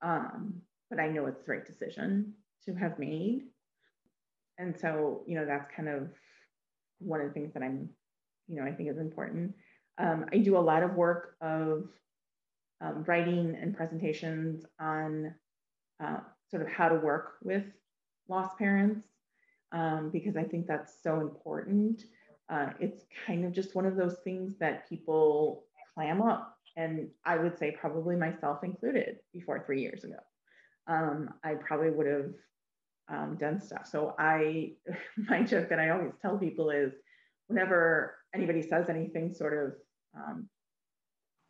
Um, 0.00 0.62
but 0.90 1.00
I 1.00 1.08
know 1.08 1.26
it's 1.26 1.42
the 1.44 1.52
right 1.52 1.66
decision 1.66 2.34
to 2.64 2.74
have 2.74 2.98
made. 2.98 3.42
And 4.58 4.76
so, 4.78 5.22
you 5.26 5.36
know, 5.36 5.44
that's 5.44 5.68
kind 5.74 5.88
of 5.88 6.08
one 6.98 7.20
of 7.20 7.28
the 7.28 7.34
things 7.34 7.52
that 7.54 7.62
I'm, 7.62 7.90
you 8.46 8.56
know, 8.56 8.64
I 8.64 8.72
think 8.72 8.88
is 8.88 8.98
important. 8.98 9.54
Um, 9.98 10.26
I 10.32 10.38
do 10.38 10.56
a 10.56 10.60
lot 10.60 10.82
of 10.82 10.94
work 10.94 11.36
of 11.40 11.88
um, 12.80 13.04
writing 13.06 13.56
and 13.60 13.76
presentations 13.76 14.64
on 14.80 15.34
uh, 16.02 16.18
sort 16.50 16.62
of 16.62 16.68
how 16.68 16.88
to 16.88 16.96
work 16.96 17.34
with 17.42 17.64
lost 18.28 18.56
parents 18.58 19.06
um, 19.72 20.10
because 20.12 20.36
I 20.36 20.44
think 20.44 20.66
that's 20.66 21.02
so 21.02 21.20
important. 21.20 22.04
Uh, 22.48 22.70
it's 22.80 23.02
kind 23.26 23.44
of 23.44 23.52
just 23.52 23.74
one 23.74 23.86
of 23.86 23.96
those 23.96 24.16
things 24.24 24.54
that 24.60 24.88
people 24.88 25.64
clam 25.94 26.22
up. 26.22 26.56
And 26.76 27.08
I 27.24 27.36
would 27.36 27.58
say, 27.58 27.76
probably 27.78 28.16
myself 28.16 28.62
included, 28.62 29.16
before 29.32 29.64
three 29.66 29.82
years 29.82 30.04
ago. 30.04 30.18
Um, 30.86 31.30
I 31.44 31.54
probably 31.54 31.90
would 31.90 32.06
have 32.06 32.30
um, 33.08 33.36
done 33.38 33.60
stuff. 33.60 33.86
So 33.90 34.14
I, 34.18 34.72
my 35.16 35.42
joke 35.42 35.68
that 35.70 35.80
I 35.80 35.90
always 35.90 36.12
tell 36.22 36.38
people 36.38 36.70
is 36.70 36.92
whenever 37.48 38.14
anybody 38.34 38.62
says 38.62 38.88
anything 38.88 39.34
sort 39.34 39.66
of, 39.66 39.72
um, 40.16 40.48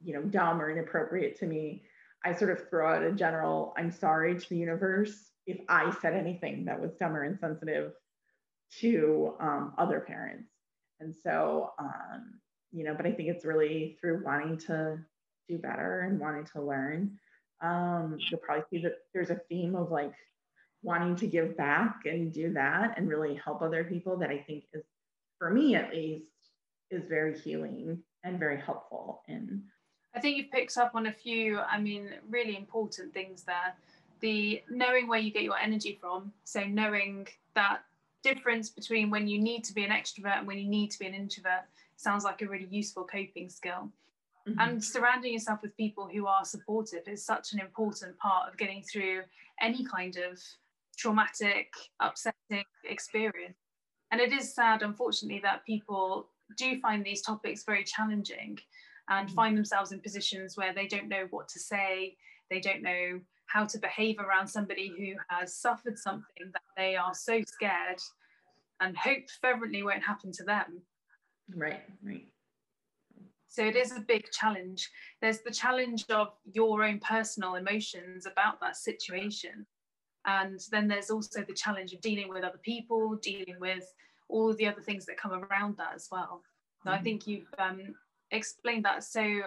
you 0.03 0.15
know, 0.15 0.23
dumb 0.23 0.61
or 0.61 0.71
inappropriate 0.71 1.39
to 1.39 1.47
me, 1.47 1.83
I 2.25 2.35
sort 2.35 2.51
of 2.51 2.69
throw 2.69 2.95
out 2.95 3.03
a 3.03 3.13
general, 3.13 3.75
I'm 3.77 3.93
sorry 3.93 4.39
to 4.39 4.49
the 4.49 4.57
universe 4.57 5.31
if 5.47 5.59
I 5.69 5.95
said 6.01 6.15
anything 6.15 6.65
that 6.67 6.81
was 6.81 6.95
dumb 7.01 7.17
or 7.17 7.25
insensitive 7.25 7.93
to 8.81 9.35
um, 9.41 9.73
other 9.79 10.01
parents. 10.01 10.51
And 11.01 11.15
so, 11.23 11.71
um, 11.79 12.41
you 12.73 12.85
know, 12.85 12.95
but 12.95 13.07
I 13.07 13.13
think 13.13 13.29
it's 13.29 13.45
really 13.45 13.97
through 14.01 14.23
wanting 14.25 14.59
to 14.67 14.99
do 15.49 15.59
better 15.59 16.01
and 16.01 16.21
wanting 16.21 16.45
to 16.53 16.63
learn. 16.63 17.19
Um, 17.63 18.19
you'll 18.19 18.41
probably 18.41 18.65
see 18.71 18.83
that 18.83 18.97
there's 19.15 19.31
a 19.31 19.41
theme 19.49 19.75
of 19.75 19.91
like 19.91 20.13
wanting 20.83 21.17
to 21.17 21.27
give 21.27 21.57
back 21.57 22.01
and 22.05 22.33
do 22.33 22.53
that 22.53 22.95
and 22.97 23.09
really 23.09 23.41
help 23.43 23.63
other 23.63 23.85
people 23.85 24.19
that 24.19 24.31
I 24.31 24.45
think 24.47 24.65
is, 24.73 24.85
for 25.39 25.51
me 25.51 25.75
at 25.75 25.93
least, 25.93 26.27
is 26.91 27.09
very 27.09 27.39
healing 27.39 28.03
and 28.25 28.39
very 28.39 28.61
helpful 28.61 29.23
in. 29.29 29.63
I 30.15 30.21
think 30.21 30.37
you've 30.37 30.51
picked 30.51 30.77
up 30.77 30.93
on 30.95 31.07
a 31.07 31.13
few, 31.13 31.59
I 31.59 31.79
mean, 31.81 32.11
really 32.29 32.57
important 32.57 33.13
things 33.13 33.43
there. 33.45 33.75
The 34.21 34.63
knowing 34.69 35.07
where 35.07 35.19
you 35.19 35.31
get 35.31 35.43
your 35.43 35.59
energy 35.59 35.97
from. 36.01 36.33
So 36.45 36.65
knowing 36.65 37.29
that 37.55 37.83
difference 38.23 38.69
between 38.69 39.11
when 39.11 39.29
you 39.29 39.39
need 39.41 39.65
to 39.65 39.75
be 39.75 39.85
an 39.85 39.91
extrovert 39.91 40.39
and 40.39 40.47
when 40.47 40.59
you 40.59 40.69
need 40.69 40.91
to 40.91 40.99
be 40.99 41.07
an 41.07 41.15
introvert 41.15 41.63
sounds 41.97 42.25
like 42.25 42.43
a 42.43 42.49
really 42.49 42.69
useful 42.71 43.05
coping 43.05 43.49
skill. 43.49 43.91
Mm-hmm. 44.49 44.61
And 44.61 44.85
surrounding 44.85 45.33
yourself 45.33 45.61
with 45.63 45.77
people 45.77 46.09
who 46.13 46.27
are 46.27 46.45
supportive 46.45 47.07
is 47.07 47.25
such 47.25 47.53
an 47.53 47.61
important 47.61 48.19
part 48.19 48.49
of 48.49 48.57
getting 48.57 48.83
through 48.83 49.23
any 49.61 49.85
kind 49.85 50.17
of 50.17 50.41
traumatic, 50.97 51.73
upsetting 52.01 52.65
experience. 52.85 53.57
And 54.11 54.21
it 54.21 54.33
is 54.33 54.55
sad, 54.55 54.83
unfortunately, 54.83 55.41
that 55.43 55.67
people 55.67 56.29
do 56.57 56.81
find 56.81 57.05
these 57.05 57.21
topics 57.21 57.65
very 57.65 57.85
challenging 57.85 58.59
and 59.09 59.27
mm-hmm. 59.27 59.37
find 59.37 59.57
themselves 59.57 59.93
in 59.93 60.01
positions 60.01 60.57
where 60.57 60.75
they 60.75 60.87
don't 60.87 61.09
know 61.09 61.27
what 61.31 61.49
to 61.49 61.61
say, 61.61 62.17
they 62.51 62.61
don't 62.61 62.83
know 62.83 63.21
how 63.47 63.65
to 63.65 63.79
behave 63.79 64.19
around 64.19 64.47
somebody 64.47 64.93
who 64.97 65.15
has 65.29 65.57
suffered 65.57 65.99
something 65.99 66.51
that 66.53 66.63
they 66.77 66.97
are 66.97 67.15
so 67.15 67.41
scared 67.47 67.99
and 68.81 68.97
hope 68.97 69.25
fervently 69.41 69.83
won't 69.83 70.03
happen 70.03 70.31
to 70.33 70.45
them. 70.45 70.83
Right, 71.55 71.83
right. 72.05 72.27
So 73.49 73.65
it 73.65 73.75
is 73.75 73.93
a 73.93 74.01
big 74.01 74.31
challenge. 74.31 74.89
There's 75.21 75.41
the 75.41 75.51
challenge 75.51 76.05
of 76.11 76.29
your 76.53 76.85
own 76.85 77.01
personal 77.01 77.55
emotions 77.55 78.27
about 78.27 78.61
that 78.61 78.77
situation. 78.77 79.67
And 80.27 80.61
then 80.71 80.87
there's 80.87 81.11
also 81.11 81.43
the 81.43 81.55
challenge 81.55 81.95
of 81.95 82.03
dealing 82.03 82.29
with 82.29 82.45
other 82.45 82.61
people, 82.63 83.17
dealing 83.23 83.57
with 83.59 83.91
all 84.29 84.55
the 84.55 84.67
other 84.67 84.83
things 84.83 85.07
that 85.07 85.17
come 85.17 85.33
around 85.33 85.77
that 85.79 85.95
as 85.95 86.09
well. 86.13 86.43
So 86.85 86.91
mm-hmm. 86.91 86.99
I 86.99 87.03
think 87.03 87.27
you've 87.27 87.53
um, 87.59 87.95
explained 88.31 88.85
that 88.85 89.05
so 89.05 89.43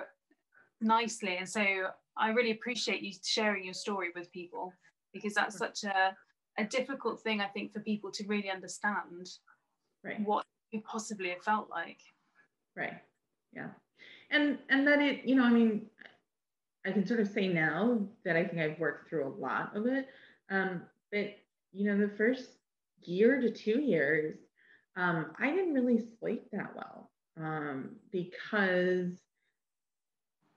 nicely. 0.81 1.37
And 1.37 1.47
so 1.47 1.63
I 2.17 2.29
really 2.29 2.51
appreciate 2.51 3.01
you 3.01 3.13
sharing 3.23 3.65
your 3.65 3.73
story 3.73 4.09
with 4.15 4.31
people 4.31 4.73
because 5.13 5.33
that's 5.33 5.57
such 5.57 5.83
a, 5.83 6.15
a 6.57 6.65
difficult 6.65 7.21
thing, 7.21 7.41
I 7.41 7.47
think, 7.47 7.73
for 7.73 7.79
people 7.79 8.11
to 8.11 8.27
really 8.27 8.49
understand 8.49 9.29
right. 10.03 10.19
what 10.21 10.45
you 10.71 10.81
possibly 10.81 11.29
have 11.29 11.43
felt 11.43 11.69
like. 11.69 11.99
Right. 12.75 12.97
Yeah. 13.53 13.69
And 14.29 14.59
and 14.69 14.87
that 14.87 15.01
it, 15.01 15.25
you 15.25 15.35
know, 15.35 15.43
I 15.43 15.49
mean, 15.49 15.87
I 16.85 16.91
can 16.91 17.05
sort 17.05 17.19
of 17.19 17.27
say 17.27 17.47
now 17.47 17.99
that 18.23 18.35
I 18.37 18.45
think 18.45 18.61
I've 18.61 18.79
worked 18.79 19.09
through 19.09 19.27
a 19.27 19.35
lot 19.39 19.75
of 19.75 19.85
it. 19.85 20.07
Um, 20.49 20.83
but 21.11 21.35
you 21.73 21.85
know, 21.85 21.97
the 21.97 22.13
first 22.15 22.49
year 23.03 23.39
to 23.41 23.51
two 23.51 23.81
years, 23.81 24.37
um, 24.95 25.27
I 25.39 25.51
didn't 25.51 25.73
really 25.73 26.03
sleep 26.19 26.47
that 26.51 26.73
well 26.75 27.10
um, 27.43 27.95
because 28.11 29.11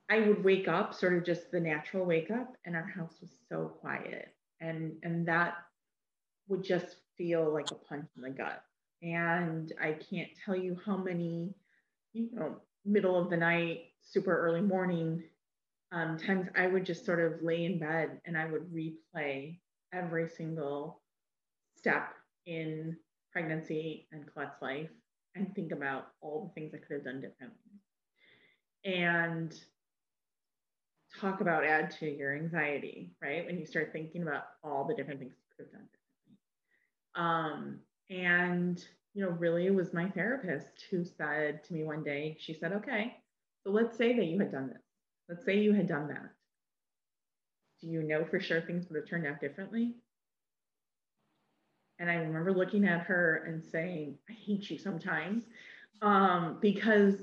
I 0.09 0.19
would 0.19 0.43
wake 0.43 0.67
up, 0.67 0.93
sort 0.93 1.15
of 1.15 1.23
just 1.23 1.51
the 1.51 1.59
natural 1.59 2.05
wake 2.05 2.31
up, 2.31 2.55
and 2.65 2.75
our 2.75 2.87
house 2.87 3.15
was 3.21 3.31
so 3.49 3.73
quiet, 3.81 4.33
and 4.61 4.93
and 5.03 5.27
that 5.27 5.55
would 6.47 6.63
just 6.63 6.97
feel 7.17 7.51
like 7.51 7.71
a 7.71 7.75
punch 7.75 8.07
in 8.15 8.21
the 8.21 8.29
gut. 8.29 8.63
And 9.01 9.71
I 9.81 9.93
can't 9.93 10.29
tell 10.45 10.55
you 10.55 10.77
how 10.85 10.97
many, 10.97 11.55
you 12.13 12.29
know, 12.31 12.57
middle 12.85 13.19
of 13.19 13.29
the 13.29 13.37
night, 13.37 13.85
super 14.01 14.37
early 14.37 14.61
morning 14.61 15.23
um, 15.91 16.17
times 16.17 16.47
I 16.55 16.67
would 16.67 16.85
just 16.85 17.05
sort 17.05 17.19
of 17.19 17.41
lay 17.41 17.65
in 17.65 17.79
bed 17.79 18.19
and 18.25 18.37
I 18.37 18.45
would 18.45 18.69
replay 18.73 19.57
every 19.93 20.27
single 20.27 21.01
step 21.77 22.09
in 22.45 22.97
pregnancy 23.31 24.07
and 24.11 24.25
Colette's 24.33 24.61
life 24.61 24.89
and 25.35 25.53
think 25.53 25.71
about 25.71 26.07
all 26.21 26.45
the 26.45 26.59
things 26.59 26.73
I 26.73 26.77
could 26.77 26.95
have 26.95 27.03
done 27.03 27.21
differently. 27.21 27.59
And 28.85 29.53
talk 31.19 31.41
about 31.41 31.65
add 31.65 31.91
to 31.99 32.09
your 32.09 32.35
anxiety, 32.35 33.11
right? 33.21 33.45
When 33.45 33.57
you 33.57 33.65
start 33.65 33.91
thinking 33.91 34.21
about 34.21 34.43
all 34.63 34.85
the 34.85 34.93
different 34.93 35.19
things 35.19 35.33
you 35.35 35.55
could 35.55 35.65
have 35.65 35.73
done 35.73 35.89
differently. 35.91 35.99
Um, 37.15 37.79
and, 38.09 38.83
you 39.13 39.23
know, 39.23 39.31
really 39.31 39.67
it 39.67 39.75
was 39.75 39.93
my 39.93 40.09
therapist 40.09 40.85
who 40.89 41.03
said 41.03 41.63
to 41.65 41.73
me 41.73 41.83
one 41.83 42.03
day, 42.03 42.37
she 42.39 42.53
said, 42.53 42.73
okay, 42.73 43.15
so 43.63 43.71
let's 43.71 43.97
say 43.97 44.15
that 44.15 44.25
you 44.25 44.39
had 44.39 44.51
done 44.51 44.67
this. 44.67 44.83
Let's 45.29 45.45
say 45.45 45.57
you 45.57 45.73
had 45.73 45.87
done 45.87 46.07
that. 46.09 46.29
Do 47.81 47.87
you 47.87 48.03
know 48.03 48.25
for 48.25 48.39
sure 48.39 48.61
things 48.61 48.87
would 48.89 48.97
have 48.97 49.09
turned 49.09 49.25
out 49.25 49.41
differently? 49.41 49.95
And 51.99 52.09
I 52.09 52.15
remember 52.15 52.53
looking 52.53 52.85
at 52.85 53.01
her 53.01 53.43
and 53.47 53.63
saying, 53.63 54.17
I 54.29 54.33
hate 54.33 54.69
you 54.69 54.77
sometimes. 54.77 55.45
Um, 56.01 56.57
because 56.61 57.15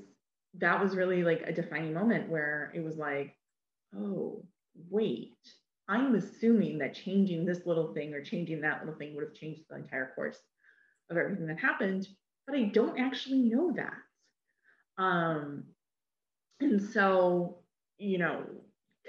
that 0.55 0.83
was 0.83 0.97
really 0.97 1.23
like 1.23 1.43
a 1.47 1.53
defining 1.53 1.95
moment 1.95 2.29
where 2.29 2.73
it 2.75 2.83
was 2.83 2.97
like, 2.97 3.37
oh, 3.97 4.45
wait, 4.91 5.37
I'm 5.89 6.15
assuming 6.15 6.79
that 6.79 6.95
changing 6.95 7.45
this 7.45 7.67
little 7.67 7.93
thing 7.93 8.15
or 8.15 8.23
changing 8.23 8.61
that 8.63 8.81
little 8.81 8.99
thing 8.99 9.15
would 9.15 9.25
have 9.25 9.35
changed 9.35 9.63
the 9.69 9.77
entire 9.77 10.13
course 10.15 10.39
of 11.11 11.17
everything 11.17 11.47
that 11.47 11.59
happened, 11.59 12.09
but 12.47 12.57
I 12.57 12.65
don't 12.65 12.99
actually 12.99 13.41
know 13.41 13.73
that. 13.73 15.03
Um, 15.03 15.65
and 16.61 16.81
so, 16.81 17.59
you 17.99 18.19
know, 18.19 18.45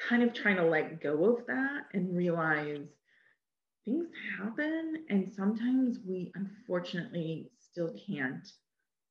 kind 0.09 0.23
of 0.23 0.33
trying 0.33 0.57
to 0.57 0.65
let 0.65 1.01
go 1.01 1.35
of 1.35 1.45
that 1.47 1.83
and 1.93 2.15
realize 2.15 2.87
things 3.85 4.07
happen, 4.39 5.05
and 5.09 5.31
sometimes 5.31 5.99
we 6.07 6.31
unfortunately 6.35 7.51
still 7.59 7.93
can't 8.07 8.47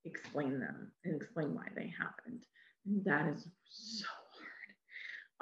explain 0.04 0.58
them 0.58 0.90
and 1.04 1.14
explain 1.14 1.54
why 1.54 1.66
they 1.76 1.92
happened. 1.98 2.44
And 2.86 3.04
that 3.04 3.28
is 3.28 3.46
so 3.68 4.06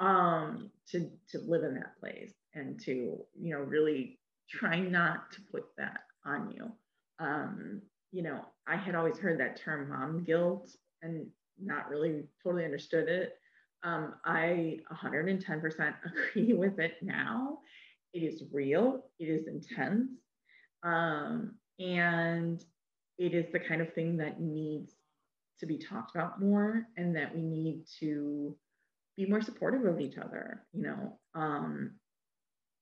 um, 0.01 0.71
to 0.89 1.09
to 1.29 1.39
live 1.39 1.63
in 1.63 1.75
that 1.75 1.99
place 1.99 2.33
and 2.55 2.79
to 2.81 2.91
you 3.39 3.53
know 3.53 3.59
really 3.59 4.19
try 4.49 4.79
not 4.79 5.31
to 5.31 5.41
put 5.51 5.65
that 5.77 6.01
on 6.25 6.51
you. 6.51 6.71
Um, 7.19 7.81
you 8.11 8.23
know, 8.23 8.41
I 8.67 8.75
had 8.75 8.95
always 8.95 9.17
heard 9.17 9.39
that 9.39 9.57
term 9.57 9.89
mom 9.89 10.23
guilt 10.23 10.75
and 11.01 11.27
not 11.61 11.89
really 11.89 12.23
totally 12.43 12.65
understood 12.65 13.07
it. 13.07 13.37
Um, 13.83 14.15
I 14.25 14.79
110% 14.91 15.93
agree 16.33 16.53
with 16.53 16.79
it 16.79 16.95
now. 17.01 17.59
It 18.13 18.19
is 18.19 18.43
real, 18.51 19.05
it 19.19 19.25
is 19.25 19.47
intense, 19.47 20.09
um, 20.83 21.55
and 21.79 22.63
it 23.17 23.33
is 23.33 23.51
the 23.51 23.59
kind 23.59 23.81
of 23.81 23.93
thing 23.93 24.17
that 24.17 24.41
needs 24.41 24.93
to 25.59 25.65
be 25.65 25.77
talked 25.77 26.15
about 26.15 26.41
more 26.41 26.87
and 26.97 27.15
that 27.15 27.33
we 27.35 27.43
need 27.43 27.85
to 27.99 28.57
be 29.15 29.25
more 29.27 29.41
supportive 29.41 29.85
of 29.85 29.99
each 29.99 30.17
other 30.17 30.65
you 30.73 30.81
know? 30.81 31.19
Um, 31.35 31.91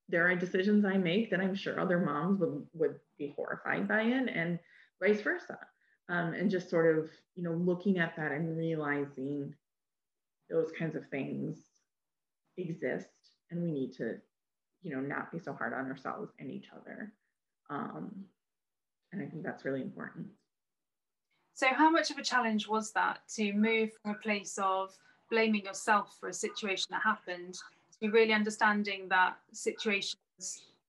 there 0.08 0.28
are 0.30 0.36
decisions 0.36 0.86
i 0.86 0.98
make 0.98 1.30
that 1.30 1.40
i'm 1.40 1.56
sure 1.56 1.80
other 1.80 2.00
moms 2.00 2.40
would 2.40 2.66
would 2.74 2.96
be 3.18 3.34
horrified 3.36 3.88
by 3.88 4.02
it 4.02 4.30
and 4.34 4.60
vice 5.02 5.22
versa. 5.22 5.58
Um, 6.10 6.34
and 6.34 6.50
just 6.50 6.72
sort 6.72 6.98
of 6.98 7.10
you 7.36 7.44
know 7.44 7.54
looking 7.54 8.00
at 8.00 8.16
that 8.16 8.32
and 8.32 8.58
realizing 8.58 9.54
those 10.50 10.72
kinds 10.78 10.96
of 10.96 11.08
things 11.12 11.60
exist 12.58 13.10
and 13.52 13.62
we 13.62 13.72
need 13.72 13.94
to 13.94 14.16
you 14.82 14.96
know 14.96 15.02
not 15.02 15.32
be 15.32 15.40
so 15.40 15.54
hard 15.54 15.74
on 15.74 15.90
ourselves 15.90 16.32
and 16.40 16.52
each 16.52 16.68
other. 16.76 17.14
Um, 17.70 18.26
and 19.12 19.22
i 19.22 19.26
think 19.26 19.44
that's 19.44 19.66
really 19.66 19.82
important. 19.82 20.28
So 21.54 21.68
how 21.68 21.90
much 21.90 22.10
of 22.10 22.18
a 22.18 22.24
challenge 22.24 22.68
was 22.68 22.92
that 22.94 23.20
to 23.36 23.52
move 23.54 23.92
from 24.02 24.12
a 24.12 24.20
place 24.20 24.58
of 24.62 24.96
blaming 25.30 25.66
yourself 25.66 26.16
for 26.20 26.30
a 26.30 26.34
situation 26.34 26.88
that 26.92 27.02
happened 27.02 27.58
to 28.02 28.10
really 28.10 28.32
understanding 28.32 29.08
that 29.10 29.36
situations 29.52 30.16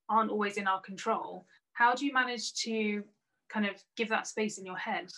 aren't 0.08 0.30
always 0.30 0.56
in 0.56 0.68
our 0.68 0.80
control? 0.80 1.44
How 1.72 1.94
do 1.94 2.06
you 2.06 2.12
manage 2.12 2.54
to 2.62 3.02
kind 3.48 3.66
of 3.66 3.82
give 3.96 4.08
that 4.10 4.28
space 4.28 4.58
in 4.58 4.66
your 4.66 4.76
head? 4.76 5.10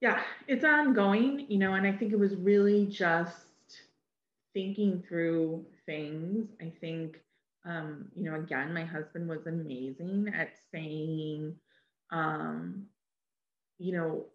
Yeah, 0.00 0.20
it's 0.46 0.64
ongoing, 0.64 1.46
you 1.48 1.58
know, 1.58 1.74
and 1.74 1.86
I 1.86 1.92
think 1.92 2.12
it 2.12 2.18
was 2.18 2.36
really 2.36 2.86
just 2.86 3.46
thinking 4.52 5.02
through 5.08 5.64
things. 5.88 6.48
I 6.60 6.72
think, 6.80 7.16
um, 7.66 8.10
you 8.14 8.30
know, 8.30 8.36
again, 8.36 8.74
my 8.74 8.84
husband 8.84 9.28
was 9.28 9.46
amazing 9.46 10.32
at 10.34 10.50
saying, 10.72 11.56
um, 12.12 12.86
you 13.78 13.92
know, 13.92 14.26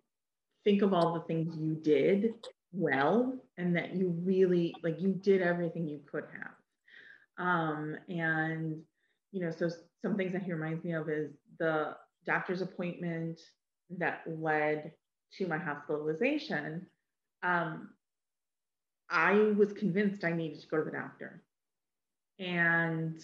think 0.63 0.81
of 0.81 0.93
all 0.93 1.13
the 1.13 1.21
things 1.21 1.55
you 1.57 1.75
did 1.75 2.33
well 2.73 3.33
and 3.57 3.75
that 3.75 3.95
you 3.95 4.09
really 4.25 4.73
like 4.83 4.99
you 4.99 5.13
did 5.13 5.41
everything 5.41 5.87
you 5.87 5.99
could 6.11 6.25
have 6.33 7.45
um 7.45 7.95
and 8.09 8.81
you 9.31 9.41
know 9.41 9.51
so 9.51 9.69
some 10.01 10.17
things 10.17 10.33
that 10.33 10.41
he 10.43 10.51
reminds 10.51 10.83
me 10.83 10.93
of 10.93 11.07
is 11.09 11.31
the 11.59 11.95
doctor's 12.25 12.61
appointment 12.61 13.39
that 13.97 14.21
led 14.27 14.91
to 15.37 15.47
my 15.47 15.57
hospitalization 15.57 16.85
um 17.43 17.89
i 19.13 19.33
was 19.57 19.71
convinced 19.71 20.25
i 20.25 20.33
needed 20.33 20.59
to 20.59 20.67
go 20.67 20.77
to 20.77 20.83
the 20.83 20.91
doctor 20.91 21.41
and 22.39 23.23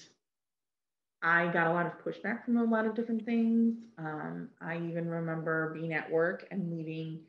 I 1.22 1.48
got 1.52 1.68
a 1.68 1.74
lot 1.74 1.86
of 1.86 1.94
pushback 2.04 2.46
from 2.46 2.58
a 2.58 2.64
lot 2.64 2.86
of 2.86 2.96
different 2.96 3.26
things. 3.26 3.76
Um, 3.98 4.50
I 4.62 4.78
even 4.78 5.10
remember 5.10 5.74
being 5.74 5.94
at 5.94 6.10
work 6.10 6.48
and 6.50 6.72
leaving 6.72 7.22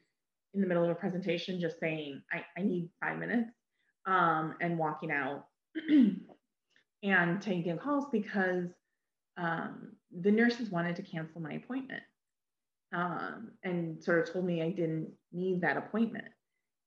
in 0.55 0.61
the 0.61 0.67
middle 0.67 0.85
of 0.85 0.91
a 0.91 0.95
presentation 0.95 1.61
just 1.61 1.81
saying, 1.81 2.23
I, 2.33 2.45
I 2.57 2.63
need 2.63 2.89
five 3.03 3.19
minutes 3.19 3.51
um, 4.07 4.55
and 4.61 4.79
walking 4.79 5.11
out 5.11 5.47
and 7.03 7.43
taking 7.43 7.79
calls 7.79 8.07
because 8.13 8.69
um, 9.37 9.93
the 10.21 10.31
nurses 10.31 10.71
wanted 10.71 10.95
to 10.97 11.03
cancel 11.03 11.41
my 11.41 11.55
appointment 11.55 12.03
um, 12.93 13.51
and 13.65 14.03
sort 14.03 14.21
of 14.21 14.33
told 14.33 14.45
me 14.45 14.63
I 14.63 14.71
didn't 14.71 15.11
need 15.33 15.63
that 15.63 15.77
appointment. 15.77 16.29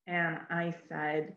And 0.08 0.40
I 0.50 0.74
said, 0.88 1.36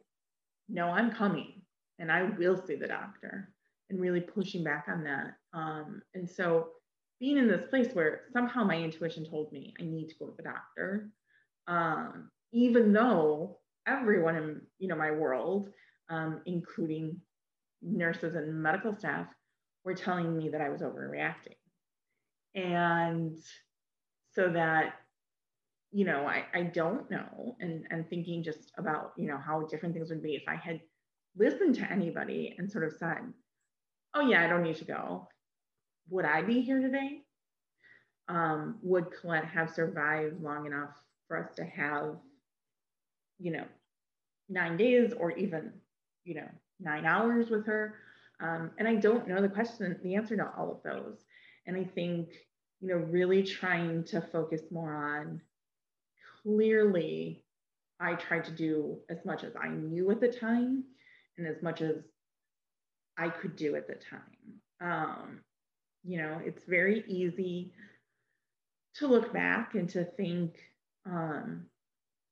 No, 0.68 0.88
I'm 0.88 1.12
coming 1.12 1.62
and 1.98 2.10
I 2.10 2.24
will 2.24 2.56
see 2.56 2.76
the 2.76 2.88
doctor 2.88 3.52
and 3.88 4.00
really 4.00 4.20
pushing 4.20 4.64
back 4.64 4.86
on 4.88 5.04
that. 5.04 5.34
Um, 5.52 6.02
and 6.14 6.28
so 6.28 6.68
being 7.20 7.38
in 7.38 7.48
this 7.48 7.68
place 7.70 7.94
where 7.94 8.22
somehow 8.32 8.64
my 8.64 8.76
intuition 8.76 9.24
told 9.24 9.52
me 9.52 9.74
I 9.80 9.84
need 9.84 10.08
to 10.08 10.14
go 10.18 10.26
to 10.26 10.36
the 10.36 10.42
doctor 10.42 11.10
um, 11.68 12.30
even 12.52 12.92
though 12.92 13.58
everyone 13.86 14.36
in 14.36 14.60
you 14.78 14.88
know 14.88 14.96
my 14.96 15.10
world, 15.10 15.70
um, 16.08 16.40
including 16.46 17.20
nurses 17.82 18.34
and 18.34 18.62
medical 18.62 18.94
staff, 18.96 19.26
were 19.84 19.94
telling 19.94 20.36
me 20.36 20.48
that 20.50 20.60
I 20.60 20.68
was 20.68 20.80
overreacting, 20.82 21.56
and 22.54 23.36
so 24.32 24.48
that 24.50 24.94
you 25.96 26.04
know 26.04 26.20
I, 26.26 26.44
I 26.52 26.62
don't 26.62 27.10
know 27.10 27.56
and 27.60 27.86
and 27.90 28.08
thinking 28.08 28.42
just 28.42 28.72
about 28.76 29.12
you 29.16 29.26
know 29.28 29.38
how 29.38 29.62
different 29.62 29.94
things 29.94 30.10
would 30.10 30.22
be 30.22 30.34
if 30.34 30.42
I 30.46 30.56
had 30.56 30.80
listened 31.36 31.74
to 31.76 31.90
anybody 31.90 32.54
and 32.58 32.70
sort 32.70 32.84
of 32.84 32.94
said, 32.98 33.18
oh 34.14 34.28
yeah, 34.28 34.42
I 34.42 34.48
don't 34.48 34.62
need 34.62 34.76
to 34.76 34.84
go. 34.84 35.28
Would 36.10 36.24
I 36.24 36.42
be 36.42 36.60
here 36.60 36.80
today? 36.80 37.22
Um, 38.28 38.78
would 38.82 39.06
Colette 39.20 39.44
have 39.44 39.70
survived 39.70 40.42
long 40.42 40.66
enough 40.66 40.90
for 41.28 41.38
us 41.38 41.54
to 41.56 41.64
have, 41.64 42.16
you 43.38 43.52
know, 43.52 43.64
nine 44.48 44.76
days 44.76 45.12
or 45.12 45.32
even, 45.32 45.72
you 46.24 46.34
know, 46.34 46.48
nine 46.80 47.04
hours 47.04 47.50
with 47.50 47.66
her. 47.66 47.94
Um, 48.40 48.70
and 48.78 48.88
I 48.88 48.96
don't 48.96 49.28
know 49.28 49.40
the 49.40 49.48
question, 49.48 49.98
the 50.02 50.14
answer 50.14 50.36
to 50.36 50.50
all 50.56 50.72
of 50.72 50.82
those. 50.82 51.18
And 51.66 51.76
I 51.76 51.84
think, 51.84 52.28
you 52.80 52.88
know, 52.88 52.96
really 52.96 53.42
trying 53.42 54.04
to 54.04 54.20
focus 54.20 54.62
more 54.70 54.94
on 54.94 55.40
clearly, 56.46 57.42
I 57.98 58.14
tried 58.14 58.44
to 58.44 58.50
do 58.50 58.98
as 59.08 59.24
much 59.24 59.42
as 59.42 59.54
I 59.60 59.68
knew 59.68 60.10
at 60.10 60.20
the 60.20 60.28
time 60.28 60.84
and 61.38 61.46
as 61.46 61.62
much 61.62 61.80
as 61.82 61.96
I 63.18 63.28
could 63.28 63.56
do 63.56 63.74
at 63.74 63.88
the 63.88 63.94
time. 63.94 64.60
Um, 64.80 65.40
you 66.04 66.18
know, 66.18 66.40
it's 66.44 66.62
very 66.68 67.04
easy 67.08 67.72
to 68.96 69.06
look 69.06 69.32
back 69.32 69.74
and 69.74 69.88
to 69.90 70.04
think, 70.04 70.56
um, 71.04 71.66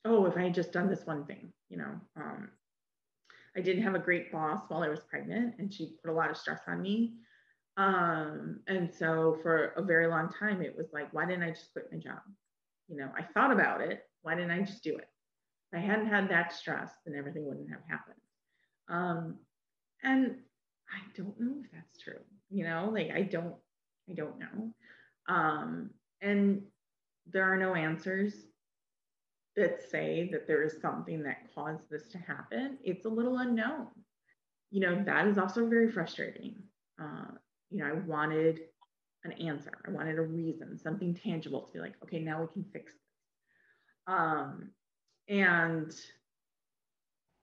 oh, 0.04 0.26
if 0.26 0.36
I 0.36 0.44
had 0.44 0.54
just 0.54 0.72
done 0.72 0.88
this 0.88 1.06
one 1.06 1.24
thing, 1.24 1.52
you 1.68 1.78
know, 1.78 2.00
um, 2.16 2.50
I 3.56 3.60
didn't 3.60 3.82
have 3.82 3.94
a 3.94 4.00
great 4.00 4.30
boss 4.30 4.62
while 4.68 4.82
I 4.82 4.88
was 4.88 5.00
pregnant, 5.00 5.54
and 5.58 5.72
she 5.72 5.96
put 6.02 6.10
a 6.10 6.14
lot 6.14 6.30
of 6.30 6.36
stress 6.36 6.60
on 6.66 6.82
me. 6.82 7.14
Um, 7.76 8.60
and 8.66 8.92
so 8.92 9.38
for 9.42 9.72
a 9.76 9.82
very 9.82 10.06
long 10.06 10.28
time, 10.28 10.62
it 10.62 10.76
was 10.76 10.86
like, 10.92 11.12
why 11.12 11.24
didn't 11.24 11.44
I 11.44 11.50
just 11.50 11.72
quit 11.72 11.88
my 11.90 11.98
job? 11.98 12.20
You 12.88 12.96
know, 12.96 13.10
I 13.16 13.22
thought 13.22 13.52
about 13.52 13.80
it. 13.80 14.02
Why 14.22 14.34
didn't 14.34 14.50
I 14.50 14.60
just 14.60 14.82
do 14.82 14.96
it? 14.96 15.08
If 15.72 15.78
I 15.78 15.80
hadn't 15.80 16.08
had 16.08 16.28
that 16.30 16.52
stress, 16.52 16.90
then 17.04 17.16
everything 17.16 17.46
wouldn't 17.46 17.70
have 17.70 17.82
happened. 17.88 18.20
Um, 18.88 19.38
and 20.02 20.36
I 20.90 21.00
don't 21.16 21.38
know 21.40 21.62
if 21.64 21.70
that's 21.72 21.98
true. 21.98 22.20
You 22.50 22.64
know, 22.64 22.90
like 22.92 23.10
I 23.10 23.22
don't, 23.22 23.54
I 24.08 24.14
don't 24.14 24.38
know. 24.38 24.74
Um, 25.28 25.90
and 26.20 26.62
there 27.26 27.44
are 27.44 27.56
no 27.56 27.74
answers 27.74 28.34
that 29.56 29.82
say 29.90 30.28
that 30.32 30.46
there 30.46 30.62
is 30.62 30.80
something 30.80 31.22
that 31.22 31.54
caused 31.54 31.88
this 31.90 32.08
to 32.08 32.18
happen, 32.18 32.78
it's 32.82 33.06
a 33.06 33.10
little 33.10 33.38
unknown. 33.38 33.88
You 34.70 34.80
know, 34.80 35.04
that 35.04 35.28
is 35.28 35.38
also 35.38 35.68
very 35.68 35.90
frustrating. 35.90 36.56
Uh, 37.00 37.32
you 37.70 37.78
know, 37.78 37.86
I 37.86 37.92
wanted 37.92 38.60
an 39.24 39.32
answer, 39.32 39.72
I 39.86 39.90
wanted 39.90 40.18
a 40.18 40.22
reason, 40.22 40.78
something 40.78 41.14
tangible 41.14 41.62
to 41.62 41.72
be 41.72 41.78
like, 41.80 41.94
okay, 42.02 42.18
now 42.18 42.40
we 42.40 42.48
can 42.52 42.64
fix 42.72 42.92
this. 42.92 43.00
Um, 44.06 44.70
and 45.28 45.94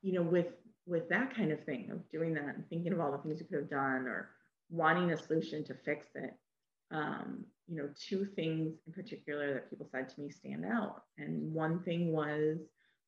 you 0.02 0.13
know, 0.13 0.22
with 0.22 0.48
with 0.88 1.10
that 1.10 1.36
kind 1.36 1.52
of 1.52 1.63
thing 1.63 1.89
of 1.91 2.10
doing 2.10 2.34
that 2.34 2.56
and 2.56 2.63
thinking 2.70 2.91
of 2.91 3.00
all 3.00 3.12
the 3.12 3.17
things 3.20 3.39
you 3.39 3.46
could 3.46 3.60
have 3.60 3.70
done 3.70 4.08
or 4.08 4.30
wanting 4.70 5.12
a 5.12 5.17
solution 5.17 5.63
to 5.65 5.76
fix 5.86 6.08
it, 6.15 6.34
um, 6.91 7.46
you 7.67 7.78
know, 7.78 7.89
two 7.96 8.26
things 8.26 8.74
in 8.88 8.94
particular 8.94 9.54
that 9.54 9.70
people 9.70 9.88
said 9.91 10.10
to 10.10 10.22
me 10.22 10.30
stand 10.30 10.65
out. 10.65 11.04
And 11.17 11.54
one 11.54 11.82
thing 11.84 12.12
was 12.12 12.58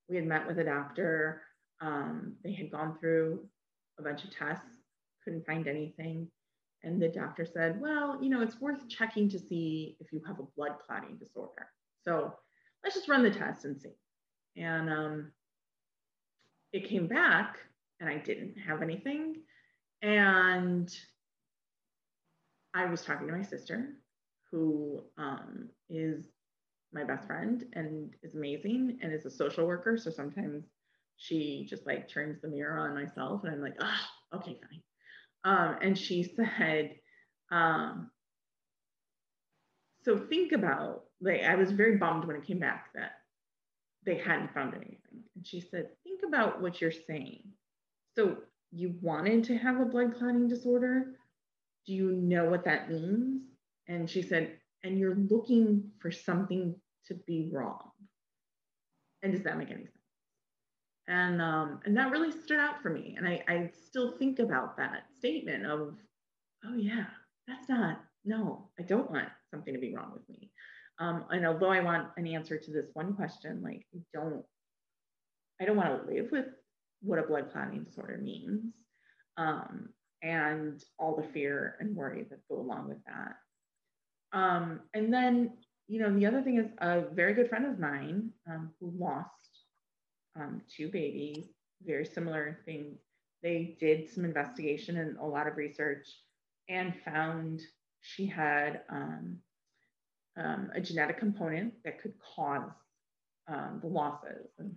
we 0.08 0.16
had 0.16 0.26
met 0.26 0.48
with 0.48 0.60
a 0.60 0.64
doctor. 0.64 1.42
Um, 1.82 2.36
they 2.44 2.54
had 2.54 2.72
gone 2.72 2.98
through 3.00 3.44
a 4.00 4.04
bunch 4.04 4.24
of 4.24 4.32
tests, 4.36 4.66
couldn't 5.24 5.46
find 5.46 5.68
anything. 5.68 6.28
And 6.84 7.02
the 7.02 7.08
doctor 7.08 7.46
said, 7.46 7.80
well, 7.80 8.20
you 8.22 8.30
know, 8.30 8.42
it's 8.42 8.60
worth 8.60 8.90
checking 8.90 9.30
to 9.30 9.40
see 9.40 9.96
if 10.00 10.12
you 10.12 10.22
have 10.28 10.40
a 10.40 10.48
blood 10.58 10.74
clotting 10.86 11.18
disorder. 11.18 11.68
So 12.04 12.34
let's 12.84 12.96
just 12.96 13.08
run 13.08 13.24
the 13.24 13.32
test 13.32 13.64
and 13.66 13.80
see. 13.80 13.96
And 14.58 14.90
um, 14.90 15.32
it 16.74 16.90
came 16.90 17.08
back, 17.08 17.58
and 18.00 18.10
I 18.10 18.18
didn't 18.18 18.56
have 18.58 18.82
anything. 18.82 19.38
And 20.02 20.94
I 22.74 22.86
was 22.86 23.02
talking 23.02 23.28
to 23.28 23.34
my 23.34 23.44
sister, 23.44 23.94
who 24.52 25.04
um, 25.18 25.70
is 25.90 26.26
my 26.94 27.04
best 27.04 27.26
friend 27.26 27.66
and 27.74 28.14
is 28.22 28.36
amazing 28.36 29.00
and 29.02 29.14
is 29.14 29.26
a 29.26 29.32
social 29.32 29.66
worker. 29.66 29.98
So 29.98 30.12
sometimes 30.12 30.66
she 31.18 31.66
just 31.70 31.88
like 31.88 32.10
turns 32.10 32.42
the 32.42 32.48
mirror 32.48 32.78
on 32.78 32.94
myself 32.94 33.44
and 33.44 33.54
I'm 33.54 33.62
like, 33.62 33.78
oh, 33.80 34.38
okay, 34.38 34.60
fine. 34.62 34.82
Um, 35.44 35.78
and 35.82 35.98
she 35.98 36.24
said, 36.24 36.96
um, 37.52 38.10
so 40.04 40.18
think 40.18 40.52
about, 40.52 41.04
like, 41.22 41.44
I 41.44 41.56
was 41.56 41.72
very 41.72 41.98
bummed 41.98 42.26
when 42.26 42.36
it 42.36 42.46
came 42.46 42.60
back 42.60 42.88
that 42.96 43.12
they 44.06 44.18
hadn't 44.18 44.54
found 44.54 44.74
anything. 44.74 45.24
And 45.36 45.46
she 45.46 45.62
said, 45.62 45.90
think 46.04 46.22
about 46.28 46.62
what 46.62 46.82
you're 46.82 46.92
saying. 46.92 47.44
So 48.16 48.38
you 48.72 48.96
wanted 49.02 49.44
to 49.46 49.58
have 49.58 49.80
a 49.80 49.86
blood 49.86 50.16
clotting 50.18 50.48
disorder, 50.48 51.16
do 51.86 51.94
you 51.94 52.12
know 52.12 52.46
what 52.46 52.66
that 52.66 52.90
means? 52.90 53.42
And 53.88 54.10
she 54.10 54.22
said, 54.22 54.58
And 54.84 54.98
you're 54.98 55.16
looking 55.16 55.92
for 56.00 56.12
something 56.12 56.76
to 57.08 57.14
be 57.28 57.50
wrong. 57.52 57.92
And 59.22 59.34
does 59.34 59.44
that 59.44 59.58
make 59.58 59.70
any 59.70 59.84
sense? 59.84 60.03
And 61.08 61.42
um, 61.42 61.80
and 61.86 61.98
that 61.98 62.12
really 62.12 62.32
stood 62.32 62.60
out 62.60 62.82
for 62.82 62.90
me. 62.90 63.16
And 63.18 63.28
I, 63.28 63.44
I 63.48 63.70
still 63.88 64.18
think 64.18 64.40
about 64.40 64.78
that 64.78 65.04
statement 65.18 65.66
of, 65.66 65.96
oh 66.66 66.76
yeah, 66.76 67.06
that's 67.48 67.68
not, 67.68 68.02
no, 68.24 68.70
I 68.80 68.84
don't 68.84 69.12
want 69.12 69.28
something 69.52 69.74
to 69.74 69.80
be 69.80 69.94
wrong 69.94 70.12
with 70.14 70.28
me. 70.30 70.52
Um, 71.00 71.26
and 71.30 71.46
although 71.46 71.72
I 71.72 71.82
want 71.82 72.08
an 72.18 72.28
answer 72.28 72.58
to 72.58 72.72
this 72.72 72.90
one 72.94 73.14
question, 73.16 73.62
like 73.62 73.86
I 73.94 74.00
don't, 74.14 74.44
I 75.62 75.66
don't 75.66 75.78
want 75.78 76.08
to 76.08 76.14
live 76.14 76.32
with 76.32 76.46
what 77.02 77.20
a 77.20 77.24
blood 77.24 77.52
clotting 77.52 77.84
disorder 77.84 78.18
means. 78.18 78.74
Um, 79.38 79.90
and 80.22 80.82
all 80.98 81.18
the 81.18 81.28
fear 81.34 81.76
and 81.82 81.96
worry 81.96 82.26
that 82.30 82.48
go 82.50 82.58
along 82.58 82.88
with 82.88 83.04
that. 83.06 83.36
Um, 84.32 84.80
and 84.94 85.14
then, 85.14 85.52
you 85.90 86.00
know, 86.00 86.18
the 86.18 86.26
other 86.26 86.42
thing 86.42 86.58
is 86.58 86.68
a 86.78 87.02
very 87.14 87.34
good 87.34 87.50
friend 87.50 87.66
of 87.66 87.78
mine 87.78 88.30
um, 88.50 88.72
who 88.80 88.94
lost 88.98 89.43
um, 90.36 90.62
two 90.76 90.90
babies, 90.90 91.46
very 91.86 92.06
similar 92.06 92.60
things. 92.66 93.00
They 93.42 93.78
did 93.80 94.10
some 94.10 94.26
investigation 94.26 94.98
and 94.98 95.18
a 95.18 95.26
lot 95.26 95.48
of 95.48 95.58
research 95.58 96.08
and 96.70 96.94
found 97.04 97.62
she 98.02 98.26
had 98.26 98.82
um, 98.90 99.38
um, 100.38 100.72
a 100.74 100.82
genetic 100.82 101.20
component 101.20 101.74
that 101.84 102.02
could 102.02 102.14
cause 102.36 102.72
um, 103.48 103.80
the 103.82 103.88
losses. 103.88 104.48
And 104.60 104.76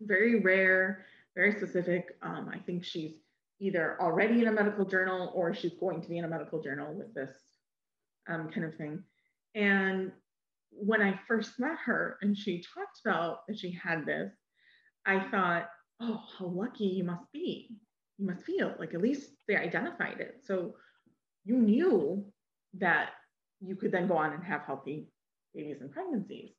very 0.00 0.40
rare, 0.40 1.04
very 1.34 1.52
specific. 1.52 2.16
Um, 2.22 2.50
I 2.52 2.58
think 2.58 2.84
she's 2.84 3.16
either 3.60 4.00
already 4.00 4.40
in 4.40 4.48
a 4.48 4.52
medical 4.52 4.84
journal 4.84 5.30
or 5.34 5.54
she's 5.54 5.74
going 5.74 6.00
to 6.02 6.08
be 6.08 6.18
in 6.18 6.24
a 6.24 6.28
medical 6.28 6.62
journal 6.62 6.94
with 6.94 7.12
this 7.14 7.30
um, 8.28 8.48
kind 8.50 8.64
of 8.64 8.74
thing. 8.76 9.02
And 9.54 10.12
when 10.70 11.02
I 11.02 11.18
first 11.28 11.58
met 11.58 11.76
her 11.84 12.18
and 12.22 12.36
she 12.36 12.64
talked 12.74 13.00
about 13.04 13.46
that 13.46 13.58
she 13.58 13.72
had 13.72 14.06
this, 14.06 14.32
I 15.06 15.20
thought, 15.30 15.68
oh, 16.00 16.22
how 16.38 16.46
lucky 16.46 16.86
you 16.86 17.04
must 17.04 17.30
be. 17.32 17.70
You 18.18 18.26
must 18.26 18.44
feel 18.44 18.74
like 18.78 18.94
at 18.94 19.02
least 19.02 19.30
they 19.48 19.56
identified 19.56 20.20
it. 20.20 20.40
So 20.44 20.74
you 21.44 21.56
knew 21.56 22.24
that 22.74 23.10
you 23.60 23.76
could 23.76 23.92
then 23.92 24.08
go 24.08 24.16
on 24.16 24.32
and 24.32 24.44
have 24.44 24.62
healthy 24.62 25.08
babies 25.54 25.80
and 25.80 25.90
pregnancies, 25.90 26.50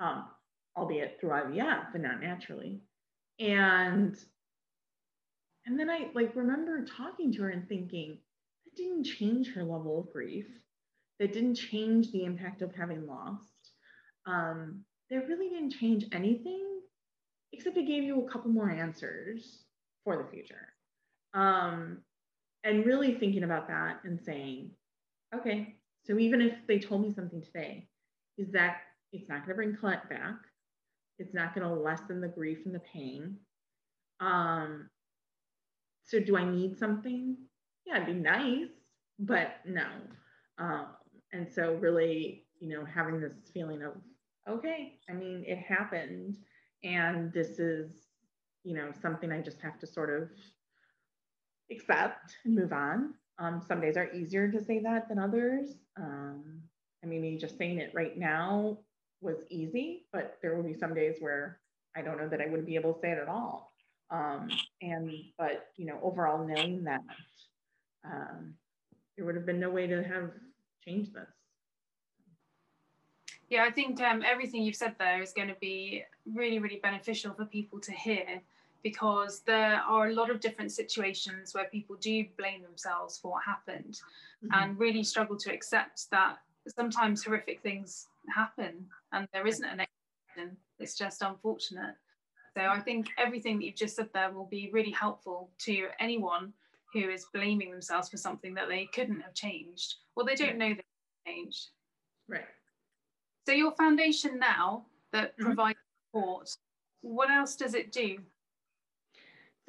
um, 0.00 0.24
albeit 0.76 1.18
through 1.20 1.30
IVF, 1.30 1.92
but 1.92 2.00
not 2.00 2.20
naturally. 2.20 2.80
And 3.38 4.16
and 5.66 5.78
then 5.78 5.90
I 5.90 6.08
like 6.14 6.34
remember 6.34 6.84
talking 6.84 7.32
to 7.32 7.42
her 7.42 7.50
and 7.50 7.68
thinking 7.68 8.18
that 8.64 8.76
didn't 8.76 9.04
change 9.04 9.52
her 9.52 9.62
level 9.62 10.00
of 10.00 10.12
grief. 10.12 10.46
That 11.18 11.32
didn't 11.32 11.56
change 11.56 12.12
the 12.12 12.24
impact 12.24 12.62
of 12.62 12.74
having 12.74 13.06
lost. 13.06 13.72
Um, 14.26 14.84
that 15.10 15.26
really 15.26 15.48
didn't 15.48 15.72
change 15.72 16.04
anything 16.12 16.68
except 17.52 17.76
it 17.76 17.86
gave 17.86 18.04
you 18.04 18.24
a 18.24 18.30
couple 18.30 18.50
more 18.50 18.70
answers 18.70 19.64
for 20.04 20.16
the 20.16 20.30
future. 20.30 20.68
Um, 21.34 21.98
and 22.64 22.84
really 22.84 23.14
thinking 23.14 23.44
about 23.44 23.68
that 23.68 24.00
and 24.04 24.20
saying, 24.20 24.70
okay, 25.34 25.76
so 26.04 26.18
even 26.18 26.40
if 26.40 26.54
they 26.66 26.78
told 26.78 27.02
me 27.02 27.12
something 27.12 27.42
today, 27.42 27.88
is 28.36 28.50
that 28.52 28.78
it's 29.12 29.28
not 29.28 29.38
going 29.38 29.48
to 29.48 29.54
bring 29.54 29.76
Colette 29.76 30.08
back. 30.08 30.36
It's 31.18 31.34
not 31.34 31.54
going 31.54 31.66
to 31.66 31.74
lessen 31.74 32.20
the 32.20 32.28
grief 32.28 32.58
and 32.64 32.74
the 32.74 32.80
pain. 32.80 33.36
Um, 34.20 34.88
so 36.04 36.20
do 36.20 36.36
I 36.36 36.44
need 36.44 36.78
something? 36.78 37.36
Yeah, 37.86 37.96
it'd 37.96 38.06
be 38.06 38.14
nice, 38.14 38.68
but 39.18 39.56
no. 39.66 39.86
Um, 40.58 40.86
and 41.32 41.46
so 41.52 41.74
really, 41.74 42.44
you 42.60 42.68
know, 42.68 42.84
having 42.84 43.20
this 43.20 43.34
feeling 43.52 43.82
of, 43.82 43.92
okay, 44.48 44.98
I 45.08 45.12
mean, 45.12 45.44
it 45.46 45.58
happened 45.58 46.36
and 46.82 47.32
this 47.32 47.58
is, 47.58 47.90
you 48.64 48.74
know, 48.74 48.90
something 49.00 49.30
I 49.30 49.40
just 49.40 49.60
have 49.60 49.78
to 49.80 49.86
sort 49.86 50.10
of 50.10 50.30
accept 51.70 52.36
and 52.44 52.54
move 52.54 52.72
on. 52.72 53.14
Um, 53.38 53.62
some 53.66 53.80
days 53.80 53.96
are 53.96 54.12
easier 54.12 54.50
to 54.50 54.64
say 54.64 54.80
that 54.80 55.08
than 55.08 55.18
others. 55.18 55.76
Um, 55.96 56.62
I 57.02 57.06
mean, 57.06 57.22
me 57.22 57.38
just 57.38 57.58
saying 57.58 57.78
it 57.78 57.92
right 57.94 58.16
now 58.16 58.78
was 59.20 59.36
easy, 59.50 60.06
but 60.12 60.38
there 60.42 60.56
will 60.56 60.64
be 60.64 60.74
some 60.74 60.94
days 60.94 61.16
where 61.20 61.60
I 61.96 62.02
don't 62.02 62.18
know 62.18 62.28
that 62.28 62.40
I 62.40 62.46
would 62.46 62.66
be 62.66 62.74
able 62.74 62.94
to 62.94 63.00
say 63.00 63.12
it 63.12 63.18
at 63.18 63.28
all. 63.28 63.72
Um, 64.10 64.48
and 64.80 65.10
but 65.36 65.68
you 65.76 65.86
know, 65.86 65.98
overall, 66.02 66.46
knowing 66.46 66.84
that 66.84 67.02
um, 68.04 68.54
there 69.16 69.26
would 69.26 69.36
have 69.36 69.46
been 69.46 69.60
no 69.60 69.70
way 69.70 69.86
to 69.86 70.02
have 70.02 70.30
changed 70.88 71.14
this. 71.14 71.28
Yeah, 73.50 73.64
I 73.64 73.70
think 73.70 74.00
um, 74.02 74.22
everything 74.26 74.62
you've 74.62 74.76
said 74.76 74.94
there 74.98 75.22
is 75.22 75.32
going 75.32 75.48
to 75.48 75.56
be 75.60 76.04
really, 76.34 76.58
really 76.58 76.80
beneficial 76.82 77.32
for 77.32 77.46
people 77.46 77.80
to 77.80 77.92
hear 77.92 78.42
because 78.82 79.40
there 79.40 79.80
are 79.88 80.08
a 80.08 80.14
lot 80.14 80.30
of 80.30 80.40
different 80.40 80.70
situations 80.70 81.54
where 81.54 81.64
people 81.64 81.96
do 81.96 82.24
blame 82.36 82.62
themselves 82.62 83.18
for 83.18 83.32
what 83.32 83.42
happened 83.44 84.00
mm-hmm. 84.44 84.48
and 84.52 84.78
really 84.78 85.02
struggle 85.02 85.36
to 85.36 85.52
accept 85.52 86.10
that 86.10 86.36
sometimes 86.68 87.24
horrific 87.24 87.62
things 87.62 88.08
happen 88.34 88.86
and 89.12 89.26
there 89.32 89.46
isn't 89.46 89.64
an 89.64 89.80
explanation. 89.80 90.56
It's 90.78 90.96
just 90.96 91.22
unfortunate. 91.22 91.94
So 92.54 92.64
I 92.66 92.80
think 92.80 93.08
everything 93.16 93.58
that 93.58 93.64
you've 93.64 93.76
just 93.76 93.96
said 93.96 94.10
there 94.12 94.30
will 94.30 94.46
be 94.46 94.68
really 94.72 94.90
helpful 94.90 95.48
to 95.60 95.88
anyone 96.00 96.52
who 96.92 97.08
is 97.08 97.26
blaming 97.32 97.70
themselves 97.70 98.08
for 98.08 98.16
something 98.16 98.54
that 98.54 98.68
they 98.68 98.88
couldn't 98.94 99.20
have 99.20 99.34
changed 99.34 99.96
or 100.16 100.24
they 100.24 100.34
don't 100.34 100.58
know 100.58 100.74
they 100.74 101.32
changed. 101.32 101.68
Right. 102.28 102.44
So 103.46 103.52
your 103.52 103.72
foundation 103.76 104.38
now 104.38 104.86
that 105.12 105.32
mm-hmm. 105.32 105.46
provides 105.46 105.78
support, 106.06 106.50
what 107.00 107.30
else 107.30 107.56
does 107.56 107.74
it 107.74 107.92
do? 107.92 108.18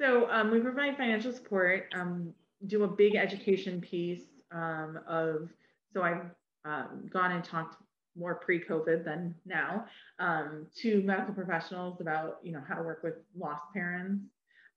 So 0.00 0.30
um, 0.30 0.50
we 0.50 0.60
provide 0.60 0.96
financial 0.96 1.32
support, 1.32 1.92
um, 1.94 2.32
do 2.66 2.84
a 2.84 2.88
big 2.88 3.16
education 3.16 3.80
piece 3.80 4.22
um, 4.50 4.98
of, 5.06 5.48
so 5.92 6.02
I've 6.02 6.30
um, 6.64 7.08
gone 7.12 7.32
and 7.32 7.44
talked 7.44 7.76
more 8.16 8.34
pre-COVID 8.34 9.04
than 9.04 9.34
now 9.46 9.86
um, 10.18 10.66
to 10.76 11.02
medical 11.02 11.34
professionals 11.34 12.00
about, 12.00 12.38
you 12.42 12.52
know, 12.52 12.62
how 12.66 12.74
to 12.74 12.82
work 12.82 13.02
with 13.02 13.14
lost 13.38 13.64
parents, 13.72 14.24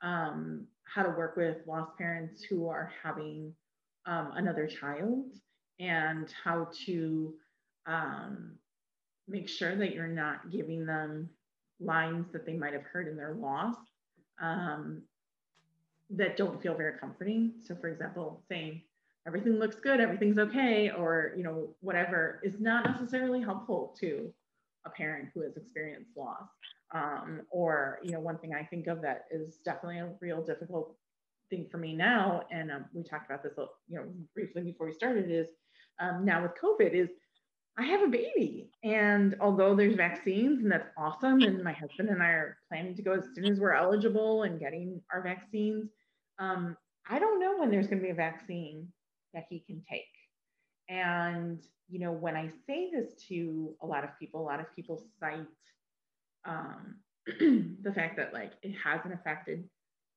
um, 0.03 0.67
how 0.83 1.01
to 1.01 1.09
work 1.09 1.35
with 1.35 1.57
lost 1.65 1.97
parents 1.97 2.43
who 2.43 2.67
are 2.67 2.91
having 3.01 3.53
another 4.05 4.67
child 4.67 5.25
and 5.79 6.31
how 6.43 6.67
to 6.85 7.33
make 9.27 9.49
sure 9.49 9.75
that 9.75 9.95
you're 9.95 10.07
not 10.07 10.51
giving 10.51 10.85
them 10.85 11.29
lines 11.79 12.27
that 12.31 12.45
they 12.45 12.53
might 12.53 12.73
have 12.73 12.83
heard 12.83 13.07
in 13.07 13.15
their 13.15 13.33
loss 13.33 13.75
um, 14.41 15.01
that 16.09 16.37
don't 16.37 16.61
feel 16.61 16.75
very 16.75 16.97
comforting. 16.99 17.53
So, 17.65 17.75
for 17.75 17.87
example, 17.87 18.43
saying 18.49 18.81
everything 19.25 19.53
looks 19.53 19.77
good, 19.77 19.99
everything's 19.99 20.37
okay, 20.37 20.91
or 20.91 21.33
you 21.35 21.43
know 21.43 21.69
whatever 21.81 22.39
is 22.43 22.59
not 22.59 22.85
necessarily 22.89 23.41
helpful 23.41 23.95
to 23.99 24.31
a 24.85 24.89
parent 24.89 25.29
who 25.33 25.41
has 25.41 25.55
experienced 25.55 26.11
loss. 26.15 26.49
Um, 26.93 27.41
or 27.49 27.99
you 28.03 28.11
know, 28.11 28.19
one 28.19 28.37
thing 28.37 28.53
I 28.53 28.63
think 28.63 28.87
of 28.87 29.01
that 29.01 29.25
is 29.31 29.57
definitely 29.65 29.99
a 29.99 30.11
real 30.21 30.43
difficult 30.43 30.95
thing 31.49 31.67
for 31.71 31.77
me 31.77 31.93
now, 31.95 32.43
and 32.51 32.71
um, 32.71 32.85
we 32.93 33.03
talked 33.03 33.25
about 33.25 33.43
this 33.43 33.53
you 33.87 33.97
know 33.97 34.05
briefly 34.33 34.61
before 34.61 34.87
we 34.87 34.93
started, 34.93 35.29
is 35.29 35.47
um, 35.99 36.23
now 36.23 36.41
with 36.41 36.51
COVID 36.61 36.93
is 36.93 37.09
I 37.77 37.85
have 37.85 38.03
a 38.03 38.07
baby. 38.07 38.69
And 38.83 39.35
although 39.41 39.75
there's 39.75 39.95
vaccines 39.95 40.61
and 40.61 40.71
that's 40.71 40.89
awesome, 40.97 41.41
and 41.41 41.63
my 41.63 41.73
husband 41.73 42.09
and 42.09 42.21
I 42.21 42.27
are 42.27 42.57
planning 42.69 42.95
to 42.95 43.01
go 43.01 43.13
as 43.13 43.25
soon 43.33 43.45
as 43.45 43.59
we're 43.59 43.73
eligible 43.73 44.43
and 44.43 44.59
getting 44.59 45.01
our 45.11 45.23
vaccines, 45.23 45.89
um, 46.39 46.77
I 47.09 47.19
don't 47.19 47.39
know 47.39 47.57
when 47.57 47.71
there's 47.71 47.87
going 47.87 47.99
to 47.99 48.03
be 48.03 48.11
a 48.11 48.15
vaccine 48.15 48.87
that 49.33 49.45
he 49.49 49.59
can 49.59 49.81
take. 49.89 50.03
And, 50.87 51.63
you 51.89 51.99
know, 51.99 52.11
when 52.11 52.35
I 52.35 52.49
say 52.67 52.91
this 52.91 53.13
to 53.29 53.73
a 53.81 53.87
lot 53.87 54.03
of 54.03 54.11
people, 54.19 54.41
a 54.41 54.45
lot 54.45 54.59
of 54.59 54.67
people 54.75 55.03
cite 55.19 55.47
um, 56.45 56.95
the 57.25 57.93
fact 57.93 58.17
that 58.17 58.33
like 58.33 58.53
it 58.61 58.75
hasn't 58.83 59.13
affected 59.13 59.63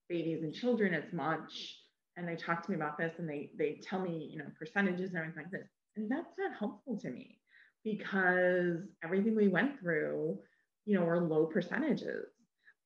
babies 0.09 0.43
and 0.43 0.55
children 0.55 0.95
as 0.95 1.13
much. 1.13 1.77
And 2.17 2.27
they 2.27 2.37
talk 2.37 2.65
to 2.65 2.71
me 2.71 2.77
about 2.77 2.97
this 2.97 3.13
and 3.19 3.29
they 3.29 3.51
they 3.59 3.81
tell 3.83 4.01
me, 4.01 4.29
you 4.31 4.39
know, 4.39 4.47
percentages 4.59 5.11
and 5.11 5.19
everything 5.19 5.43
like 5.43 5.51
this. 5.51 5.69
And 5.97 6.11
that's 6.11 6.35
not 6.39 6.59
helpful 6.59 6.99
to 6.99 7.11
me 7.11 7.39
because 7.85 8.79
everything 9.05 9.37
we 9.37 9.49
went 9.49 9.79
through, 9.79 10.39
you 10.85 10.99
know, 10.99 11.05
were 11.05 11.21
low 11.21 11.47
percentages. 11.47 12.27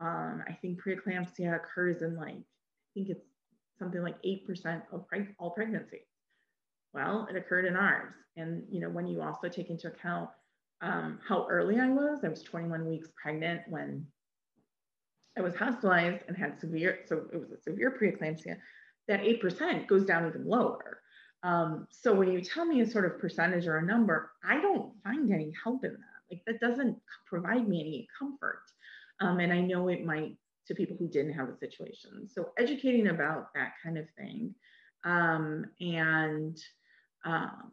Um, 0.00 0.42
I 0.48 0.52
think 0.52 0.80
preeclampsia 0.82 1.56
occurs 1.56 2.02
in 2.02 2.16
like, 2.16 2.34
I 2.36 2.90
think 2.94 3.08
it's 3.10 3.26
something 3.78 4.02
like 4.02 4.22
8% 4.22 4.82
of 4.92 5.06
preg- 5.08 5.34
all 5.38 5.50
pregnancies. 5.50 6.00
Well, 6.92 7.26
it 7.30 7.36
occurred 7.36 7.66
in 7.66 7.76
ours. 7.76 8.12
And, 8.36 8.64
you 8.70 8.80
know, 8.80 8.90
when 8.90 9.06
you 9.06 9.22
also 9.22 9.48
take 9.48 9.70
into 9.70 9.88
account 9.88 10.30
um, 10.82 11.18
how 11.26 11.46
early 11.50 11.78
I 11.78 11.88
was, 11.88 12.20
I 12.24 12.28
was 12.28 12.42
21 12.42 12.86
weeks 12.86 13.08
pregnant 13.20 13.62
when 13.68 14.06
I 15.36 15.42
was 15.42 15.54
hospitalized 15.54 16.24
and 16.28 16.36
had 16.36 16.58
severe, 16.58 17.00
so 17.06 17.22
it 17.32 17.38
was 17.38 17.50
a 17.50 17.60
severe 17.60 17.96
preeclampsia, 18.00 18.56
that 19.08 19.20
8% 19.20 19.86
goes 19.86 20.04
down 20.04 20.26
even 20.28 20.46
lower. 20.46 21.00
Um, 21.42 21.86
so 21.90 22.12
when 22.12 22.30
you 22.30 22.40
tell 22.40 22.64
me 22.64 22.80
a 22.80 22.90
sort 22.90 23.04
of 23.04 23.18
percentage 23.18 23.66
or 23.66 23.78
a 23.78 23.86
number, 23.86 24.32
I 24.44 24.60
don't 24.60 24.92
find 25.02 25.32
any 25.32 25.52
help 25.62 25.84
in 25.84 25.92
that. 25.92 25.98
Like 26.30 26.42
that 26.46 26.60
doesn't 26.60 26.98
provide 27.26 27.66
me 27.68 27.80
any 27.80 28.08
comfort. 28.18 28.62
Um, 29.20 29.40
and 29.40 29.52
I 29.52 29.60
know 29.60 29.88
it 29.88 30.04
might 30.04 30.36
to 30.66 30.74
people 30.74 30.96
who 30.98 31.08
didn't 31.08 31.32
have 31.32 31.48
the 31.48 31.56
situation. 31.56 32.28
So 32.28 32.50
educating 32.58 33.08
about 33.08 33.52
that 33.54 33.72
kind 33.82 33.98
of 33.98 34.06
thing. 34.16 34.54
Um, 35.04 35.64
and 35.80 36.56
um, 37.24 37.72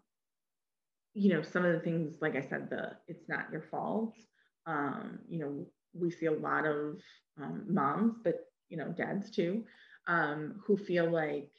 you 1.17 1.33
know, 1.33 1.41
some 1.41 1.65
of 1.65 1.73
the 1.73 1.79
things, 1.79 2.13
like 2.21 2.35
I 2.35 2.41
said, 2.41 2.69
the 2.69 2.91
it's 3.07 3.27
not 3.27 3.51
your 3.51 3.63
fault. 3.71 4.15
Um, 4.67 5.19
you 5.27 5.39
know, 5.39 5.65
we 5.93 6.11
see 6.11 6.27
a 6.27 6.31
lot 6.31 6.65
of 6.65 6.99
um, 7.41 7.65
moms, 7.67 8.15
but 8.23 8.35
you 8.69 8.77
know, 8.77 8.93
dads 8.95 9.31
too, 9.31 9.63
um, 10.07 10.61
who 10.65 10.77
feel 10.77 11.09
like 11.09 11.49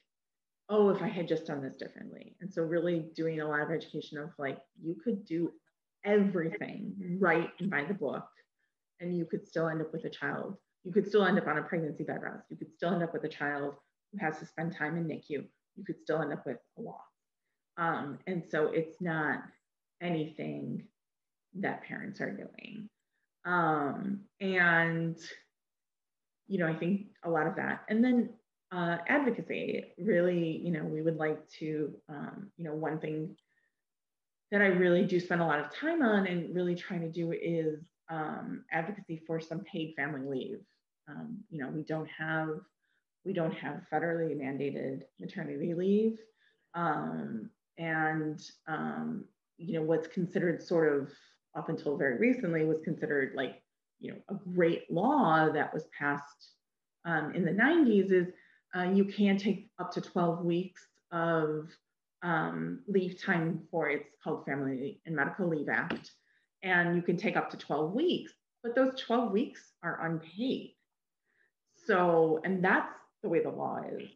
oh, 0.70 0.90
if 0.90 1.02
I 1.02 1.08
had 1.08 1.28
just 1.28 1.46
done 1.46 1.62
this 1.62 1.76
differently. 1.76 2.36
And 2.40 2.52
so, 2.52 2.62
really 2.62 3.10
doing 3.14 3.40
a 3.40 3.48
lot 3.48 3.62
of 3.62 3.70
education 3.70 4.18
of 4.18 4.30
like, 4.38 4.58
you 4.80 4.96
could 5.02 5.24
do 5.24 5.50
everything 6.04 6.94
right 7.18 7.50
and 7.58 7.70
by 7.70 7.84
the 7.84 7.94
book, 7.94 8.28
and 9.00 9.16
you 9.16 9.24
could 9.24 9.46
still 9.46 9.68
end 9.68 9.80
up 9.80 9.92
with 9.92 10.04
a 10.04 10.10
child. 10.10 10.56
You 10.84 10.92
could 10.92 11.08
still 11.08 11.24
end 11.24 11.38
up 11.38 11.46
on 11.46 11.58
a 11.58 11.62
pregnancy 11.62 12.04
bed 12.04 12.22
rest. 12.22 12.44
You 12.50 12.56
could 12.56 12.72
still 12.72 12.92
end 12.92 13.02
up 13.02 13.12
with 13.12 13.24
a 13.24 13.28
child 13.28 13.74
who 14.12 14.18
has 14.18 14.38
to 14.38 14.46
spend 14.46 14.76
time 14.76 14.96
in 14.96 15.06
NICU. 15.06 15.44
You 15.76 15.84
could 15.86 16.00
still 16.00 16.22
end 16.22 16.32
up 16.32 16.46
with 16.46 16.58
a 16.78 16.80
loss. 16.80 17.07
Um, 17.78 18.18
and 18.26 18.42
so 18.44 18.66
it's 18.66 19.00
not 19.00 19.44
anything 20.02 20.84
that 21.54 21.84
parents 21.84 22.20
are 22.20 22.30
doing. 22.30 22.88
Um, 23.44 24.20
and, 24.40 25.16
you 26.48 26.58
know, 26.58 26.66
I 26.66 26.74
think 26.74 27.06
a 27.24 27.30
lot 27.30 27.46
of 27.46 27.56
that. 27.56 27.84
And 27.88 28.04
then 28.04 28.30
uh, 28.72 28.98
advocacy, 29.08 29.92
really, 29.98 30.58
you 30.58 30.72
know, 30.72 30.84
we 30.84 31.02
would 31.02 31.16
like 31.16 31.48
to, 31.60 31.94
um, 32.08 32.50
you 32.56 32.64
know, 32.64 32.74
one 32.74 32.98
thing 32.98 33.36
that 34.50 34.60
I 34.60 34.66
really 34.66 35.04
do 35.04 35.20
spend 35.20 35.40
a 35.40 35.46
lot 35.46 35.60
of 35.60 35.72
time 35.74 36.02
on 36.02 36.26
and 36.26 36.54
really 36.54 36.74
trying 36.74 37.00
to 37.02 37.10
do 37.10 37.32
is 37.32 37.80
um, 38.10 38.64
advocacy 38.72 39.22
for 39.26 39.40
some 39.40 39.60
paid 39.60 39.94
family 39.96 40.26
leave. 40.26 40.60
Um, 41.08 41.38
you 41.50 41.60
know, 41.62 41.68
we 41.68 41.82
don't 41.82 42.08
have 42.18 42.48
we 43.24 43.32
don't 43.32 43.54
have 43.54 43.82
federally 43.92 44.34
mandated 44.34 45.02
maternity 45.20 45.74
leave, 45.74 46.18
um, 46.74 47.50
and 47.78 48.42
um, 48.66 49.24
you 49.56 49.74
know 49.74 49.82
what's 49.82 50.08
considered 50.08 50.62
sort 50.62 50.92
of 50.92 51.10
up 51.56 51.68
until 51.68 51.96
very 51.96 52.18
recently 52.18 52.64
was 52.64 52.80
considered 52.84 53.32
like 53.34 53.62
you 54.00 54.12
know 54.12 54.18
a 54.28 54.34
great 54.54 54.90
law 54.90 55.48
that 55.50 55.72
was 55.72 55.84
passed 55.98 56.52
um, 57.04 57.34
in 57.34 57.44
the 57.44 57.50
90s 57.50 58.12
is 58.12 58.28
uh, 58.76 58.82
you 58.82 59.04
can 59.04 59.38
take 59.38 59.70
up 59.78 59.90
to 59.92 60.00
12 60.00 60.44
weeks 60.44 60.82
of 61.10 61.68
um, 62.22 62.80
leave 62.86 63.22
time 63.22 63.62
for 63.70 63.88
it's 63.88 64.08
called 64.22 64.44
Family 64.44 65.00
and 65.06 65.14
Medical 65.14 65.48
Leave 65.48 65.68
Act, 65.68 66.10
and 66.62 66.96
you 66.96 67.02
can 67.02 67.16
take 67.16 67.36
up 67.36 67.50
to 67.50 67.56
12 67.56 67.92
weeks, 67.92 68.32
but 68.62 68.74
those 68.74 69.00
12 69.00 69.32
weeks 69.32 69.72
are 69.82 70.04
unpaid. 70.06 70.74
So, 71.86 72.40
and 72.44 72.62
that's 72.62 72.92
the 73.22 73.28
way 73.28 73.42
the 73.42 73.50
law 73.50 73.80
is. 73.96 74.08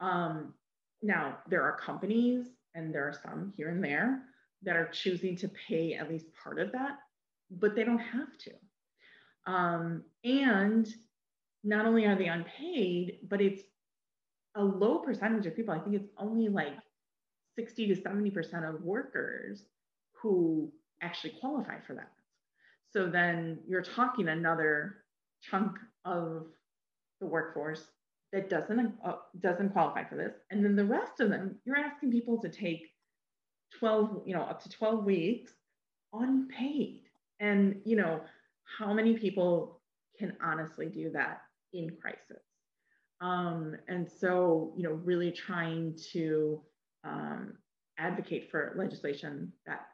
Um, 0.00 0.54
now, 1.02 1.38
there 1.48 1.62
are 1.62 1.76
companies, 1.76 2.46
and 2.74 2.94
there 2.94 3.04
are 3.08 3.18
some 3.22 3.52
here 3.56 3.68
and 3.70 3.82
there 3.82 4.22
that 4.62 4.76
are 4.76 4.88
choosing 4.92 5.36
to 5.36 5.50
pay 5.68 5.94
at 5.94 6.08
least 6.08 6.26
part 6.42 6.58
of 6.58 6.72
that, 6.72 6.98
but 7.50 7.74
they 7.74 7.84
don't 7.84 7.98
have 7.98 8.36
to. 8.38 9.52
Um, 9.52 10.04
and 10.24 10.88
not 11.64 11.86
only 11.86 12.06
are 12.06 12.16
they 12.16 12.26
unpaid, 12.26 13.18
but 13.28 13.40
it's 13.40 13.62
a 14.54 14.62
low 14.62 14.98
percentage 14.98 15.46
of 15.46 15.56
people. 15.56 15.74
I 15.74 15.78
think 15.78 15.96
it's 15.96 16.10
only 16.18 16.48
like 16.48 16.74
60 17.56 17.88
to 17.88 18.00
70% 18.00 18.68
of 18.68 18.82
workers 18.82 19.64
who 20.12 20.72
actually 21.02 21.34
qualify 21.40 21.80
for 21.86 21.94
that. 21.94 22.10
So 22.92 23.08
then 23.08 23.58
you're 23.66 23.82
talking 23.82 24.28
another 24.28 24.96
chunk 25.42 25.78
of 26.04 26.46
the 27.20 27.26
workforce 27.26 27.84
that 28.32 28.50
doesn't 28.50 28.94
uh, 29.04 29.16
doesn't 29.40 29.70
qualify 29.70 30.04
for 30.04 30.16
this, 30.16 30.34
and 30.50 30.64
then 30.64 30.76
the 30.76 30.84
rest 30.84 31.20
of 31.20 31.30
them 31.30 31.56
you're 31.64 31.76
asking 31.76 32.10
people 32.10 32.40
to 32.42 32.48
take 32.48 32.82
12, 33.78 34.22
you 34.26 34.34
know, 34.34 34.42
up 34.42 34.62
to 34.62 34.68
12 34.70 35.04
weeks 35.04 35.52
unpaid. 36.12 37.02
And, 37.40 37.80
you 37.84 37.96
know, 37.96 38.20
how 38.78 38.92
many 38.92 39.16
people 39.16 39.80
can 40.18 40.36
honestly 40.42 40.86
do 40.86 41.10
that 41.12 41.42
in 41.72 41.90
crisis? 42.00 42.42
Um, 43.20 43.76
and 43.88 44.08
so, 44.20 44.72
you 44.76 44.82
know, 44.84 44.92
really 44.92 45.32
trying 45.32 45.96
to 46.12 46.62
um, 47.04 47.54
advocate 47.98 48.50
for 48.50 48.74
legislation 48.76 49.52
that 49.66 49.86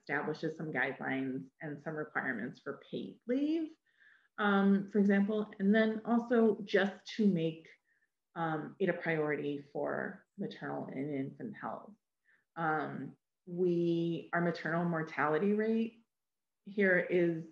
establishes 0.00 0.56
some 0.56 0.72
guidelines 0.72 1.42
and 1.62 1.78
some 1.82 1.94
requirements 1.94 2.60
for 2.62 2.80
paid 2.90 3.16
leave, 3.28 3.68
um, 4.38 4.88
for 4.92 4.98
example, 4.98 5.48
and 5.58 5.74
then 5.74 6.00
also 6.04 6.58
just 6.64 6.92
to 7.16 7.26
make 7.26 7.66
um, 8.34 8.74
it 8.78 8.88
a 8.88 8.92
priority 8.92 9.64
for 9.72 10.22
maternal 10.38 10.88
and 10.92 11.14
infant 11.14 11.54
health. 11.60 11.90
Um, 12.56 13.12
we 13.46 14.28
our 14.32 14.40
maternal 14.40 14.84
mortality 14.84 15.52
rate 15.52 16.00
here 16.64 17.06
is 17.10 17.44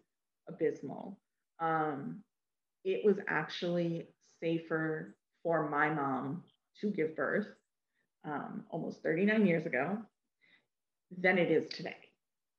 abysmal. 0.48 1.18
Um, 1.60 2.22
it 2.84 3.04
was 3.04 3.16
actually 3.28 4.08
safer 4.40 5.16
for 5.42 5.68
my 5.70 5.88
mom 5.88 6.42
to 6.80 6.90
give 6.90 7.16
birth 7.16 7.46
um, 8.24 8.64
almost 8.70 9.02
39 9.02 9.46
years 9.46 9.66
ago 9.66 9.98
than 11.16 11.38
it 11.38 11.50
is 11.50 11.68
today. 11.70 11.96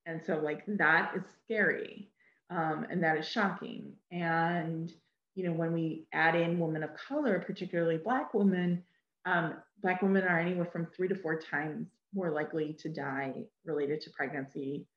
And 0.06 0.22
so, 0.26 0.38
like, 0.40 0.64
that 0.68 1.14
is 1.16 1.24
scary 1.44 2.10
um, 2.50 2.86
and 2.90 3.04
that 3.04 3.18
is 3.18 3.28
shocking. 3.28 3.94
And, 4.12 4.92
you 5.36 5.46
know, 5.46 5.54
when 5.54 5.74
we 5.74 6.08
add 6.14 6.36
in 6.36 6.60
women 6.60 6.84
of 6.84 6.92
color, 6.96 7.44
particularly 7.46 7.98
Black 7.98 8.34
women, 8.34 8.84
um, 9.26 9.56
Black 9.82 10.02
women 10.02 10.24
are 10.24 10.40
anywhere 10.40 10.70
from 10.72 10.88
three 10.88 11.08
to 11.08 11.16
four 11.16 11.40
times 11.40 11.88
more 12.14 12.32
likely 12.32 12.74
to 12.80 12.90
die 12.90 13.34
related 13.66 14.02
to 14.02 14.10
pregnancy, 14.12 14.88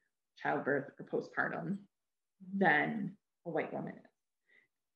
childbirth, 0.41 0.91
or 0.99 1.07
postpartum 1.07 1.79
than 2.57 3.17
a 3.47 3.51
white 3.51 3.73
woman 3.73 3.95
is. 3.95 4.11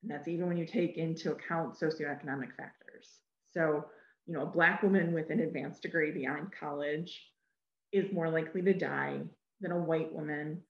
And 0.02 0.10
that's 0.10 0.28
even 0.28 0.46
when 0.46 0.56
you 0.56 0.66
take 0.66 0.96
into 0.96 1.32
account 1.32 1.78
socioeconomic 1.78 2.54
factors. 2.56 3.08
So, 3.52 3.86
you 4.26 4.34
know, 4.34 4.42
a 4.42 4.46
Black 4.46 4.82
woman 4.82 5.12
with 5.12 5.30
an 5.30 5.40
advanced 5.40 5.82
degree 5.82 6.12
beyond 6.12 6.52
college 6.58 7.20
is 7.92 8.12
more 8.12 8.30
likely 8.30 8.62
to 8.62 8.72
die 8.72 9.20
than 9.60 9.72
a 9.72 9.78
white 9.78 10.12
woman 10.12 10.62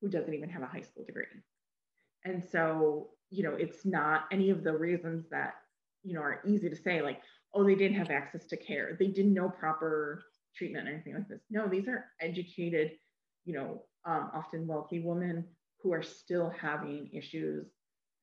who 0.00 0.08
doesn't 0.08 0.34
even 0.34 0.48
have 0.48 0.62
a 0.62 0.66
high 0.66 0.82
school 0.82 1.04
degree. 1.04 1.24
And 2.24 2.42
so, 2.50 3.10
you 3.30 3.42
know, 3.42 3.54
it's 3.54 3.84
not 3.84 4.24
any 4.32 4.50
of 4.50 4.64
the 4.64 4.76
reasons 4.76 5.26
that, 5.30 5.54
you 6.02 6.14
know, 6.14 6.20
are 6.20 6.42
easy 6.46 6.68
to 6.68 6.76
say, 6.76 7.02
like, 7.02 7.20
oh, 7.54 7.64
they 7.64 7.74
didn't 7.74 7.96
have 7.96 8.10
access 8.10 8.44
to 8.46 8.56
care. 8.56 8.96
They 8.98 9.08
didn't 9.08 9.34
know 9.34 9.48
proper 9.48 10.22
treatment 10.56 10.88
or 10.88 10.92
anything 10.92 11.14
like 11.14 11.28
this. 11.28 11.42
No, 11.50 11.68
these 11.68 11.88
are 11.88 12.06
educated, 12.20 12.92
you 13.44 13.54
know, 13.54 13.82
um, 14.04 14.30
often 14.34 14.66
wealthy 14.66 15.00
women 15.00 15.44
who 15.82 15.92
are 15.92 16.02
still 16.02 16.52
having 16.60 17.08
issues 17.12 17.66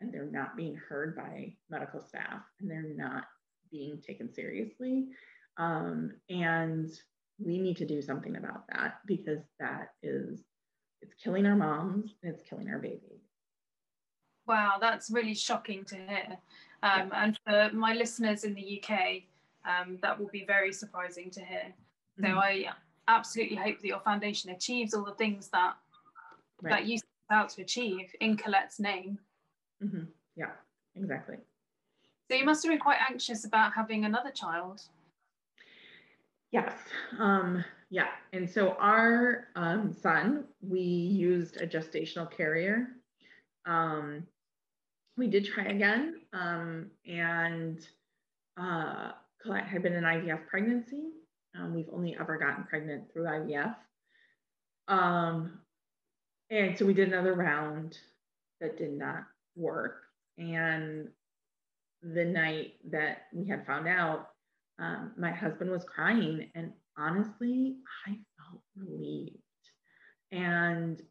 and 0.01 0.13
they're 0.13 0.30
not 0.30 0.57
being 0.57 0.76
heard 0.76 1.15
by 1.15 1.53
medical 1.69 2.01
staff 2.01 2.41
and 2.59 2.69
they're 2.69 2.93
not 2.95 3.23
being 3.71 4.01
taken 4.05 4.32
seriously. 4.34 5.07
Um, 5.57 6.11
and 6.30 6.89
we 7.39 7.57
need 7.57 7.78
to 7.78 7.86
do 7.86 8.01
something 8.01 8.36
about 8.36 8.67
that 8.69 8.99
because 9.05 9.43
that 9.59 9.89
is 10.03 10.41
it's 11.05 11.23
killing 11.23 11.45
our 11.45 11.55
moms 11.55 12.15
and 12.23 12.33
it's 12.33 12.43
killing 12.47 12.69
our 12.69 12.79
babies. 12.79 13.21
Wow, 14.47 14.73
that's 14.79 15.09
really 15.09 15.33
shocking 15.33 15.83
to 15.85 15.95
hear. 15.95 16.37
Um, 16.83 17.09
yeah. 17.11 17.23
And 17.23 17.39
for 17.45 17.69
my 17.75 17.93
listeners 17.93 18.43
in 18.43 18.53
the 18.53 18.81
UK, 18.81 19.23
um, 19.65 19.97
that 20.01 20.19
will 20.19 20.29
be 20.29 20.45
very 20.45 20.71
surprising 20.71 21.29
to 21.31 21.43
hear. 21.43 21.73
So 22.19 22.27
mm-hmm. 22.27 22.37
I 22.37 22.65
absolutely 23.07 23.55
hope 23.55 23.81
that 23.81 23.87
your 23.87 23.99
foundation 23.99 24.51
achieves 24.51 24.93
all 24.93 25.03
the 25.03 25.13
things 25.13 25.49
that 25.49 25.75
right. 26.61 26.71
that 26.71 26.85
you 26.85 26.97
set 26.97 27.05
out 27.31 27.49
to 27.49 27.61
achieve 27.61 28.13
in 28.21 28.37
Colette's 28.37 28.79
name. 28.79 29.19
Mm-hmm. 29.83 30.03
Yeah, 30.35 30.51
exactly. 30.95 31.37
So 32.29 32.35
you 32.37 32.45
must 32.45 32.63
have 32.63 32.71
been 32.71 32.79
quite 32.79 32.99
anxious 33.07 33.45
about 33.45 33.73
having 33.73 34.05
another 34.05 34.31
child. 34.31 34.81
Yes. 36.51 36.73
Um, 37.19 37.63
yeah. 37.89 38.07
And 38.33 38.49
so 38.49 38.75
our 38.79 39.47
um, 39.55 39.93
son, 39.93 40.45
we 40.61 40.79
used 40.79 41.57
a 41.57 41.67
gestational 41.67 42.29
carrier. 42.29 42.88
Um, 43.65 44.25
we 45.17 45.27
did 45.27 45.45
try 45.45 45.65
again, 45.65 46.21
um, 46.33 46.88
and 47.07 47.79
uh, 48.59 49.11
Colette 49.41 49.67
had 49.67 49.83
been 49.83 49.93
an 49.93 50.03
IVF 50.03 50.47
pregnancy. 50.47 51.03
Um, 51.57 51.73
we've 51.73 51.89
only 51.93 52.17
ever 52.19 52.38
gotten 52.38 52.65
pregnant 52.65 53.11
through 53.13 53.25
IVF. 53.25 53.75
Um, 54.88 55.59
and 56.49 56.77
so 56.77 56.86
we 56.86 56.93
did 56.93 57.07
another 57.07 57.33
round 57.33 57.97
that 58.59 58.77
did 58.77 58.91
not 58.91 59.23
work. 59.55 60.01
And 60.38 61.09
the 62.01 62.25
night 62.25 62.73
that 62.91 63.27
we 63.33 63.47
had 63.47 63.65
found 63.65 63.88
out, 63.88 64.29
um, 64.79 65.13
my 65.17 65.31
husband 65.31 65.71
was 65.71 65.86
crying. 65.86 66.49
And 66.55 66.73
honestly, 66.97 67.77
I 68.07 68.11
felt 68.11 68.61
relieved. 68.75 69.37
And 70.31 71.01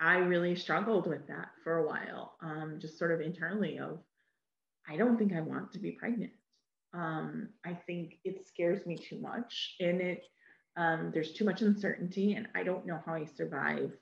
I 0.00 0.16
really 0.16 0.56
struggled 0.56 1.06
with 1.06 1.26
that 1.28 1.48
for 1.62 1.78
a 1.78 1.86
while, 1.86 2.36
um, 2.42 2.78
just 2.80 2.98
sort 2.98 3.12
of 3.12 3.20
internally 3.20 3.78
of, 3.78 4.00
I 4.88 4.96
don't 4.96 5.16
think 5.16 5.32
I 5.32 5.40
want 5.40 5.72
to 5.72 5.78
be 5.78 5.92
pregnant. 5.92 6.32
Um, 6.92 7.48
I 7.64 7.74
think 7.86 8.16
it 8.24 8.46
scares 8.46 8.86
me 8.86 8.96
too 8.96 9.20
much 9.20 9.74
and 9.80 10.00
it 10.00 10.22
um, 10.76 11.10
there's 11.14 11.32
too 11.32 11.44
much 11.44 11.62
uncertainty 11.62 12.34
and 12.34 12.48
I 12.54 12.64
don't 12.64 12.86
know 12.86 13.00
how 13.06 13.14
I 13.14 13.24
survive 13.24 13.92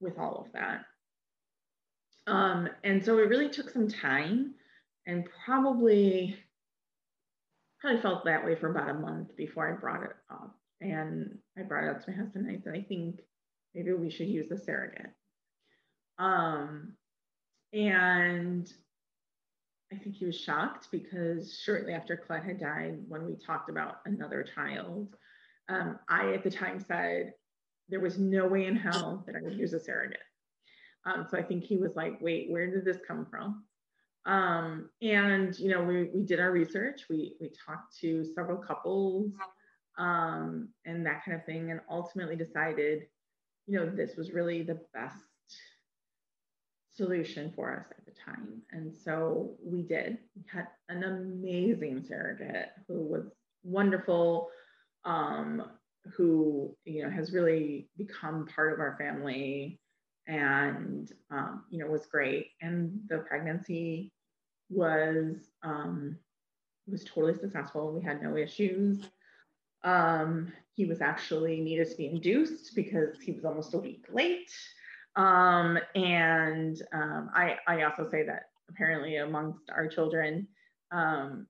with 0.00 0.18
all 0.18 0.44
of 0.46 0.52
that. 0.52 0.84
Um, 2.26 2.68
and 2.84 3.04
so 3.04 3.18
it 3.18 3.28
really 3.28 3.50
took 3.50 3.70
some 3.70 3.88
time 3.88 4.54
and 5.06 5.28
probably 5.44 6.36
probably 7.84 8.00
felt 8.00 8.24
that 8.24 8.44
way 8.44 8.54
for 8.54 8.70
about 8.70 8.88
a 8.88 8.94
month 8.94 9.36
before 9.36 9.68
I 9.68 9.78
brought 9.78 10.04
it 10.04 10.16
up. 10.30 10.56
And 10.80 11.38
I 11.58 11.62
brought 11.62 11.84
it 11.84 11.90
up 11.90 12.04
to 12.04 12.10
my 12.10 12.16
husband. 12.16 12.46
And 12.46 12.56
I 12.56 12.60
said, 12.62 12.74
I 12.74 12.82
think 12.82 13.20
maybe 13.74 13.92
we 13.92 14.10
should 14.10 14.28
use 14.28 14.50
a 14.50 14.58
surrogate. 14.58 15.12
Um, 16.18 16.94
and 17.72 18.72
I 19.92 19.96
think 19.96 20.16
he 20.16 20.24
was 20.24 20.40
shocked 20.40 20.88
because 20.90 21.60
shortly 21.62 21.92
after 21.92 22.16
Colette 22.16 22.44
had 22.44 22.60
died, 22.60 22.98
when 23.08 23.26
we 23.26 23.36
talked 23.36 23.68
about 23.68 23.96
another 24.06 24.44
child, 24.54 25.14
Um, 25.68 25.98
I, 26.08 26.32
at 26.32 26.44
the 26.44 26.50
time, 26.50 26.78
said 26.80 27.32
there 27.88 28.00
was 28.00 28.18
no 28.18 28.46
way 28.46 28.66
in 28.66 28.76
hell 28.76 29.24
that 29.26 29.36
I 29.36 29.42
would 29.42 29.58
use 29.58 29.72
a 29.72 29.80
surrogate. 29.80 30.18
Um, 31.06 31.26
so 31.30 31.38
I 31.38 31.42
think 31.42 31.64
he 31.64 31.76
was 31.76 31.96
like, 31.96 32.18
wait, 32.20 32.50
where 32.50 32.70
did 32.70 32.84
this 32.84 33.00
come 33.06 33.26
from? 33.30 33.64
Um, 34.26 34.88
and 35.02 35.58
you 35.58 35.68
know, 35.68 35.82
we, 35.82 36.10
we 36.14 36.22
did 36.22 36.40
our 36.40 36.50
research. 36.50 37.02
We 37.10 37.36
we 37.40 37.50
talked 37.66 37.98
to 38.00 38.24
several 38.34 38.56
couples 38.56 39.32
um, 39.98 40.68
and 40.84 41.04
that 41.06 41.24
kind 41.24 41.36
of 41.36 41.44
thing, 41.44 41.70
and 41.70 41.80
ultimately 41.90 42.36
decided, 42.36 43.06
you 43.66 43.78
know, 43.78 43.88
this 43.88 44.16
was 44.16 44.32
really 44.32 44.62
the 44.62 44.80
best 44.92 45.16
solution 46.94 47.52
for 47.54 47.76
us 47.76 47.86
at 47.90 48.04
the 48.06 48.12
time. 48.24 48.62
And 48.70 48.94
so 48.94 49.56
we 49.62 49.82
did. 49.82 50.18
We 50.36 50.44
had 50.50 50.68
an 50.88 51.04
amazing 51.04 52.04
surrogate 52.08 52.70
who 52.88 53.00
was 53.02 53.24
wonderful, 53.62 54.48
um, 55.04 55.62
who 56.16 56.76
you 56.84 57.02
know 57.02 57.10
has 57.10 57.32
really 57.32 57.88
become 57.96 58.46
part 58.46 58.72
of 58.72 58.80
our 58.80 58.96
family 58.98 59.80
and 60.26 61.12
um, 61.30 61.64
you 61.70 61.78
know 61.78 61.86
was 61.86 62.06
great 62.06 62.48
and 62.60 62.98
the 63.08 63.18
pregnancy 63.18 64.12
was 64.74 65.36
um, 65.62 66.18
was 66.86 67.04
totally 67.04 67.38
successful. 67.38 67.92
We 67.92 68.02
had 68.02 68.22
no 68.22 68.36
issues. 68.36 69.04
Um, 69.84 70.52
he 70.74 70.86
was 70.86 71.00
actually 71.00 71.60
needed 71.60 71.90
to 71.90 71.96
be 71.96 72.06
induced 72.06 72.74
because 72.74 73.20
he 73.20 73.32
was 73.32 73.44
almost 73.44 73.74
a 73.74 73.78
week 73.78 74.06
late. 74.12 74.50
Um, 75.16 75.78
and 75.94 76.80
um, 76.92 77.30
I, 77.34 77.56
I 77.68 77.82
also 77.82 78.08
say 78.10 78.24
that 78.24 78.44
apparently 78.68 79.16
amongst 79.16 79.70
our 79.70 79.86
children 79.86 80.48
um, 80.90 81.46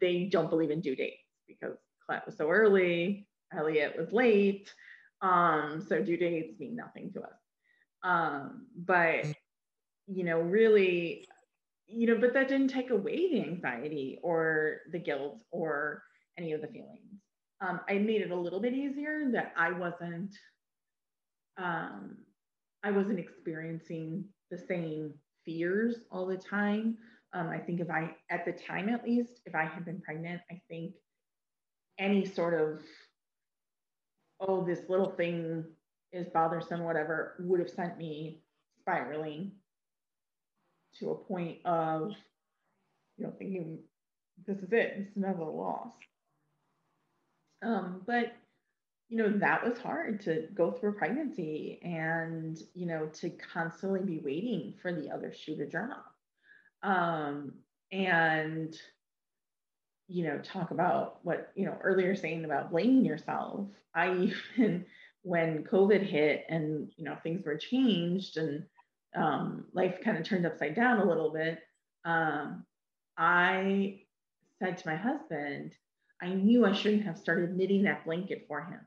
they 0.00 0.24
don't 0.24 0.50
believe 0.50 0.70
in 0.70 0.80
due 0.80 0.96
dates 0.96 1.22
because 1.48 1.76
Colette 2.06 2.26
was 2.26 2.36
so 2.36 2.50
early 2.50 3.26
Elliot 3.52 3.94
was 3.98 4.12
late. 4.12 4.72
Um, 5.22 5.84
so 5.86 6.02
due 6.02 6.16
dates 6.16 6.58
mean 6.58 6.76
nothing 6.76 7.12
to 7.12 7.22
us. 7.22 7.38
Um, 8.02 8.66
but, 8.76 9.26
you 10.06 10.24
know, 10.24 10.40
really, 10.40 11.26
you 11.92 12.06
know, 12.06 12.18
but 12.20 12.32
that 12.34 12.48
didn't 12.48 12.68
take 12.68 12.90
away 12.90 13.30
the 13.30 13.42
anxiety 13.42 14.18
or 14.22 14.78
the 14.92 14.98
guilt 14.98 15.38
or 15.50 16.02
any 16.38 16.52
of 16.52 16.60
the 16.60 16.68
feelings. 16.68 17.20
Um, 17.60 17.80
I 17.88 17.94
made 17.98 18.22
it 18.22 18.30
a 18.30 18.36
little 18.36 18.60
bit 18.60 18.72
easier 18.72 19.30
that 19.32 19.52
I 19.56 19.72
wasn't, 19.72 20.34
um, 21.58 22.16
I 22.82 22.90
wasn't 22.90 23.18
experiencing 23.18 24.24
the 24.50 24.58
same 24.58 25.12
fears 25.44 25.96
all 26.10 26.26
the 26.26 26.38
time. 26.38 26.96
Um, 27.32 27.48
I 27.48 27.58
think 27.58 27.80
if 27.80 27.90
I, 27.90 28.16
at 28.30 28.44
the 28.44 28.52
time 28.52 28.88
at 28.88 29.04
least, 29.04 29.40
if 29.44 29.54
I 29.54 29.64
had 29.64 29.84
been 29.84 30.00
pregnant, 30.00 30.40
I 30.50 30.60
think 30.68 30.94
any 31.98 32.24
sort 32.24 32.54
of, 32.54 32.80
oh, 34.40 34.64
this 34.64 34.80
little 34.88 35.10
thing 35.10 35.64
is 36.12 36.28
bothersome, 36.32 36.82
whatever, 36.82 37.36
would 37.40 37.60
have 37.60 37.70
sent 37.70 37.98
me 37.98 38.42
spiraling 38.80 39.52
to 40.98 41.10
a 41.10 41.14
point 41.14 41.58
of, 41.64 42.12
you 43.16 43.24
know, 43.24 43.32
thinking 43.38 43.78
this 44.46 44.58
is 44.58 44.72
it, 44.72 44.94
it's 44.96 45.16
another 45.16 45.44
loss. 45.44 45.92
Um, 47.62 48.02
but 48.06 48.32
you 49.08 49.16
know, 49.16 49.38
that 49.38 49.64
was 49.64 49.76
hard 49.78 50.20
to 50.20 50.46
go 50.54 50.70
through 50.70 50.90
a 50.90 50.92
pregnancy 50.92 51.80
and, 51.82 52.56
you 52.74 52.86
know, 52.86 53.06
to 53.06 53.28
constantly 53.52 54.00
be 54.00 54.20
waiting 54.24 54.74
for 54.80 54.92
the 54.92 55.10
other 55.10 55.32
shoe 55.32 55.56
to 55.56 55.66
drop. 55.66 56.14
Um, 56.84 57.54
and, 57.90 58.72
you 60.06 60.22
know, 60.22 60.38
talk 60.38 60.70
about 60.70 61.18
what, 61.24 61.50
you 61.56 61.66
know, 61.66 61.76
earlier 61.82 62.14
saying 62.14 62.44
about 62.44 62.70
blaming 62.70 63.04
yourself. 63.04 63.66
I 63.96 64.12
even 64.56 64.86
when 65.22 65.64
COVID 65.64 66.02
hit 66.02 66.46
and 66.48 66.90
you 66.96 67.04
know 67.04 67.16
things 67.22 67.44
were 67.44 67.56
changed 67.56 68.36
and 68.36 68.64
um, 69.16 69.64
life 69.72 69.98
kind 70.04 70.16
of 70.16 70.24
turned 70.24 70.46
upside 70.46 70.74
down 70.74 71.00
a 71.00 71.08
little 71.08 71.32
bit, 71.32 71.58
um, 72.04 72.64
I 73.18 74.00
said 74.58 74.78
to 74.78 74.88
my 74.88 74.96
husband, 74.96 75.74
I 76.22 76.34
knew 76.34 76.64
I 76.66 76.72
shouldn't 76.72 77.04
have 77.04 77.18
started 77.18 77.56
knitting 77.56 77.82
that 77.84 78.04
blanket 78.04 78.44
for 78.46 78.62
him. 78.62 78.80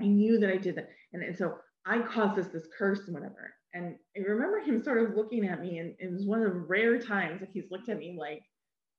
I 0.00 0.04
knew 0.04 0.38
that 0.38 0.50
I 0.50 0.56
did 0.56 0.76
that, 0.76 0.88
and, 1.12 1.22
and 1.22 1.36
so 1.36 1.58
I 1.84 2.00
caused 2.00 2.36
this 2.36 2.48
this 2.48 2.68
curse 2.76 3.00
and 3.06 3.14
whatever. 3.14 3.52
And 3.74 3.96
I 4.16 4.20
remember 4.20 4.60
him 4.60 4.82
sort 4.82 5.02
of 5.02 5.16
looking 5.16 5.46
at 5.46 5.60
me, 5.60 5.78
and 5.78 5.94
it 5.98 6.10
was 6.10 6.24
one 6.24 6.42
of 6.42 6.52
the 6.52 6.60
rare 6.60 6.98
times 6.98 7.40
that 7.40 7.50
he's 7.52 7.70
looked 7.70 7.88
at 7.88 7.98
me 7.98 8.16
like, 8.18 8.42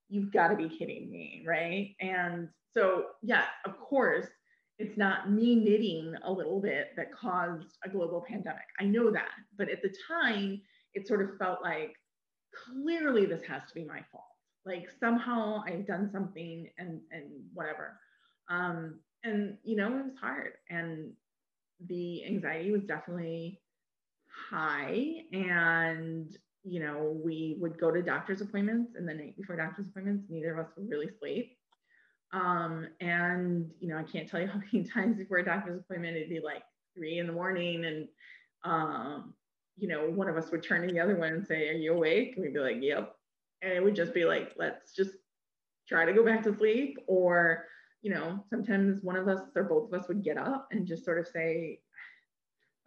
"You've 0.10 0.32
got 0.32 0.50
to 0.50 0.56
be 0.56 0.70
kidding 0.70 1.10
me, 1.12 1.44
right?" 1.48 1.96
And 2.00 2.50
so, 2.74 3.06
yeah, 3.22 3.46
of 3.66 3.80
course, 3.80 4.28
it's 4.80 4.98
not 4.98 5.32
me 5.32 5.56
knitting 5.56 6.16
a 6.24 6.32
little 6.32 6.60
bit 6.60 6.90
that 6.98 7.14
caused 7.14 7.78
a 7.86 7.90
global 7.90 8.26
pandemic. 8.28 8.64
I 8.80 8.86
know 8.86 9.12
that. 9.12 9.30
But 9.58 9.70
at 9.70 9.82
the 9.82 9.94
time, 10.08 10.62
it 10.94 11.08
sort 11.08 11.22
of 11.22 11.38
felt 11.38 11.62
like 11.62 11.96
clearly 12.66 13.26
this 13.26 13.44
has 13.48 13.62
to 13.68 13.74
be 13.76 13.86
my 13.86 14.02
fault. 14.12 14.24
Like 14.66 14.88
somehow 15.00 15.64
I've 15.68 15.86
done 15.86 16.10
something 16.12 16.70
and 16.78 17.02
and 17.12 17.30
whatever. 17.54 18.00
Um, 18.50 19.00
and 19.24 19.58
you 19.64 19.76
know, 19.76 19.88
it 19.88 20.06
was 20.06 20.18
hard. 20.20 20.54
And 20.70 21.12
the 21.88 22.26
anxiety 22.26 22.72
was 22.72 22.84
definitely 22.84 23.62
high. 24.50 25.24
And 25.34 26.36
you 26.64 26.80
know, 26.80 27.20
we 27.24 27.58
would 27.60 27.78
go 27.78 27.92
to 27.92 28.02
doctor's 28.02 28.42
appointments 28.42 28.94
and 28.96 29.08
the 29.08 29.14
night 29.14 29.38
before 29.38 29.58
doctor's 29.58 29.88
appointments, 29.88 30.26
neither 30.30 30.54
of 30.54 30.66
us 30.66 30.72
would 30.78 30.90
really 30.90 31.10
sleep 31.20 31.58
um, 32.34 32.88
and 33.00 33.70
you 33.80 33.88
know, 33.88 33.98
I 33.98 34.04
can't 34.04 34.28
tell 34.28 34.42
you 34.42 34.48
how 34.54 34.60
many 34.60 34.84
times 34.84 35.18
before 35.18 35.38
a 35.38 35.46
doctor's 35.46 35.80
appointment 35.80 36.18
it'd 36.18 36.30
be 36.30 36.40
like 36.40 36.64
three 36.96 37.20
in 37.20 37.28
the 37.28 37.34
morning, 37.34 37.86
and 37.86 38.08
um, 38.66 39.34
you 39.78 39.88
know, 39.88 40.10
one 40.10 40.28
of 40.28 40.38
us 40.38 40.52
would 40.52 40.64
turn 40.64 40.86
to 40.88 40.94
the 40.94 41.00
other 41.00 41.16
one 41.16 41.34
and 41.34 41.48
say, 41.48 41.70
"Are 41.70 41.74
you 41.74 41.94
awake?" 41.94 42.34
And 42.36 42.44
we'd 42.44 42.54
be 42.54 42.60
like, 42.60 42.78
"Yep," 42.82 43.16
and 43.62 43.74
it 43.74 43.84
would 43.84 43.96
just 43.96 44.14
be 44.14 44.26
like, 44.26 44.54
"Let's 44.58 44.94
just 44.94 45.12
try 45.88 46.06
to 46.06 46.14
go 46.14 46.26
back 46.26 46.44
to 46.44 46.56
sleep," 46.56 46.98
or 47.08 47.66
you 48.02 48.14
know, 48.14 48.44
sometimes 48.50 49.02
one 49.02 49.16
of 49.16 49.28
us 49.28 49.40
or 49.56 49.64
both 49.64 49.92
of 49.92 50.00
us 50.00 50.08
would 50.10 50.24
get 50.24 50.38
up 50.38 50.68
and 50.72 50.88
just 50.88 51.06
sort 51.06 51.20
of 51.20 51.28
say, 51.28 51.80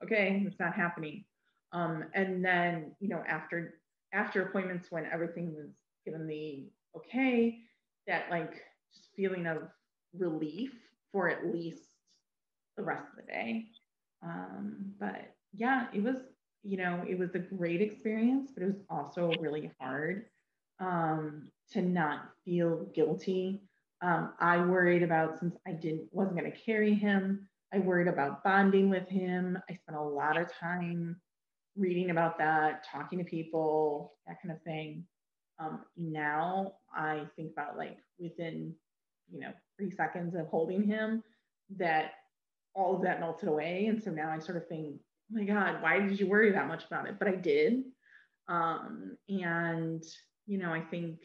"Okay, 0.03 0.43
it's 0.45 0.59
not 0.59 0.75
happening." 0.75 1.25
Um, 1.73 2.05
and 2.15 2.45
then 2.45 2.93
you 3.01 3.09
know, 3.09 3.23
after 3.29 3.75
after 4.13 4.43
appointments 4.43 4.91
when 4.91 5.07
everything 5.07 5.55
was 5.55 5.71
given 6.05 6.27
the 6.27 6.69
okay, 6.97 7.59
that 8.07 8.31
like 8.31 8.63
feeling 9.17 9.47
of 9.47 9.69
relief 10.17 10.73
for 11.13 11.29
at 11.29 11.47
least 11.53 11.83
the 12.77 12.83
rest 12.83 13.07
of 13.11 13.25
the 13.25 13.33
day. 13.33 13.67
Um, 14.23 14.93
but 14.99 15.35
yeah, 15.53 15.87
it 15.93 16.03
was, 16.03 16.17
you 16.63 16.77
know, 16.77 17.05
it 17.09 17.19
was 17.19 17.35
a 17.35 17.39
great 17.39 17.81
experience, 17.81 18.51
but 18.53 18.63
it 18.63 18.67
was 18.67 18.83
also 18.91 19.33
really 19.41 19.71
hard 19.81 20.27
um, 20.81 21.49
to 21.73 21.83
not 21.83 22.31
feel 22.45 22.87
guilty. 22.95 23.63
Um, 24.03 24.33
I 24.41 24.59
worried 24.59 25.03
about 25.03 25.39
since 25.39 25.57
I 25.67 25.73
didn't 25.73 26.09
wasn't 26.13 26.39
going 26.39 26.51
to 26.51 26.59
carry 26.59 26.95
him. 26.95 27.49
I 27.73 27.79
worried 27.79 28.09
about 28.09 28.45
bonding 28.45 28.91
with 28.91 29.09
him. 29.09 29.59
I 29.71 29.75
spent 29.75 29.99
a 29.99 30.03
lot 30.03 30.37
of 30.37 30.53
time 30.53 31.17
reading 31.77 32.11
about 32.11 32.39
that, 32.39 32.85
talking 32.91 33.19
to 33.19 33.25
people, 33.25 34.15
that 34.27 34.41
kind 34.43 34.55
of 34.55 34.63
thing. 34.63 35.05
Um, 35.59 35.81
now 35.97 36.75
I 36.95 37.23
think 37.37 37.53
about 37.53 37.79
like 37.79 37.97
within 38.19 38.75
you 39.31 39.41
know, 39.41 39.53
three 39.77 39.91
seconds 39.91 40.35
of 40.35 40.47
holding 40.49 40.83
him 40.83 41.23
that 41.77 42.13
all 42.75 42.97
of 42.97 43.03
that 43.03 43.21
melted 43.21 43.49
away. 43.49 43.87
And 43.87 44.03
so 44.03 44.11
now 44.11 44.31
I 44.31 44.39
sort 44.39 44.59
of 44.59 44.69
think, 44.69 44.97
oh 44.97 45.39
my 45.39 45.45
God, 45.45 45.83
why 45.83 45.99
did 45.99 46.21
you 46.21 46.29
worry 46.29 46.53
that 46.53 46.69
much 46.69 46.85
about 46.85 47.09
it? 47.09 47.19
But 47.19 47.29
I 47.29 47.37
did. 47.37 47.85
Um, 48.49 49.17
and, 49.29 50.05
you 50.47 50.59
know, 50.59 50.73
I 50.73 50.81
think, 50.81 51.21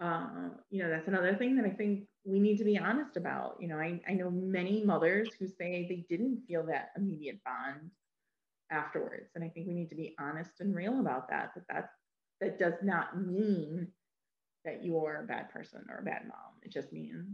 uh, 0.00 0.50
you 0.70 0.82
know, 0.82 0.90
that's 0.90 1.08
another 1.08 1.34
thing 1.34 1.56
that 1.56 1.64
I 1.64 1.70
think 1.70 2.04
we 2.24 2.38
need 2.38 2.58
to 2.58 2.64
be 2.64 2.78
honest 2.78 3.16
about. 3.16 3.56
You 3.60 3.68
know, 3.68 3.78
I, 3.78 4.00
I 4.08 4.12
know 4.12 4.30
many 4.30 4.84
mothers 4.84 5.30
who 5.38 5.48
say 5.48 5.86
they 5.88 6.04
didn't 6.08 6.42
feel 6.46 6.64
that 6.66 6.90
immediate 6.96 7.40
bond 7.44 7.90
afterwards. 8.70 9.30
And 9.34 9.42
I 9.42 9.48
think 9.48 9.66
we 9.66 9.74
need 9.74 9.90
to 9.90 9.96
be 9.96 10.14
honest 10.20 10.60
and 10.60 10.74
real 10.74 11.00
about 11.00 11.28
that, 11.30 11.50
that 11.54 11.64
that, 11.68 11.90
that 12.40 12.58
does 12.58 12.74
not 12.82 13.20
mean 13.20 13.88
that 14.64 14.84
you're 14.84 15.22
a 15.24 15.26
bad 15.26 15.50
person 15.50 15.84
or 15.90 15.98
a 15.98 16.04
bad 16.04 16.22
mom. 16.28 16.51
It 16.62 16.72
just 16.72 16.92
means 16.92 17.26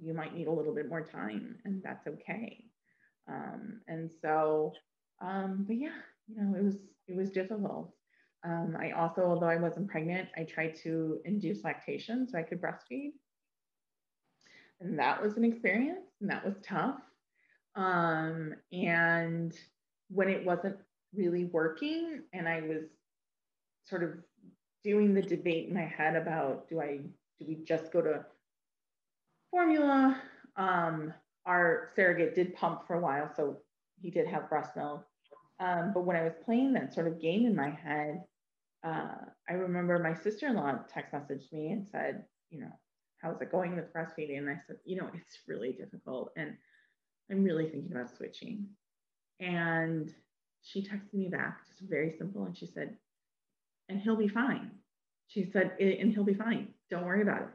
you 0.00 0.14
might 0.14 0.34
need 0.34 0.46
a 0.46 0.52
little 0.52 0.74
bit 0.74 0.88
more 0.88 1.02
time, 1.04 1.56
and 1.64 1.82
that's 1.82 2.06
okay. 2.06 2.64
Um, 3.28 3.80
and 3.88 4.10
so, 4.20 4.72
um, 5.20 5.64
but 5.66 5.76
yeah, 5.76 5.98
you 6.28 6.36
know, 6.36 6.56
it 6.58 6.64
was 6.64 6.76
it 7.08 7.16
was 7.16 7.30
difficult. 7.30 7.92
Um, 8.44 8.76
I 8.80 8.90
also, 8.90 9.22
although 9.22 9.48
I 9.48 9.56
wasn't 9.56 9.88
pregnant, 9.88 10.28
I 10.36 10.42
tried 10.44 10.74
to 10.82 11.20
induce 11.24 11.62
lactation 11.62 12.26
so 12.28 12.38
I 12.38 12.42
could 12.42 12.60
breastfeed, 12.60 13.12
and 14.80 14.98
that 14.98 15.22
was 15.22 15.36
an 15.36 15.44
experience, 15.44 16.06
and 16.20 16.30
that 16.30 16.44
was 16.44 16.54
tough. 16.62 17.00
Um, 17.74 18.54
and 18.72 19.54
when 20.08 20.28
it 20.28 20.44
wasn't 20.44 20.76
really 21.14 21.44
working, 21.44 22.22
and 22.32 22.48
I 22.48 22.62
was 22.62 22.84
sort 23.84 24.02
of 24.02 24.14
doing 24.82 25.14
the 25.14 25.22
debate 25.22 25.68
in 25.68 25.74
my 25.74 25.84
head 25.84 26.16
about 26.16 26.68
do 26.68 26.80
I 26.80 26.98
do 27.38 27.46
we 27.46 27.64
just 27.64 27.92
go 27.92 28.02
to 28.02 28.24
formula? 29.52 30.20
Um, 30.56 31.14
our 31.46 31.90
surrogate 31.94 32.34
did 32.34 32.56
pump 32.56 32.86
for 32.86 32.94
a 32.94 33.00
while, 33.00 33.30
so 33.36 33.58
he 34.00 34.10
did 34.10 34.26
have 34.26 34.48
breast 34.48 34.72
milk. 34.74 35.04
Um, 35.60 35.92
but 35.94 36.04
when 36.04 36.16
I 36.16 36.24
was 36.24 36.34
playing 36.44 36.72
that 36.72 36.92
sort 36.92 37.06
of 37.06 37.20
game 37.20 37.46
in 37.46 37.54
my 37.54 37.70
head, 37.70 38.24
uh, 38.84 39.14
I 39.48 39.52
remember 39.52 39.98
my 40.00 40.14
sister-in-law 40.14 40.80
text 40.92 41.14
messaged 41.14 41.52
me 41.52 41.70
and 41.70 41.86
said, 41.92 42.24
you 42.50 42.60
know, 42.60 42.72
how's 43.18 43.40
it 43.40 43.52
going 43.52 43.76
with 43.76 43.92
breastfeeding? 43.92 44.38
And 44.38 44.50
I 44.50 44.56
said, 44.66 44.76
you 44.84 44.96
know, 44.96 45.08
it's 45.14 45.38
really 45.46 45.72
difficult, 45.72 46.32
and 46.36 46.54
I'm 47.30 47.44
really 47.44 47.68
thinking 47.68 47.92
about 47.92 48.16
switching. 48.16 48.66
And 49.38 50.12
she 50.62 50.82
texted 50.82 51.14
me 51.14 51.28
back, 51.28 51.58
just 51.68 51.88
very 51.88 52.14
simple, 52.18 52.44
and 52.44 52.56
she 52.56 52.66
said, 52.66 52.96
and 53.88 54.00
he'll 54.00 54.16
be 54.16 54.28
fine. 54.28 54.70
She 55.28 55.44
said, 55.44 55.72
and 55.80 56.12
he'll 56.12 56.24
be 56.24 56.34
fine. 56.34 56.68
Don't 56.90 57.04
worry 57.04 57.22
about 57.22 57.42
it. 57.42 57.48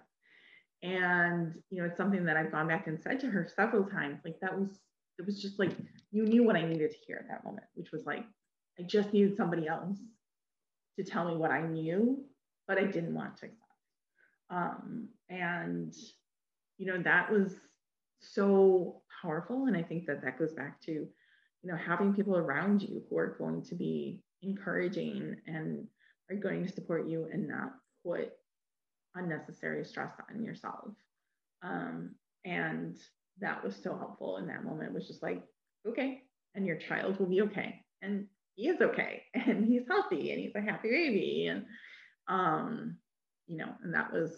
And 0.84 1.54
you 1.70 1.82
know, 1.82 1.88
it's 1.88 1.98
something 1.98 2.26
that 2.26 2.38
I've 2.38 2.52
gone 2.52 2.68
back 2.68 2.88
and 2.88 3.00
said 3.02 3.20
to 3.22 3.28
her 3.28 3.48
several 3.56 3.84
times. 3.84 4.20
Like 4.24 4.40
that 4.42 4.58
was, 4.58 4.80
it 5.18 5.26
was 5.26 5.42
just 5.42 5.60
like 5.60 5.72
you 6.12 6.24
knew 6.24 6.44
what 6.44 6.56
I 6.56 6.64
needed 6.66 6.92
to 6.92 6.98
hear 7.06 7.18
at 7.18 7.28
that 7.30 7.44
moment, 7.44 7.68
which 7.76 7.92
was 7.92 8.06
like, 8.06 8.24
I 8.80 8.84
just 8.84 9.14
needed 9.14 9.36
somebody 9.36 9.68
else 9.68 9.98
to 10.98 11.04
tell 11.04 11.28
me 11.28 11.36
what 11.36 11.52
I 11.52 11.62
knew, 11.62 12.24
but 12.68 12.78
I 12.78 12.84
didn't 12.84 13.14
want 13.14 13.38
to 13.38 13.46
accept. 13.46 13.62
Um, 14.50 15.10
and 15.30 15.94
you 16.78 16.86
know, 16.86 17.02
that 17.02 17.32
was 17.32 17.56
so 18.20 19.02
powerful. 19.22 19.66
And 19.66 19.76
I 19.76 19.84
think 19.84 20.06
that 20.06 20.22
that 20.24 20.40
goes 20.40 20.54
back 20.54 20.80
to, 20.82 20.92
you 20.92 21.10
know, 21.64 21.76
having 21.76 22.14
people 22.14 22.38
around 22.38 22.82
you 22.82 23.04
who 23.10 23.18
are 23.18 23.36
going 23.40 23.64
to 23.64 23.76
be 23.76 24.22
encouraging 24.42 25.36
and 25.48 25.88
are 26.30 26.36
going 26.36 26.66
to 26.66 26.72
support 26.72 27.08
you 27.08 27.28
and 27.32 27.48
not 27.48 27.74
put 28.06 28.32
unnecessary 29.18 29.84
stress 29.86 30.12
on 30.30 30.44
yourself. 30.44 30.92
Um, 31.64 32.16
and 32.46 32.96
that 33.40 33.64
was 33.64 33.76
so 33.76 33.96
helpful 33.96 34.38
in 34.38 34.48
that 34.48 34.64
moment. 34.64 34.90
It 34.90 34.94
was 34.94 35.08
just 35.08 35.24
like, 35.24 35.44
okay, 35.88 36.22
and 36.56 36.66
your 36.66 36.78
child 36.78 37.20
will 37.20 37.28
be 37.28 37.42
okay. 37.42 37.82
And 38.02 38.28
he 38.56 38.68
is 38.68 38.82
okay 38.82 39.24
and 39.34 39.66
he's 39.66 39.88
healthy 39.88 40.32
and 40.32 40.40
he's 40.42 40.56
a 40.56 40.62
happy 40.62 40.90
baby. 40.90 41.48
And 41.48 41.66
um, 42.28 42.98
you 43.48 43.58
know, 43.58 43.70
and 43.84 43.94
that 43.94 44.12
was 44.12 44.32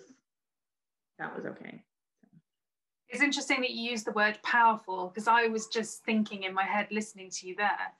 that 1.17 1.36
was 1.36 1.45
okay. 1.45 1.84
It's 3.09 3.23
interesting 3.23 3.61
that 3.61 3.71
you 3.71 3.89
use 3.89 4.03
the 4.03 4.11
word 4.11 4.38
powerful 4.43 5.07
because 5.07 5.27
I 5.27 5.47
was 5.47 5.67
just 5.67 6.03
thinking 6.03 6.43
in 6.43 6.53
my 6.53 6.63
head 6.63 6.88
listening 6.91 7.32
to 7.32 7.47
you 7.47 7.55
there 7.55 7.91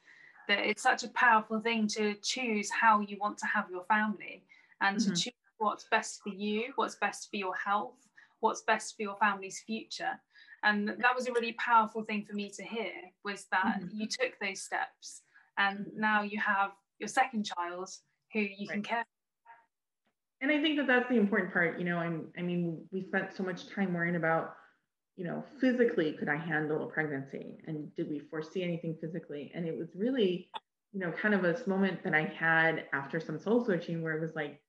that 0.48 0.60
it's 0.60 0.84
such 0.84 1.04
a 1.04 1.10
powerful 1.10 1.60
thing 1.60 1.88
to 1.88 2.14
choose 2.22 2.70
how 2.70 3.00
you 3.00 3.18
want 3.20 3.38
to 3.40 3.46
have 3.48 3.66
your 3.72 3.86
family 3.86 4.44
and 4.82 4.98
mm-hmm. 4.98 5.14
to 5.14 5.22
choose 5.22 5.34
what's 5.60 5.86
best 5.92 6.22
for 6.24 6.30
you, 6.30 6.74
what's 6.76 6.96
best 6.96 7.30
for 7.30 7.38
your 7.38 7.56
health, 7.56 8.08
what's 8.40 8.64
best 8.64 8.96
for 8.96 9.04
your 9.04 9.16
family's 9.18 9.62
future. 9.66 10.20
And 10.64 10.90
that 10.90 11.16
was 11.16 11.28
a 11.28 11.32
really 11.32 11.54
powerful 11.54 12.04
thing 12.04 12.26
for 12.28 12.36
me 12.36 12.50
to 12.50 12.64
hear 12.64 12.92
was 13.24 13.46
that 13.52 13.80
mm-hmm. 13.80 13.88
you 13.94 14.08
took 14.08 14.34
those 14.42 14.62
steps 14.62 15.22
and 15.58 15.86
now 15.96 16.24
you 16.24 16.40
have 16.40 16.72
your 16.98 17.08
second 17.08 17.46
child 17.46 17.90
who 18.34 18.40
you 18.40 18.68
right. 18.68 18.74
can 18.74 18.84
care 18.84 19.06
and 20.42 20.52
I 20.52 20.62
think 20.62 20.78
that 20.78 20.88
that's 20.88 21.10
the 21.10 21.18
important 21.18 21.52
part. 21.52 21.78
You 21.80 21.84
know, 21.84 21.98
I'm, 21.98 22.28
I 22.38 22.42
mean, 22.42 22.82
we 22.94 23.04
spent 23.04 23.36
so 23.36 23.44
much 23.44 23.68
time 23.68 23.94
worrying 23.94 24.16
about 24.16 24.56
you 25.20 25.26
know, 25.26 25.44
physically, 25.60 26.14
could 26.14 26.30
I 26.30 26.38
handle 26.38 26.82
a 26.82 26.88
pregnancy? 26.90 27.58
And 27.68 27.94
did 27.98 28.10
we 28.10 28.20
foresee 28.20 28.64
anything 28.64 28.96
physically? 29.02 29.52
And 29.54 29.66
it 29.66 29.78
was 29.78 29.90
really, 29.94 30.50
you 30.94 31.02
know, 31.02 31.12
kind 31.12 31.34
of 31.34 31.44
a 31.44 31.62
moment 31.68 32.06
that 32.06 32.14
I 32.14 32.24
had 32.24 32.86
after 32.94 33.20
some 33.20 33.38
soul 33.38 33.66
searching 33.66 34.02
where 34.02 34.14
it 34.14 34.22
was 34.22 34.34
like, 34.34 34.62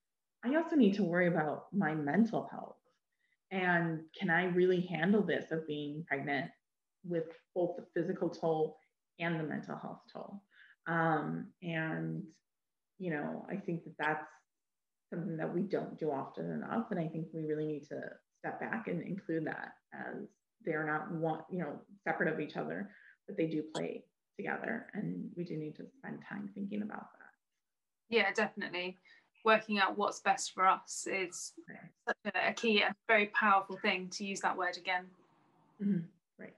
I 0.44 0.56
also 0.56 0.76
need 0.76 0.94
to 0.94 1.04
worry 1.04 1.28
about 1.28 1.66
my 1.72 1.94
mental 1.94 2.48
health. 2.50 2.76
And 3.50 4.02
can 4.18 4.30
I 4.30 4.44
really 4.44 4.80
handle 4.82 5.22
this 5.22 5.50
of 5.50 5.66
being 5.66 6.04
pregnant 6.06 6.50
with 7.04 7.24
both 7.54 7.76
the 7.76 7.86
physical 7.94 8.30
toll 8.30 8.78
and 9.18 9.38
the 9.38 9.44
mental 9.44 9.76
health 9.76 10.02
toll? 10.12 10.42
Um, 10.86 11.48
and, 11.62 12.22
you 12.98 13.10
know, 13.10 13.44
I 13.50 13.56
think 13.56 13.84
that 13.84 13.96
that's 13.98 14.30
something 15.12 15.36
that 15.36 15.52
we 15.52 15.62
don't 15.62 15.98
do 15.98 16.10
often 16.10 16.50
enough. 16.50 16.86
And 16.90 17.00
I 17.00 17.08
think 17.08 17.26
we 17.34 17.42
really 17.42 17.66
need 17.66 17.86
to 17.88 18.00
step 18.38 18.60
back 18.60 18.88
and 18.88 19.02
include 19.02 19.46
that 19.46 19.72
as 19.92 20.28
they're 20.64 20.86
not 20.86 21.12
one, 21.12 21.40
you 21.50 21.58
know, 21.58 21.80
separate 22.04 22.32
of 22.32 22.40
each 22.40 22.56
other, 22.56 22.90
but 23.26 23.36
they 23.36 23.46
do 23.46 23.64
play 23.74 24.04
together. 24.36 24.86
And 24.94 25.30
we 25.36 25.44
do 25.44 25.56
need 25.56 25.76
to 25.76 25.86
spend 25.98 26.20
time 26.28 26.50
thinking 26.54 26.82
about 26.82 27.08
that. 27.12 28.16
Yeah, 28.16 28.32
definitely. 28.32 28.96
Working 29.44 29.78
out 29.78 29.96
what's 29.96 30.20
best 30.20 30.52
for 30.52 30.66
us 30.66 31.06
is 31.10 31.52
such 32.06 32.34
a, 32.34 32.50
a 32.50 32.52
key 32.52 32.82
and 32.82 32.94
very 33.08 33.26
powerful 33.26 33.76
thing 33.76 34.08
to 34.12 34.24
use 34.24 34.40
that 34.40 34.56
word 34.56 34.76
again. 34.76 35.06
Mm-hmm. 35.82 36.00
Right. 36.38 36.54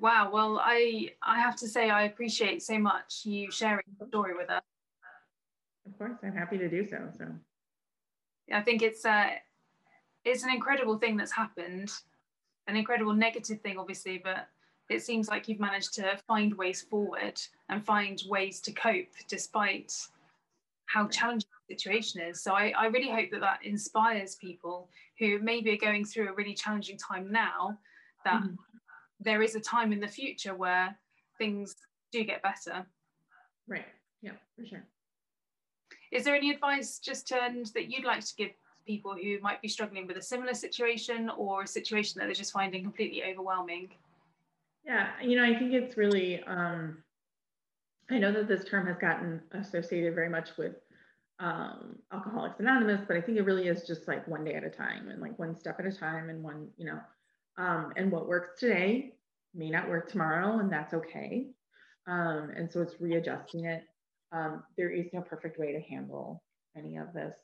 Wow. 0.00 0.30
Well, 0.32 0.60
I 0.62 1.10
I 1.22 1.40
have 1.40 1.56
to 1.56 1.68
say 1.68 1.90
I 1.90 2.04
appreciate 2.04 2.62
so 2.62 2.78
much 2.78 3.22
you 3.24 3.50
sharing 3.50 3.84
the 3.98 4.06
story 4.06 4.34
with 4.34 4.50
us. 4.50 4.62
Of 5.86 5.98
course, 5.98 6.18
I'm 6.22 6.36
happy 6.36 6.58
to 6.58 6.68
do 6.68 6.86
so. 6.88 6.98
So. 7.18 7.26
I 8.52 8.60
think 8.60 8.82
it's 8.82 9.04
uh, 9.04 9.30
it's 10.24 10.44
an 10.44 10.50
incredible 10.50 10.98
thing 10.98 11.16
that's 11.16 11.32
happened 11.32 11.90
an 12.66 12.76
incredible 12.76 13.12
negative 13.12 13.60
thing, 13.60 13.78
obviously, 13.78 14.18
but 14.18 14.48
it 14.88 15.02
seems 15.02 15.28
like 15.28 15.48
you've 15.48 15.60
managed 15.60 15.94
to 15.94 16.18
find 16.26 16.54
ways 16.54 16.82
forward 16.82 17.40
and 17.68 17.84
find 17.84 18.22
ways 18.28 18.60
to 18.60 18.72
cope 18.72 19.08
despite 19.28 19.92
how 20.94 21.08
challenging 21.08 21.48
the 21.68 21.74
situation 21.74 22.20
is. 22.20 22.40
So 22.40 22.54
I, 22.54 22.72
I 22.78 22.86
really 22.86 23.10
hope 23.10 23.30
that 23.32 23.40
that 23.40 23.58
inspires 23.64 24.36
people 24.36 24.88
who 25.18 25.40
maybe 25.40 25.72
are 25.72 25.76
going 25.76 26.04
through 26.04 26.28
a 26.28 26.32
really 26.32 26.54
challenging 26.54 26.96
time 26.96 27.32
now, 27.32 27.78
that 28.24 28.42
mm-hmm. 28.42 28.54
there 29.18 29.42
is 29.42 29.56
a 29.56 29.60
time 29.60 29.92
in 29.92 29.98
the 29.98 30.06
future 30.06 30.54
where 30.54 30.96
things 31.36 31.74
do 32.12 32.22
get 32.22 32.42
better. 32.42 32.86
Right. 33.66 33.86
Yeah, 34.22 34.36
for 34.56 34.64
sure. 34.64 34.84
Is 36.12 36.22
there 36.24 36.36
any 36.36 36.50
advice 36.52 37.00
just 37.00 37.26
to 37.28 37.42
end 37.42 37.72
that 37.74 37.90
you'd 37.90 38.04
like 38.04 38.24
to 38.24 38.34
give 38.36 38.50
people 38.86 39.14
who 39.14 39.40
might 39.40 39.60
be 39.60 39.68
struggling 39.68 40.06
with 40.06 40.16
a 40.16 40.22
similar 40.22 40.54
situation 40.54 41.28
or 41.36 41.62
a 41.62 41.66
situation 41.66 42.20
that 42.20 42.26
they're 42.26 42.34
just 42.34 42.52
finding 42.52 42.84
completely 42.84 43.24
overwhelming? 43.24 43.88
Yeah, 44.84 45.08
you 45.20 45.34
know, 45.36 45.44
I 45.44 45.58
think 45.58 45.72
it's 45.72 45.96
really, 45.96 46.42
um, 46.44 46.98
I 48.10 48.18
know 48.18 48.32
that 48.32 48.48
this 48.48 48.64
term 48.64 48.86
has 48.86 48.98
gotten 48.98 49.40
associated 49.52 50.14
very 50.14 50.28
much 50.28 50.50
with 50.56 50.74
um, 51.44 51.96
Alcoholics 52.10 52.58
Anonymous, 52.58 53.02
but 53.06 53.18
I 53.18 53.20
think 53.20 53.36
it 53.36 53.42
really 53.44 53.68
is 53.68 53.86
just 53.86 54.08
like 54.08 54.26
one 54.26 54.44
day 54.44 54.54
at 54.54 54.64
a 54.64 54.70
time 54.70 55.10
and 55.10 55.20
like 55.20 55.38
one 55.38 55.54
step 55.54 55.78
at 55.78 55.84
a 55.84 55.92
time 55.92 56.30
and 56.30 56.42
one, 56.42 56.68
you 56.78 56.86
know, 56.86 56.98
um, 57.58 57.92
and 57.96 58.10
what 58.10 58.26
works 58.26 58.58
today 58.58 59.12
may 59.54 59.68
not 59.68 59.88
work 59.88 60.10
tomorrow, 60.10 60.58
and 60.58 60.72
that's 60.72 60.94
okay. 60.94 61.48
Um, 62.06 62.50
and 62.56 62.72
so 62.72 62.80
it's 62.80 62.98
readjusting 62.98 63.66
it. 63.66 63.84
Um, 64.32 64.62
there 64.78 64.90
is 64.90 65.12
no 65.12 65.20
perfect 65.20 65.58
way 65.58 65.72
to 65.72 65.80
handle 65.80 66.42
any 66.76 66.96
of 66.96 67.12
this. 67.12 67.36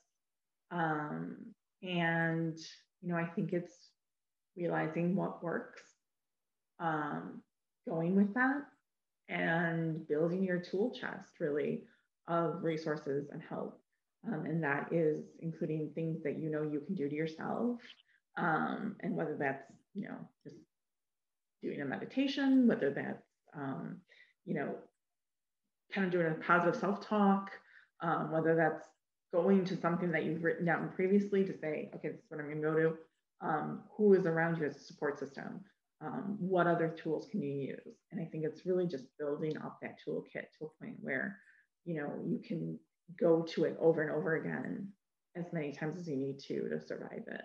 Um, 0.71 1.37
and, 1.83 2.59
you 3.03 3.09
know, 3.13 3.17
I 3.17 3.27
think 3.27 3.53
it's 3.53 3.91
realizing 4.57 5.15
what 5.15 5.45
works, 5.45 5.83
um, 6.79 7.43
going 7.87 8.17
with 8.17 8.33
that, 8.33 8.63
and 9.29 10.09
building 10.09 10.43
your 10.43 10.59
tool 10.59 10.91
chest 10.91 11.39
really 11.39 11.83
of 12.29 12.63
resources 12.63 13.29
and 13.31 13.43
help. 13.43 13.80
Um, 14.27 14.45
and 14.45 14.63
that 14.63 14.93
is 14.93 15.25
including 15.41 15.93
things 15.95 16.23
that 16.25 16.39
you 16.39 16.51
know 16.51 16.63
you 16.63 16.81
can 16.81 16.95
do 16.95 17.09
to 17.09 17.15
yourself. 17.15 17.81
Um, 18.37 18.97
and 19.01 19.17
whether 19.17 19.37
that's, 19.39 19.65
you 19.95 20.09
know, 20.09 20.17
just 20.45 20.57
doing 21.63 21.81
a 21.81 21.85
meditation, 21.85 22.67
whether 22.67 22.91
that's, 22.91 23.27
um, 23.57 23.99
you 24.45 24.55
know, 24.55 24.75
kind 25.93 26.07
of 26.07 26.13
doing 26.13 26.27
a 26.27 26.35
positive 26.35 26.79
self 26.79 27.07
talk, 27.07 27.51
um, 28.03 28.31
whether 28.31 28.55
that's 28.55 28.87
going 29.33 29.65
to 29.65 29.77
something 29.81 30.11
that 30.13 30.25
you've 30.25 30.43
written 30.43 30.67
down 30.67 30.91
previously 30.95 31.45
to 31.45 31.57
say, 31.59 31.91
okay, 31.95 32.09
this 32.09 32.21
is 32.21 32.25
what 32.29 32.41
I'm 32.41 32.47
going 32.47 32.63
to 32.63 32.69
go 32.69 32.75
to. 32.75 32.97
Um, 33.43 33.83
who 33.97 34.15
is 34.15 34.27
around 34.27 34.59
you 34.59 34.67
as 34.67 34.77
a 34.77 34.81
support 34.81 35.19
system? 35.19 35.61
Um, 36.03 36.37
what 36.41 36.67
other 36.67 36.89
tools 36.89 37.27
can 37.31 37.43
you 37.43 37.69
use? 37.69 37.97
And 38.11 38.21
I 38.21 38.25
think 38.25 38.45
it's 38.45 38.67
really 38.67 38.87
just 38.87 39.05
building 39.19 39.57
up 39.59 39.79
that 39.83 39.97
toolkit 40.07 40.47
to 40.59 40.65
a 40.65 40.85
point 40.85 40.97
where, 41.01 41.37
you 41.85 41.95
know, 41.95 42.11
you 42.27 42.41
can 42.47 42.79
go 43.19 43.43
to 43.43 43.65
it 43.65 43.77
over 43.81 44.03
and 44.03 44.11
over 44.11 44.37
again 44.37 44.89
as 45.37 45.53
many 45.53 45.73
times 45.73 45.99
as 45.99 46.09
you 46.09 46.17
need 46.17 46.39
to 46.41 46.69
to 46.69 46.81
survive 46.81 47.25
it. 47.27 47.45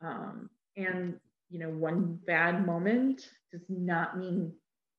Um, 0.00 0.50
and 0.76 1.18
you 1.50 1.58
know, 1.58 1.70
one 1.70 2.18
bad 2.26 2.66
moment 2.66 3.28
does 3.50 3.64
not 3.68 4.18
mean, 4.18 4.52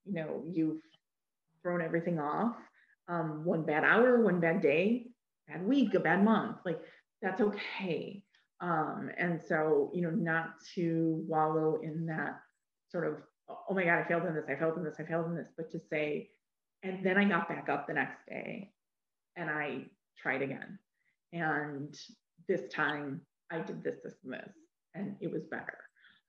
you 0.06 0.14
know, 0.14 0.44
you've 0.48 0.82
thrown 1.62 1.82
everything 1.82 2.20
off. 2.20 2.56
Um, 3.08 3.44
one 3.44 3.64
bad 3.64 3.84
hour, 3.84 4.22
one 4.22 4.40
bad 4.40 4.62
day 4.62 5.08
bad 5.50 5.66
week, 5.66 5.94
a 5.94 6.00
bad 6.00 6.24
month, 6.24 6.58
like 6.66 6.80
that's 7.22 7.42
okay. 7.42 8.24
Um, 8.62 9.10
and 9.18 9.42
so, 9.42 9.90
you 9.94 10.02
know, 10.02 10.12
not 10.12 10.50
to 10.76 11.24
wallow 11.28 11.80
in 11.82 12.06
that 12.08 12.40
sort 12.90 13.08
of, 13.08 13.16
oh 13.50 13.74
my 13.74 13.84
God, 13.84 14.00
I 14.00 14.08
failed 14.08 14.26
in 14.26 14.36
this, 14.36 14.46
I 14.50 14.56
failed 14.56 14.78
in 14.78 14.84
this, 14.84 14.96
I 15.00 15.04
failed 15.04 15.28
in 15.28 15.36
this, 15.36 15.50
but 15.58 15.72
to 15.72 15.80
say, 15.90 16.30
and 16.84 17.04
then 17.04 17.18
I 17.18 17.26
got 17.26 17.50
back 17.50 17.68
up 17.70 17.88
the 17.88 17.94
next 17.94 18.26
day 18.28 18.72
and 19.36 19.50
I 19.50 19.86
tried 20.22 20.42
again. 20.42 20.78
And 21.34 21.98
this 22.48 22.72
time 22.74 23.22
I 23.52 23.60
did 23.60 23.84
this, 23.84 23.98
this, 24.04 24.16
and 24.24 24.34
this, 24.34 24.54
and 24.96 25.16
it 25.22 25.32
was 25.32 25.44
better. 25.44 25.78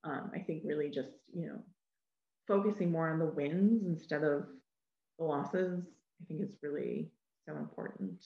Um, 0.05 0.31
I 0.35 0.39
think 0.39 0.63
really 0.65 0.91
just, 0.91 1.11
you 1.35 1.47
know, 1.47 1.59
focusing 2.47 2.91
more 2.91 3.09
on 3.09 3.19
the 3.19 3.27
wins 3.27 3.87
instead 3.87 4.25
of 4.25 4.47
the 5.19 5.25
losses, 5.25 5.83
I 6.21 6.25
think 6.27 6.43
is 6.43 6.57
really 6.63 7.11
so 7.47 7.57
important. 7.57 8.25